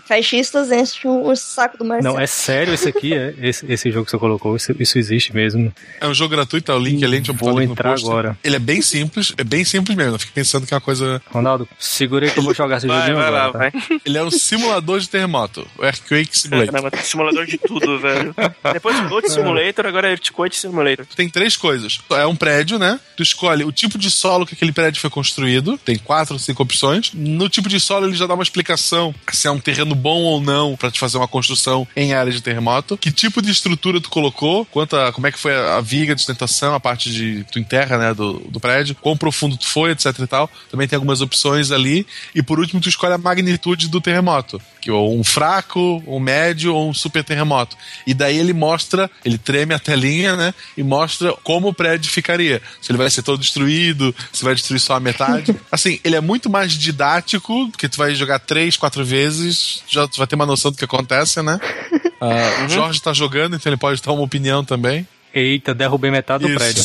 [0.09, 2.15] Caixistas enchem o saco do Marcelo.
[2.15, 3.35] Não, é sério esse aqui, é?
[3.41, 5.73] Esse, esse jogo que você colocou, isso, isso existe mesmo.
[6.01, 8.07] É um jogo gratuito, tá o link gente vai botar Vou entrar post.
[8.07, 8.39] agora.
[8.43, 10.15] Ele é bem simples, é bem simples mesmo.
[10.15, 11.21] Eu fico pensando que é uma coisa.
[11.31, 13.79] Ronaldo, segura aí que eu vou jogar esse Vai, joguinho vai lá, agora, tá?
[13.89, 14.01] vai.
[14.05, 15.67] Ele é um simulador de terremoto.
[15.79, 16.73] O Earthquake Simulator.
[16.73, 18.35] Caramba, tem simulador de tudo, velho.
[18.73, 21.07] Depois do Goat Simulator, agora é Earthquake Simulator.
[21.17, 21.99] Tem três coisas.
[22.11, 23.01] É um prédio, né?
[23.17, 25.79] Tu escolhe o tipo de solo que aquele prédio foi construído.
[25.79, 27.11] Tem quatro ou cinco opções.
[27.15, 30.41] No tipo de solo ele já dá uma explicação se é um terreno bom ou
[30.41, 32.97] não pra te fazer uma construção em área de terremoto.
[32.97, 34.65] Que tipo de estrutura tu colocou?
[34.67, 37.99] Quanta, como é que foi a, a viga de sustentação, a parte de tu enterra,
[37.99, 40.51] né, do, do prédio, quão profundo tu foi, etc e tal.
[40.71, 42.07] Também tem algumas opções ali.
[42.35, 44.61] E por último, tu escolhe a magnitude do terremoto.
[44.81, 47.77] Que ou um fraco, um médio ou um super terremoto.
[48.07, 50.55] E daí ele mostra, ele treme a telinha, né?
[50.77, 52.63] E mostra como o prédio ficaria.
[52.81, 55.55] Se ele vai ser todo destruído, se vai destruir só a metade.
[55.71, 60.19] Assim, ele é muito mais didático, porque tu vai jogar três, quatro vezes, já tu
[60.19, 61.59] vai ter uma noção do que acontece, né?
[62.19, 65.07] Ah, O Jorge tá jogando, então ele pode dar uma opinião também.
[65.35, 66.83] Eita, derrubei metade do prédio.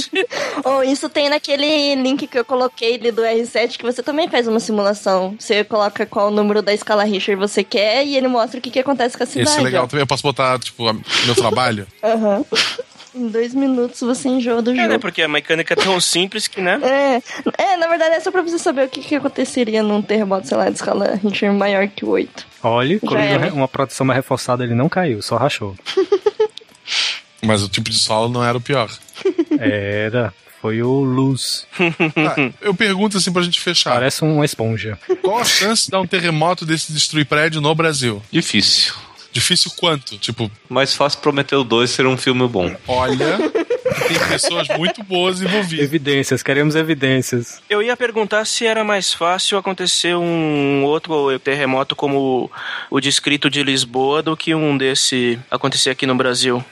[0.64, 4.48] Ou isso tem naquele link que eu coloquei ali do R7 que você também faz
[4.48, 5.36] uma simulação.
[5.38, 8.78] Você coloca qual número da escala Richter você quer e ele mostra o que, que
[8.78, 9.50] acontece com a cidade.
[9.50, 10.02] Esse é legal também.
[10.02, 10.82] Eu posso botar, tipo,
[11.26, 11.86] meu trabalho.
[12.02, 12.42] Aham.
[13.14, 14.84] Em dois minutos você enjoa do É, né?
[14.88, 15.00] jogo.
[15.00, 16.78] Porque a mecânica é tão simples que, né?
[16.82, 20.46] É, é, na verdade é só pra você saber o que, que aconteceria num terremoto,
[20.46, 22.46] sei lá, de escala Richter maior que 8.
[22.62, 25.74] Olha, quando uma proteção mais reforçada ele não caiu, só rachou.
[27.42, 28.90] Mas o tipo de solo não era o pior.
[29.58, 30.32] Era.
[30.60, 31.66] Foi o Luz.
[32.14, 33.94] Tá, eu pergunto assim pra gente fechar.
[33.94, 34.98] Parece uma esponja.
[35.22, 38.22] Qual a chance de dar um terremoto desse destruir prédio no Brasil?
[38.30, 38.92] Difícil.
[39.32, 40.18] Difícil quanto?
[40.18, 42.74] Tipo, Mais fácil Prometeu 2 ser um filme bom.
[42.88, 43.38] olha,
[44.08, 45.84] tem pessoas muito boas envolvidas.
[45.84, 47.60] Evidências, queremos evidências.
[47.68, 52.50] Eu ia perguntar se era mais fácil acontecer um outro terremoto como
[52.90, 56.64] o descrito de Lisboa do que um desse acontecer aqui no Brasil.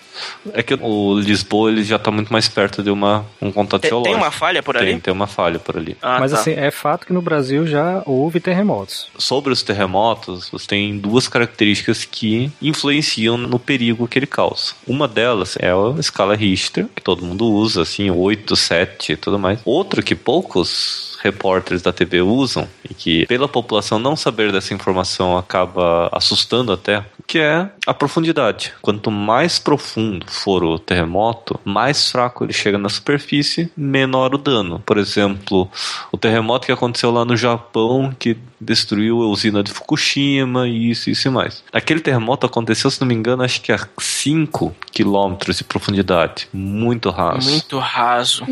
[0.53, 3.91] É que o Lisboa ele já tá muito mais perto de uma, um contato Tem,
[3.91, 4.15] geológico.
[4.15, 4.87] tem uma falha por ali?
[4.87, 5.97] Tem, tem uma falha por ali.
[6.03, 6.41] Ah, Mas tá.
[6.41, 9.09] assim, é fato que no Brasil já houve terremotos.
[9.19, 14.73] Sobre os terremotos, você tem duas características que influenciam no perigo que ele causa.
[14.87, 19.39] Uma delas é a escala Richter, que todo mundo usa, assim, 8, 7 e tudo
[19.39, 19.61] mais.
[19.65, 25.37] Outra que poucos repórteres da TV usam e que pela população não saber dessa informação
[25.37, 28.73] acaba assustando até, que é a profundidade.
[28.81, 34.83] Quanto mais profundo for o terremoto, mais fraco ele chega na superfície, menor o dano.
[34.85, 35.69] Por exemplo,
[36.11, 41.11] o terremoto que aconteceu lá no Japão que destruiu a usina de Fukushima e isso,
[41.11, 41.63] isso e mais.
[41.73, 47.11] Aquele terremoto aconteceu, se não me engano, acho que a 5 quilômetros de profundidade, muito
[47.11, 47.51] raso.
[47.51, 48.45] Muito raso.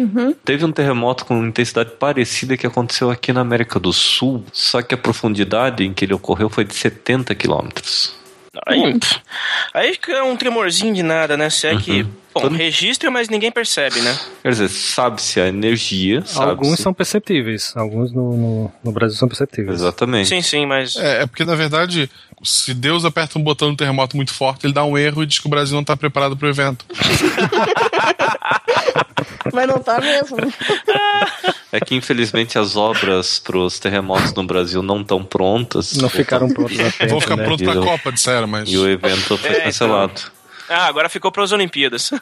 [0.45, 4.95] Teve um terremoto com intensidade parecida que aconteceu aqui na América do Sul, só que
[4.95, 8.15] a profundidade em que ele ocorreu foi de 70 quilômetros.
[8.67, 8.99] Aí,
[9.75, 11.51] aí que é um tremorzinho de nada, né?
[11.51, 12.03] Se é que.
[12.03, 12.11] Uhum.
[12.37, 14.15] Bom, Todo- registra, mas ninguém percebe, né?
[14.43, 19.27] Quer dizer, sabe-se a energia, sabe Alguns são perceptíveis, alguns no, no, no Brasil são
[19.27, 19.81] perceptíveis.
[19.81, 20.29] Exatamente.
[20.29, 20.97] Sim, sim, mas.
[20.97, 22.11] É, é porque, na verdade,
[22.45, 25.39] se Deus aperta um botão no terremoto muito forte, ele dá um erro e diz
[25.39, 26.85] que o Brasil não tá preparado pro evento.
[29.53, 30.37] Mas não tá mesmo.
[31.73, 35.95] É que infelizmente as obras para os terremotos no Brasil não estão prontas.
[35.97, 37.45] Não ficaram a tempo, Vou ficar né?
[37.45, 38.69] pronto pra E Copa, disseram, mas.
[38.69, 39.65] E o evento foi É, então.
[39.65, 40.36] cancelado.
[40.69, 42.11] Ah, agora ficou para as Olimpíadas.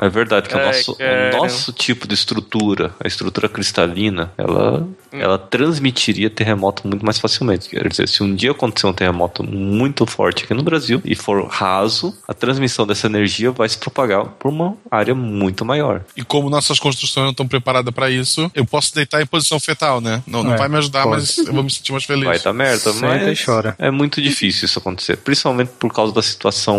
[0.00, 4.80] É verdade que o Ai, nosso, o nosso tipo de estrutura, a estrutura cristalina, ela,
[4.80, 4.94] Hum.
[5.12, 7.68] ela transmitiria terremoto muito mais facilmente.
[7.68, 11.46] Quer dizer, se um dia acontecer um terremoto muito forte aqui no Brasil e for
[11.46, 16.02] raso, a transmissão dessa energia vai se propagar por uma área muito maior.
[16.16, 20.00] E como nossas construções não estão preparadas pra isso, eu posso deitar em posição fetal,
[20.00, 20.22] né?
[20.26, 21.20] Não, não É, vai me ajudar, pode.
[21.20, 22.24] mas eu vou me sentir mais feliz.
[22.24, 23.76] Vai dar merda, Senta mas chora.
[23.78, 26.77] é muito difícil isso acontecer, principalmente por causa da situação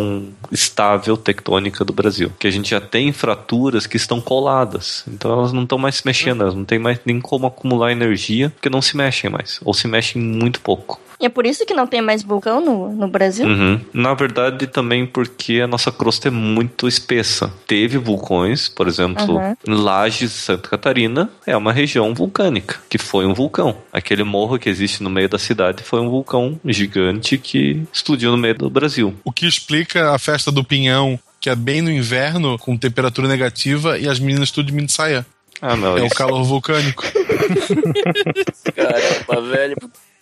[0.51, 5.53] estável tectônica do Brasil, que a gente já tem fraturas que estão coladas, então elas
[5.53, 8.81] não estão mais se mexendo, elas não tem mais nem como acumular energia, porque não
[8.81, 10.99] se mexem mais, ou se mexem muito pouco.
[11.19, 13.45] E é por isso que não tem mais vulcão no, no Brasil?
[13.45, 13.81] Uhum.
[13.93, 17.53] Na verdade, também porque a nossa crosta é muito espessa.
[17.67, 19.55] Teve vulcões, por exemplo, Uhum.
[19.67, 23.75] Lages, Santa Catarina, é uma região vulcânica, que foi um vulcão.
[23.91, 28.37] Aquele morro que existe no meio da cidade foi um vulcão gigante que explodiu no
[28.37, 29.13] meio do Brasil.
[29.23, 33.97] O que explica a festa do Pinhão, que é bem no inverno, com temperatura negativa,
[33.97, 35.25] e as meninas tudo de mini saia.
[35.61, 37.03] Ah, não, É o isso- calor vulcânico.
[38.75, 39.75] Caramba, velho.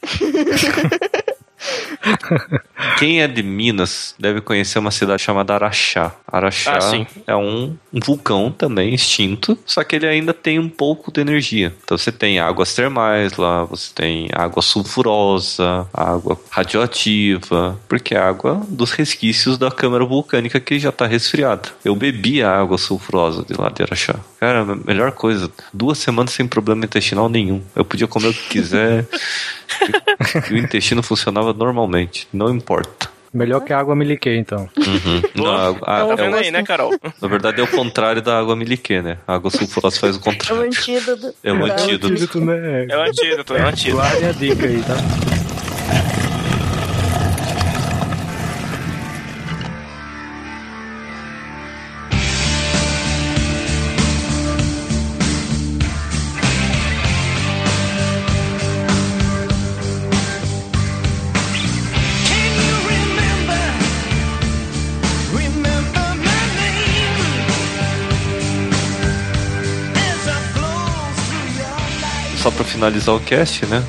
[2.98, 6.14] Quem é de Minas deve conhecer uma cidade chamada Araxá.
[6.28, 11.12] Araxá Ah, é um, um vulcão também extinto, só que ele ainda tem um pouco
[11.12, 11.74] de energia.
[11.84, 18.62] Então você tem águas termais lá, você tem água sulfurosa, água radioativa, porque é água
[18.68, 21.70] dos resquícios da câmara vulcânica que já está resfriada.
[21.84, 24.16] Eu bebi a água sulfurosa de lá de Araxá.
[24.40, 27.62] Cara, a melhor coisa, duas semanas sem problema intestinal nenhum.
[27.76, 29.08] Eu podia comer o que quiser.
[30.50, 33.10] e o intestino funcionava normalmente, não importa.
[33.34, 34.70] Melhor que a água miliquê, então.
[34.78, 35.22] Uhum.
[35.36, 36.92] Não, a- a- Tá é vendo o- aí, né, Carol?
[37.22, 39.18] na verdade é o contrário da água miliquê, né?
[39.28, 40.64] A água sulfurosa faz o É o contrário.
[40.64, 41.34] antídoto.
[41.44, 41.66] É o Não.
[41.66, 42.40] antídoto.
[42.42, 42.88] né?
[42.90, 43.98] É o antídoto, é o antídoto.
[44.02, 45.37] Guardem a dica aí, tá?
[72.78, 73.84] Finalizar o cast, né?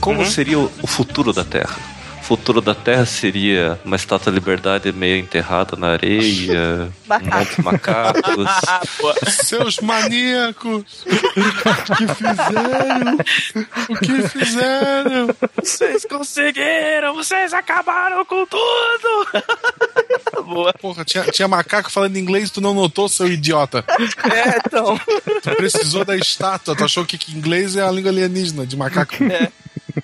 [0.00, 0.24] Como Uhum.
[0.30, 1.76] seria o o futuro da Terra?
[2.30, 7.56] O futuro da Terra seria uma estátua da liberdade meio enterrada na areia, um monte
[7.56, 8.46] de macacos.
[8.70, 8.82] Ah.
[9.28, 11.04] Seus maníacos!
[11.04, 13.18] O que fizeram?
[13.88, 15.36] O que fizeram?
[15.56, 17.14] Vocês conseguiram!
[17.16, 19.26] Vocês acabaram com tudo!
[20.46, 20.72] boa.
[20.72, 23.84] Porra, tinha, tinha macaco falando inglês e tu não notou, seu idiota.
[23.88, 24.98] É, então.
[25.42, 29.14] Tu precisou da estátua, tu achou que, que inglês é a língua alienígena de macaco.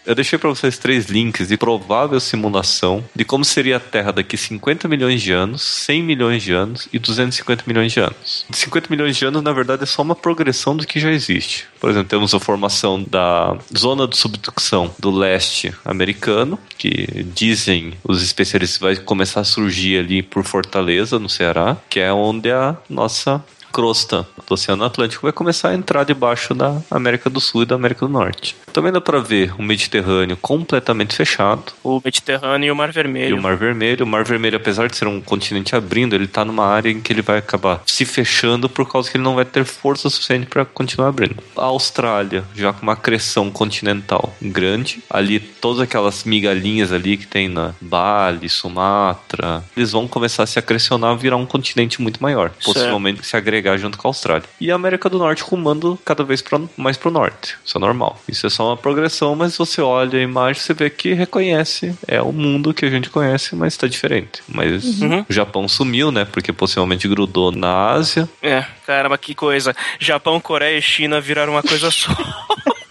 [0.05, 4.37] Eu deixei pra vocês três links de provável simulação de como seria a Terra daqui
[4.37, 8.45] 50 milhões de anos, 100 milhões de anos e 250 milhões de anos.
[8.51, 11.67] 50 milhões de anos, na verdade, é só uma progressão do que já existe.
[11.81, 18.23] Por exemplo, temos a formação da zona de subducção do leste americano, que dizem os
[18.23, 23.45] especialistas vai começar a surgir ali por Fortaleza, no Ceará, que é onde a nossa
[23.77, 27.75] crosta do Oceano Atlântico vai começar a entrar debaixo da América do Sul e da
[27.75, 28.57] América do Norte.
[28.73, 33.37] Também dá para ver o Mediterrâneo completamente fechado O Mediterrâneo e o Mar e Vermelho.
[33.37, 34.05] o Mar Vermelho.
[34.05, 37.13] O Mar Vermelho, apesar de ser um continente abrindo, ele tá numa área em que
[37.13, 40.65] ele vai acabar se fechando por causa que ele não vai ter força suficiente para
[40.65, 41.37] continuar abrindo.
[41.55, 47.47] A Austrália, já com uma acreção continental grande, ali todas aquelas migalhinhas ali que tem
[47.49, 52.65] na Bali, Sumatra, eles vão começar a se acrecionar, virar um continente muito maior, Certo.
[52.65, 54.45] possivelmente se agregar junto com a Austrália.
[54.61, 57.57] E a América do Norte rumando cada vez pra, mais pro norte.
[57.65, 58.21] Isso é normal.
[58.29, 62.21] Isso é só uma progressão, mas você olha a imagem, você vê que reconhece, é
[62.21, 64.43] o mundo que a gente conhece, mas está diferente.
[64.47, 65.25] Mas Uhum.
[65.29, 66.27] o Japão sumiu, né?
[66.27, 68.29] Porque possivelmente grudou na Ásia.
[68.43, 69.75] É, caramba, que coisa.
[69.99, 72.11] Japão, Coreia e China viraram uma coisa só.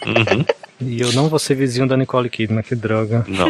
[0.06, 0.46] Uhum.
[0.86, 3.26] E eu não vou ser vizinho da Nicole Kidman, que droga.
[3.28, 3.48] Não.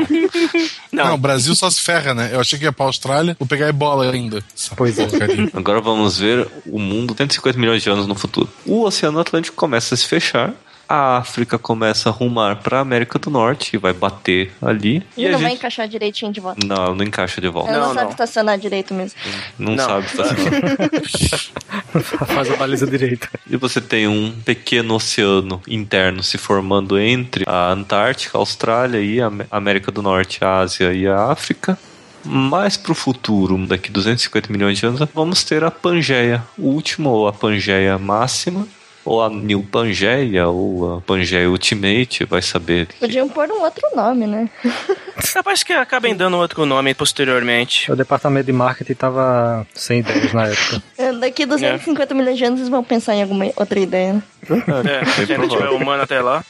[0.91, 2.29] Não, Não, o Brasil só se ferra, né?
[2.31, 4.43] Eu achei que ia pra Austrália, vou pegar ebola ainda.
[4.55, 5.07] Essa Pois é.
[5.53, 8.49] Agora vamos ver o mundo 150 milhões de anos no futuro.
[8.65, 10.53] O Oceano Atlântico começa a se fechar.
[10.87, 15.03] A África começa a rumar para a América do Norte e vai bater ali.
[15.17, 16.65] E, a não vai gente- encaixar direitinho de volta.
[16.65, 17.71] Não, não encaixa de volta.
[17.71, 18.11] Ela não, Não, sabe não.
[18.11, 19.19] estacionar direito mesmo.
[19.57, 19.83] Não, Não.
[19.83, 21.49] sabe fazer.
[22.27, 23.29] Faz a baliza direita.
[23.49, 29.21] E você tem um pequeno oceano interno se formando entre a Antártica, a Austrália e
[29.21, 31.77] a Am- América do Norte, a Ásia e a África.
[32.23, 37.33] Mais pro futuro, daqui 250 milhões de anos, vamos ter a Pangeia última, ou a
[37.33, 38.67] Pangeia máxima,
[39.05, 42.87] ou a New Pangeia, ou a Pangeia Ultimate, vai saber.
[42.99, 44.49] Podiam pôr um outro nome, né?
[45.33, 47.91] capaz que acabem dando outro nome posteriormente.
[47.91, 50.83] O departamento de marketing tava sem ideias na época.
[50.97, 54.23] É, Daqui 250 milhões de anos eles vão pensar em alguma outra ideia, né?
[54.49, 56.43] É, se ainda tiver humano até lá.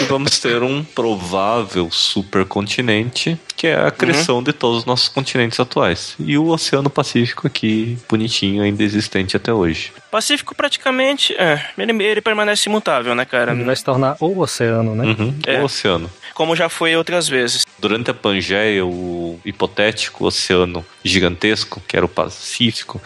[0.00, 5.60] E vamos ter um provável supercontinente, que é a acreção de todos os nossos continentes
[5.60, 6.14] atuais.
[6.18, 9.92] E o Oceano Pacífico aqui, bonitinho, ainda existente até hoje.
[10.10, 13.52] Pacífico praticamente, é, ele, ele permanece imutável, né, cara?
[13.52, 15.04] Ele vai se tornar o oceano, né?
[15.04, 15.60] Uhum, É.
[15.60, 16.10] O oceano.
[16.32, 17.66] Como já foi outras vezes.
[17.78, 23.00] Durante a Pangeia, o hipotético oceano gigantesco, que era o Pacífico,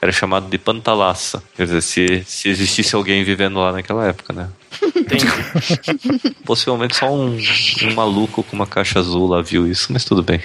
[0.00, 1.42] era chamado de Pantalassa.
[1.54, 4.48] Quer dizer, se, se existisse alguém vivendo lá naquela época, né?
[4.82, 5.26] Entendi.
[6.44, 7.38] Possivelmente só um,
[7.82, 10.40] um maluco com uma caixa azul lá viu isso, mas tudo bem.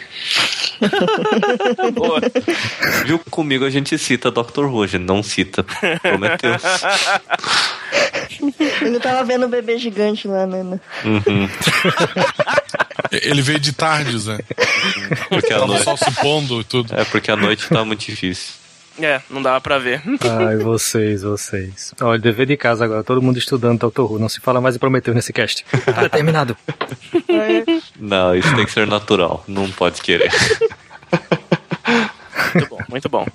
[1.94, 2.22] Boa.
[3.06, 4.66] Viu comigo a gente cita Dr.
[4.66, 6.62] Who, a gente não cita Prometheus.
[8.82, 10.80] Ele tava vendo o bebê gigante lá, né?
[11.04, 11.50] Uhum.
[13.12, 14.40] Ele veio de tardes, né?
[15.30, 16.94] Porque a noite, só se pondo e tudo.
[16.96, 18.54] é porque a noite tá muito difícil.
[19.02, 20.02] É, não dava pra ver.
[20.22, 21.94] Ai, vocês, vocês.
[22.02, 24.20] Olha, dever de casa agora, todo mundo estudando Doctor Who.
[24.20, 25.66] Não se fala mais em Prometeu nesse cast.
[25.86, 26.58] Tá determinado.
[27.98, 29.44] Não, isso tem que ser natural.
[29.48, 30.32] Não pode querer.
[32.54, 33.28] Muito bom, muito bom.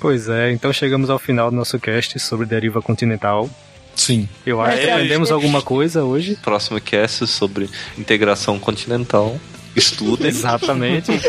[0.00, 3.48] Pois é, então chegamos ao final do nosso cast sobre deriva continental.
[3.98, 4.26] Sim.
[4.46, 6.38] Eu acho que É, aprendemos alguma coisa hoje.
[6.42, 7.68] Próximo cast sobre
[7.98, 9.38] integração continental.
[9.76, 10.28] Estudem.
[10.28, 11.10] Exatamente.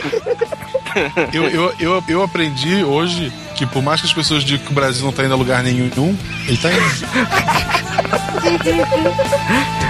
[1.31, 4.75] Eu, eu, eu, eu aprendi hoje que por mais que as pessoas digam que o
[4.75, 6.17] Brasil não tá indo a lugar nenhum,
[6.47, 6.81] ele tá indo.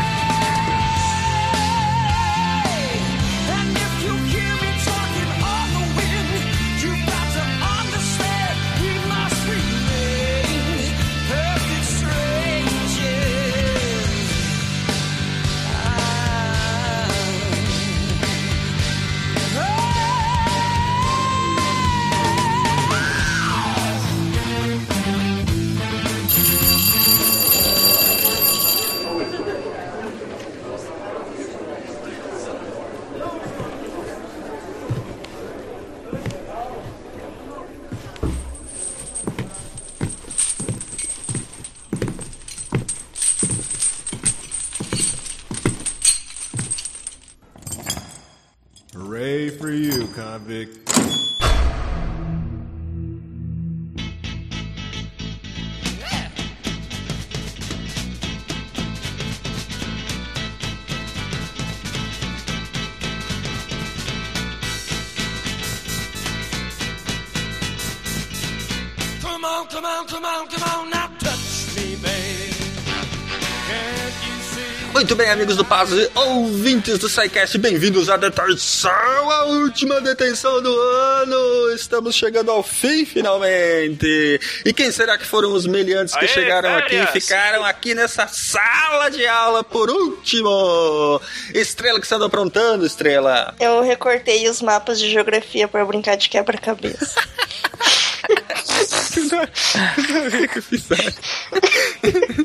[75.30, 78.92] bem, amigos do Pause, ouvintes do SciCast, bem-vindos à detenção,
[79.32, 81.72] a última detenção do ano.
[81.76, 84.40] Estamos chegando ao fim, finalmente.
[84.66, 88.28] E quem será que foram os meliantes que Aê, chegaram aqui e ficaram aqui nessa
[88.28, 91.22] sala de aula por último?
[91.54, 93.54] Estrela, que você anda aprontando, Estrela?
[93.60, 97.22] Eu recortei os mapas de geografia pra brincar de quebra-cabeça.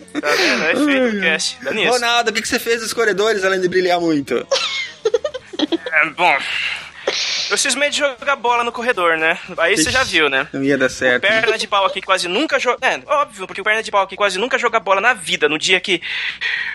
[0.25, 0.65] Tá vendo?
[0.65, 1.59] É feito o cast.
[1.63, 1.91] Dá nisso.
[1.91, 4.35] Ronaldo, o que que você fez nos corredores além de brilhar muito?
[5.93, 6.39] É, bom.
[7.51, 9.39] Eu cismei de jogar bola no corredor, né?
[9.59, 10.49] Aí você já viu, né?
[10.51, 11.21] Não ia dar certo.
[11.21, 12.79] Perna de pau aqui quase nunca joga.
[12.81, 15.47] É, óbvio, porque o perna de pau aqui quase nunca joga bola na vida.
[15.47, 16.01] No dia que.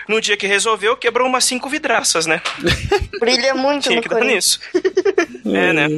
[0.06, 2.40] No dia que resolveu, quebrou umas cinco vidraças, né?
[3.18, 4.60] Brilha muito Tinha no que dar nisso.
[5.44, 5.88] É, né?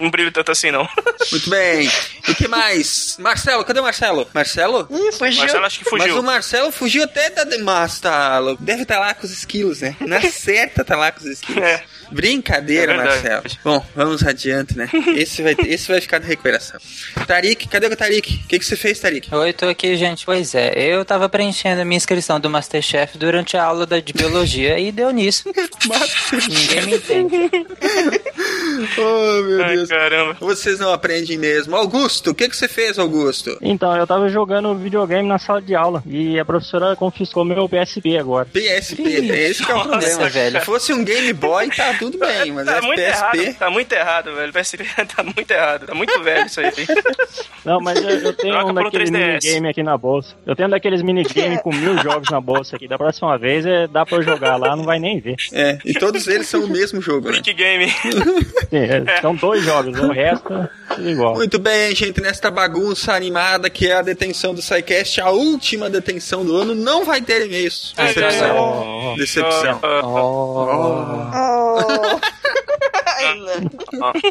[0.00, 0.88] Não brilho tanto assim, não.
[1.30, 1.88] Muito bem.
[2.28, 3.16] O que mais?
[3.18, 4.26] Marcelo, cadê o Marcelo?
[4.32, 4.88] Marcelo?
[4.90, 5.40] Ih, fugiu.
[5.40, 6.18] Marcelo acho que Mas fugiu.
[6.20, 8.56] o Marcelo fugiu até da Mastalo.
[8.58, 9.94] Deve estar lá com os esquilos, né?
[10.00, 11.62] Na certa tá lá com os esquilos.
[11.62, 11.82] É.
[12.10, 12.96] Brincadeira, É.
[12.96, 13.42] Marcelo.
[13.62, 14.88] Bom, vamos adiante, né?
[15.16, 16.80] Esse vai, esse vai ficar de recuperação.
[17.26, 18.40] Tarik, cadê o Tarik?
[18.44, 19.32] O que, que você fez, Tarik?
[19.34, 20.24] Oi, tô aqui, gente.
[20.24, 24.12] Pois é, eu tava preenchendo a minha inscrição do Masterchef durante a aula da- de
[24.12, 25.44] biologia e deu nisso.
[26.48, 27.50] Ninguém me entende.
[28.98, 29.89] Oh, meu Ai, Deus.
[29.94, 30.36] Caramba.
[30.40, 31.74] Vocês não aprendem mesmo.
[31.76, 33.58] Augusto, o que, que você fez, Augusto?
[33.60, 38.16] Então, eu tava jogando videogame na sala de aula e a professora confiscou meu PSP
[38.18, 38.46] agora.
[38.52, 40.28] PSP, é esse que é o Nossa, problema.
[40.28, 40.60] velho.
[40.60, 43.38] Se fosse um Game Boy, tá tudo bem, mas Tá é muito PSP.
[43.38, 44.52] errado, tá muito errado, velho.
[44.52, 44.84] PSP
[45.16, 46.72] tá muito errado, tá muito velho isso aí.
[47.64, 49.12] Não, mas eu, eu tenho Troca um um daqueles 3DS.
[49.42, 50.34] minigame aqui na bolsa.
[50.46, 52.86] Eu tenho daqueles minigame com mil jogos na bolsa aqui.
[52.88, 55.36] Da próxima vez é, dá pra eu jogar lá, não vai nem ver.
[55.52, 57.40] É, e todos eles são o mesmo jogo, né?
[57.40, 57.90] Game.
[58.70, 61.34] Sim, é, são dois jogos, o resto é tudo igual.
[61.34, 66.44] Muito bem, gente, nesta bagunça animada que é a detenção do SciCast, a última detenção
[66.44, 67.94] do ano, não vai ter e-mails.
[67.96, 69.14] Decepção.
[69.16, 69.80] Decepção.
[69.82, 70.00] Ah,
[71.32, 72.69] ah, Oh.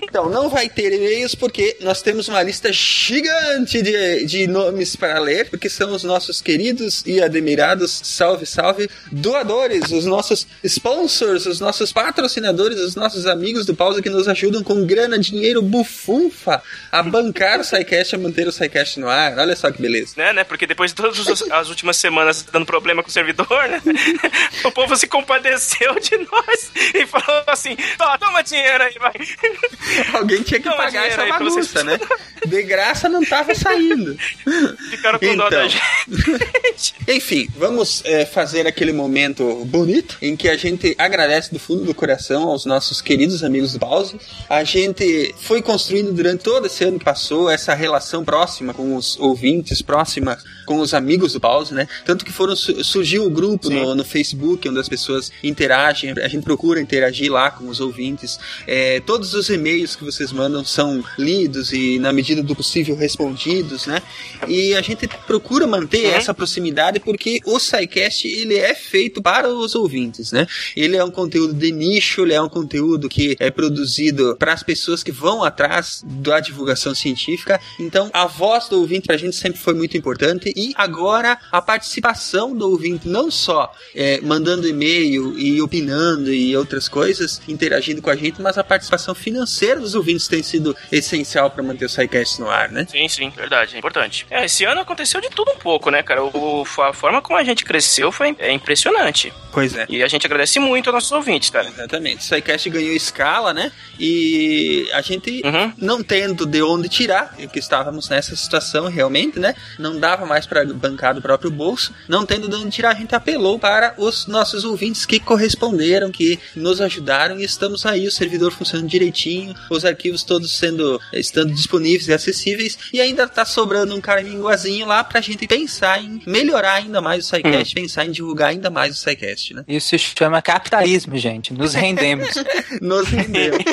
[0.03, 5.20] Então, não vai ter e-mails porque nós temos uma lista gigante de, de nomes para
[5.20, 11.60] ler, porque são os nossos queridos e admirados, salve, salve, doadores, os nossos sponsors, os
[11.60, 16.61] nossos patrocinadores, os nossos amigos do Pausa que nos ajudam com grana, dinheiro, bufunfa
[16.91, 19.38] a bancar o SciCast, a manter o SciCast no ar.
[19.38, 20.14] Olha só que beleza.
[20.18, 20.44] né, né?
[20.44, 23.82] Porque depois de todas as- as últimas semanas dando problema com o servidor, né?
[24.64, 29.14] O povo se compadeceu de nós e falou assim: "Tó, toma dinheiro aí, vai.
[30.14, 31.85] Alguém tinha que Toma pagar essa bagunça, vocês.
[31.85, 31.99] né?
[32.45, 34.15] De graça não tava saindo.
[34.91, 35.69] Ficaram com dó da Então.
[35.69, 36.95] gente.
[37.07, 41.93] Enfim, vamos é, fazer aquele momento bonito em que a gente agradece do fundo do
[41.93, 44.18] coração aos nossos queridos amigos do Pause.
[44.49, 49.18] A gente foi construindo durante todo esse ano que passou essa relação próxima com os
[49.19, 51.88] ouvintes, próxima com os amigos do Pause, né?
[52.06, 56.27] Tanto que foram su- surgiu o grupo no, no Facebook onde as pessoas interagem, a
[56.27, 58.39] gente procura interagir lá com os ouvintes.
[58.72, 63.88] É, todos os e-mails que vocês mandam são lidos e, na medida do possível, respondidos,
[63.88, 64.00] né?
[64.48, 69.74] E a gente procura manter essa proximidade porque o SciCast ele é feito para os
[69.74, 70.46] ouvintes, né?
[70.76, 74.62] Ele é um conteúdo de nicho, ele é um conteúdo que é produzido para as
[74.62, 77.60] pessoas que vão atrás da divulgação científica.
[77.80, 82.56] Então, a voz do ouvinte pra gente sempre foi muito importante e agora a participação
[82.56, 88.16] do ouvinte, não só é, mandando e-mail e opinando e outras coisas, interagindo com a
[88.16, 92.49] gente, mas a participação financeira dos ouvintes tem sido essencial para manter o SciCast no
[92.49, 92.86] ar, né?
[92.90, 94.26] Sim, sim, verdade, é importante.
[94.30, 96.23] É, esse ano aconteceu de tudo um pouco, né, cara?
[96.23, 99.34] O, a forma como a gente cresceu foi é impressionante.
[99.52, 99.86] Pois é.
[99.90, 101.68] E a gente agradece muito aos nossos ouvintes, cara.
[101.68, 102.19] Exatamente.
[102.19, 103.72] O SciCast ganhou escala, né?
[103.99, 105.73] E a gente, Uhum.
[105.77, 109.56] não tendo de onde tirar, que estávamos nessa situação realmente, né?
[109.77, 111.94] Não dava mais para bancar do próprio bolso.
[112.07, 116.40] Não tendo de onde tirar, a gente apelou para os nossos ouvintes que corresponderam, que
[116.56, 122.08] nos ajudaram e estamos aí, o servidor funcionando direitinho, os arquivos todos sendo estando disponíveis
[122.08, 122.78] e acessíveis.
[122.94, 127.28] E ainda tá sobrando um caraminguazinho lá pra gente pensar em melhorar ainda mais o
[127.28, 129.64] SciCast, pensar em divulgar ainda mais o SciCast, né?
[129.68, 131.54] Isso se chama capitalismo, gente.
[131.54, 132.30] Nos rendemos.
[132.82, 133.54] Nos rendeu.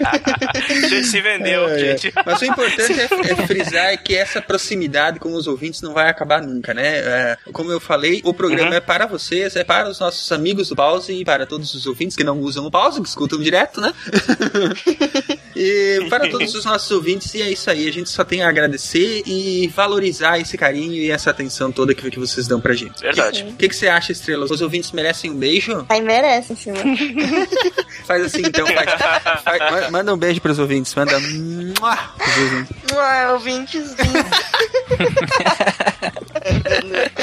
[0.00, 1.96] a gente se vendeu, É, é.
[1.98, 2.12] gente.
[2.24, 6.42] Mas o importante é, é frisar que essa proximidade com os ouvintes não vai acabar
[6.42, 6.98] nunca, né?
[6.98, 8.76] É, como eu falei, o programa Uhum.
[8.76, 12.16] é para vocês, é para os nossos amigos do Pause e para todos os ouvintes
[12.16, 13.92] que não usam o Pause, que escutam direto, né?
[15.54, 17.86] e para todos os nossos ouvintes, e é isso aí.
[17.86, 22.10] A gente só tem a agradecer e valorizar esse carinho e essa atenção toda que,
[22.10, 23.00] que vocês dão pra gente.
[23.00, 23.44] Verdade.
[23.44, 24.46] O que, que você acha, Estrela?
[24.46, 25.84] Os ouvintes merecem um beijo?
[25.88, 26.72] Aí merece, sim.
[28.04, 28.90] Faz assim então, faz.
[29.42, 31.18] Faz- ma- manda um beijo pros ouvintes, manda.
[31.20, 32.76] Mua pros ouvintes.
[32.92, 33.94] Ué, ouvintes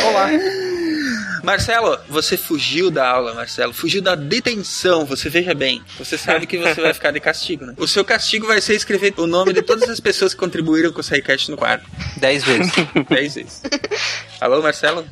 [0.05, 0.29] Olá.
[1.43, 3.73] Marcelo, você fugiu da aula, Marcelo.
[3.73, 5.05] Fugiu da detenção.
[5.05, 5.81] Você veja bem.
[5.97, 7.73] Você sabe que você vai ficar de castigo, né?
[7.77, 10.99] O seu castigo vai ser escrever o nome de todas as pessoas que contribuíram com
[10.99, 11.85] o SciCast no quadro.
[12.17, 12.71] Dez vezes.
[13.09, 13.61] Dez vezes.
[14.41, 15.07] Alô, Marcelo?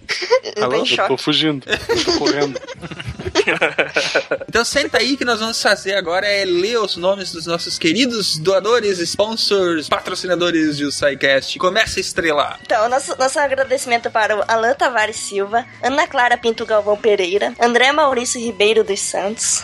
[0.61, 0.83] Alô?
[0.85, 1.65] Eu tô fugindo.
[1.67, 2.59] Eu tô correndo.
[4.55, 8.37] Então senta aí que nós vamos fazer agora é ler os nomes dos nossos queridos
[8.37, 11.59] doadores, sponsors, patrocinadores do SciCast.
[11.59, 12.59] Começa a estrelar.
[12.61, 17.91] Então, nosso, nosso agradecimento para o Alan Tavares Silva, Ana Clara Pinto Galvão Pereira, André
[17.91, 19.61] Maurício Ribeiro dos Santos,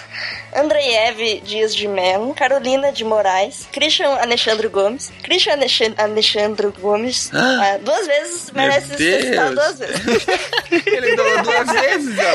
[0.53, 7.77] Andreeve Dias de Mello, Carolina de Moraes, Christian Alexandre Gomes, Christian Alex- Alexandre Gomes, ah,
[7.81, 10.01] duas vezes merece ser citado duas vezes.
[10.87, 12.31] Ele doou duas vezes, ó.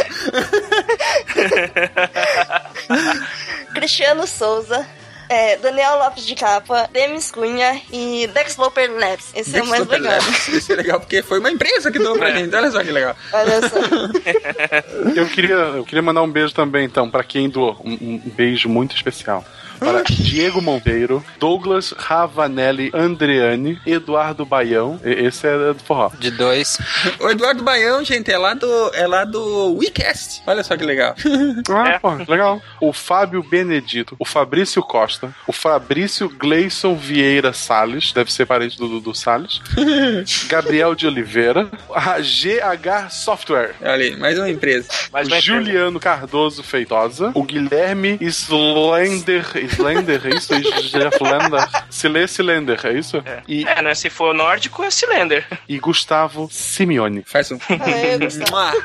[3.75, 4.87] Cristiano Souza.
[5.29, 9.33] É, Daniel Lopes de Capa, Demis Cunha e Dex Loper Labs.
[9.35, 10.19] Esse é o mais Super legal.
[10.19, 10.49] Labs.
[10.49, 12.55] Isso é legal porque foi uma empresa que doou pra gente.
[12.55, 13.17] Olha só que legal.
[13.33, 13.77] Olha só.
[15.17, 17.81] Eu queria, eu queria mandar um beijo também, então, pra quem doou.
[17.85, 19.45] Um, um beijo muito especial.
[19.79, 25.01] Para Diego Monteiro, Douglas Ravanelli Andreani, Eduardo Baião.
[25.05, 26.11] Esse é do forró.
[26.19, 26.79] De dois.
[27.21, 30.43] O Eduardo Baião, gente, é lá do, é lá do WeCast.
[30.47, 31.15] Olha só que legal.
[31.69, 32.61] Ah, pô, legal.
[32.81, 38.89] O Fábio Benedito, o Fabrício Costa, o Fabrício Gleison Vieira Salles, deve ser parente do
[38.89, 39.61] Dudu Salles,
[40.49, 44.89] Gabriel de Oliveira, a GH Software, Olha aí, mais uma empresa.
[45.13, 45.45] Mais empresa.
[45.45, 50.53] Juliano Cardoso Feitosa, o Guilherme Slender, Slender, é isso?
[50.55, 53.23] Slender, se lê Slender, é isso?
[53.47, 53.95] E, É, né?
[53.95, 55.45] Se for nórdico, é Cylinder.
[55.69, 57.23] e Gustavo Simeone.
[57.27, 57.59] Faz um.
[57.69, 58.77] Aê, Gustavo.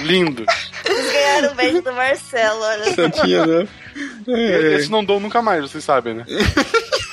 [0.00, 0.44] Lindo.
[0.84, 2.94] Vocês ganharam um beijo do Marcelo, olha só.
[2.94, 3.68] Santinha, né?
[4.74, 6.24] Esse não dou nunca mais, vocês sabem, né?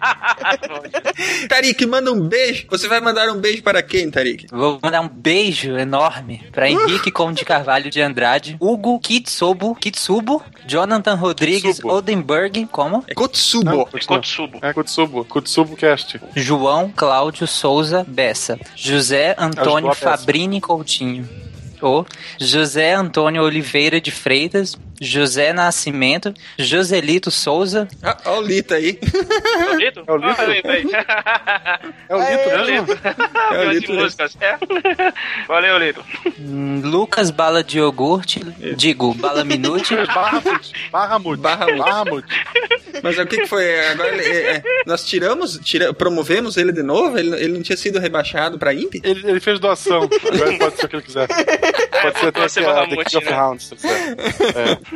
[1.48, 2.66] Tarik, manda um beijo.
[2.70, 4.46] Você vai mandar um beijo para quem, Tarik?
[4.50, 11.14] Vou mandar um beijo enorme pra Henrique Conde Carvalho de Andrade, Hugo Kitsubo, Kitsubo, Jonathan
[11.14, 11.94] Rodrigues Kitsubo.
[11.94, 13.04] Odenberg, como?
[13.06, 13.88] É Kotsubo.
[13.92, 14.58] É Kotsubo.
[14.62, 16.20] É Kutsubo, Kutsubo Cast.
[16.34, 20.18] João Cláudio Souza Bessa, José Antônio Ajudou a Bessa.
[20.18, 21.28] Fabrini Coutinho,
[21.82, 22.04] o
[22.38, 28.98] José Antônio Oliveira de Freitas, José Nascimento, Joselito Souza, Ah, Olha o Lito aí.
[29.02, 30.04] É o Lito?
[30.06, 30.40] É o Lito?
[31.06, 31.80] Ah.
[32.08, 32.86] É o Lito É o mesmo?
[32.92, 33.00] Lito.
[33.52, 34.36] É o Lito de músicas.
[34.40, 34.58] É.
[35.48, 36.04] Valeu, Lito.
[36.38, 38.40] hum, Lucas Bala de Iogurte,
[38.76, 40.72] digo, Bala Minute, Barramut.
[40.90, 41.40] Barramut.
[41.40, 41.78] Barramut.
[41.78, 42.26] Barramut.
[43.02, 43.88] Mas o que, que foi?
[43.88, 47.18] Agora ele- é, é, nós tiramos, tira, promovemos ele de novo?
[47.18, 48.94] Ele, ele não tinha sido rebaixado pra Imp?
[49.02, 50.02] Ele, ele fez doação.
[50.32, 51.26] Agora pode ser o que ele quiser.
[51.26, 53.32] Pode ser até pode ser que a The King of né?
[53.36, 54.10] Rounds, se quiser.
[54.10, 54.89] É.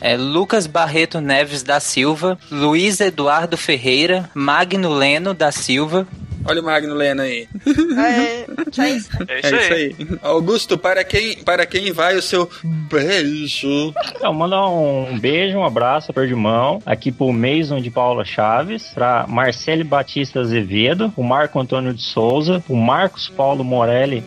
[0.00, 6.06] é, Lucas Barreto Neves da Silva, Luiz Eduardo Ferreira, Magno Leno da Silva,
[6.48, 7.48] Olha o Magno Lena aí.
[7.98, 8.84] Aê, tchau.
[8.84, 9.96] É isso, É isso aí.
[9.98, 10.18] aí.
[10.22, 12.48] Augusto, para quem, para quem vai o seu
[12.88, 13.92] beijo?
[14.14, 18.90] Então, mandar um beijo, um abraço, aperto de mão, aqui pro Mason de Paula Chaves,
[18.94, 24.22] pra Marcele Batista Azevedo, o Marco Antônio de Souza, o Marcos Paulo Morelli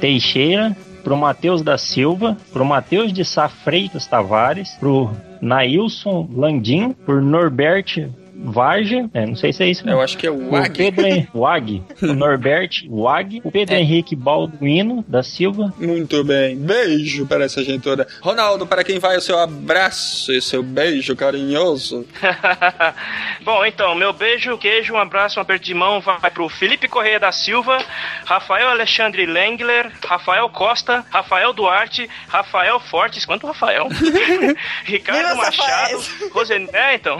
[0.00, 5.10] Teixeira, pro Matheus da Silva, pro Matheus de Sá Freitas Tavares, pro
[5.40, 8.08] Nailson Landim, por Norbert
[8.44, 9.88] Varja, é, não sei se é isso.
[9.88, 10.76] Eu acho que é o O Wag.
[10.76, 16.56] Pedro Hen- Wag, o Norbert Wag, o Pedro Henrique Balduino da Silva, Muito bem.
[16.56, 18.06] Beijo para essa gente toda.
[18.20, 22.06] Ronaldo, para quem vai o seu abraço e seu beijo carinhoso?
[23.42, 27.18] Bom, então, meu beijo, queijo, um abraço, um aperto de mão vai pro Felipe Correia
[27.18, 27.78] da Silva,
[28.24, 33.88] Rafael Alexandre Lengler, Rafael Costa, Rafael Duarte, Rafael Fortes, quanto Rafael?
[34.84, 36.02] Ricardo Machado!
[36.32, 36.68] Rosen...
[36.72, 37.18] é, então,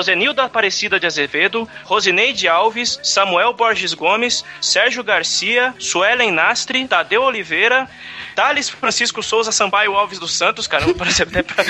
[0.00, 7.88] Rosenilda Aparecida de Azevedo, Rosineide Alves, Samuel Borges Gomes, Sérgio Garcia, Suelen Nastre, Tadeu Oliveira,
[8.34, 11.64] Thales Francisco Souza Sampaio Alves dos Santos, caramba, parece até pra-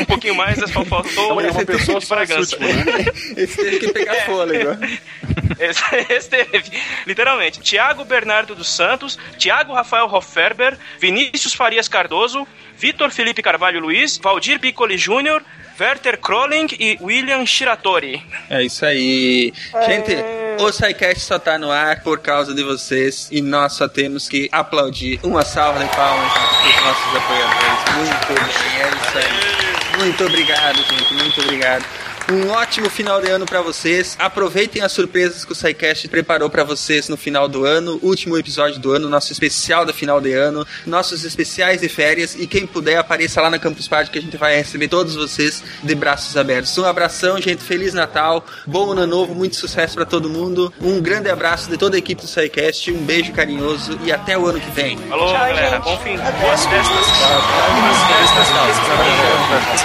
[0.00, 2.56] um pouquinho mais, só faltou É uma o pessoa de Bragança.
[2.56, 3.04] último, né?
[3.36, 4.70] Esse teve que pegar fôlego.
[5.60, 5.82] Esse,
[6.14, 6.70] esse teve,
[7.06, 7.60] literalmente.
[7.60, 12.46] Tiago Bernardo dos Santos, Tiago Rafael Hofferber, Vinícius Farias Cardoso,
[12.78, 15.42] Vitor Felipe Carvalho Luiz, Valdir Piccoli Júnior,
[15.78, 18.22] Werther Kroling e William Shiratori.
[18.48, 19.52] É isso aí.
[19.86, 20.16] Gente,
[20.58, 24.48] o SciCast só tá no ar por causa de vocês e nós só temos que
[24.50, 25.20] aplaudir.
[25.22, 27.96] Uma salva de palmas para os nossos apoiadores.
[27.96, 29.98] Muito bem, é isso aí.
[29.98, 31.14] Muito obrigado, gente.
[31.14, 31.84] Muito obrigado.
[32.28, 34.16] Um ótimo final de ano pra vocês.
[34.18, 38.80] Aproveitem as surpresas que o SciCast preparou pra vocês no final do ano, último episódio
[38.80, 42.98] do ano, nosso especial da final de ano, nossos especiais de férias e quem puder
[42.98, 46.76] apareça lá na Campus Party que a gente vai receber todos vocês de braços abertos.
[46.76, 47.62] Um abração, gente.
[47.62, 50.72] Feliz Natal, bom ano novo, muito sucesso pra todo mundo.
[50.80, 54.46] Um grande abraço de toda a equipe do SciCast, um beijo carinhoso e até o
[54.46, 54.98] ano que vem.
[54.98, 55.76] Falou, Tchau, galera.
[55.76, 55.84] gente.
[55.84, 56.16] Bom fim.
[56.16, 56.32] Até.
[56.40, 57.06] Boas festas.
[57.06, 57.98] Boas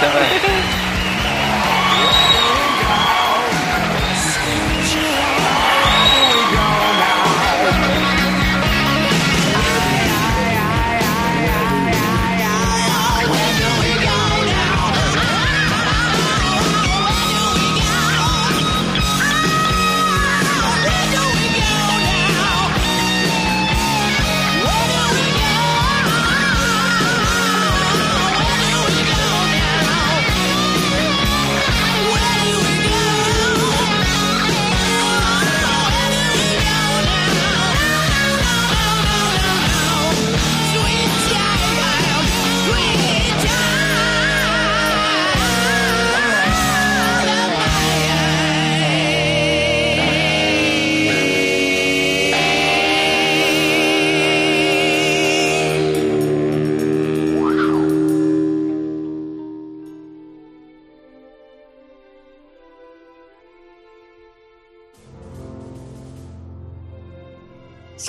[0.00, 0.91] festas.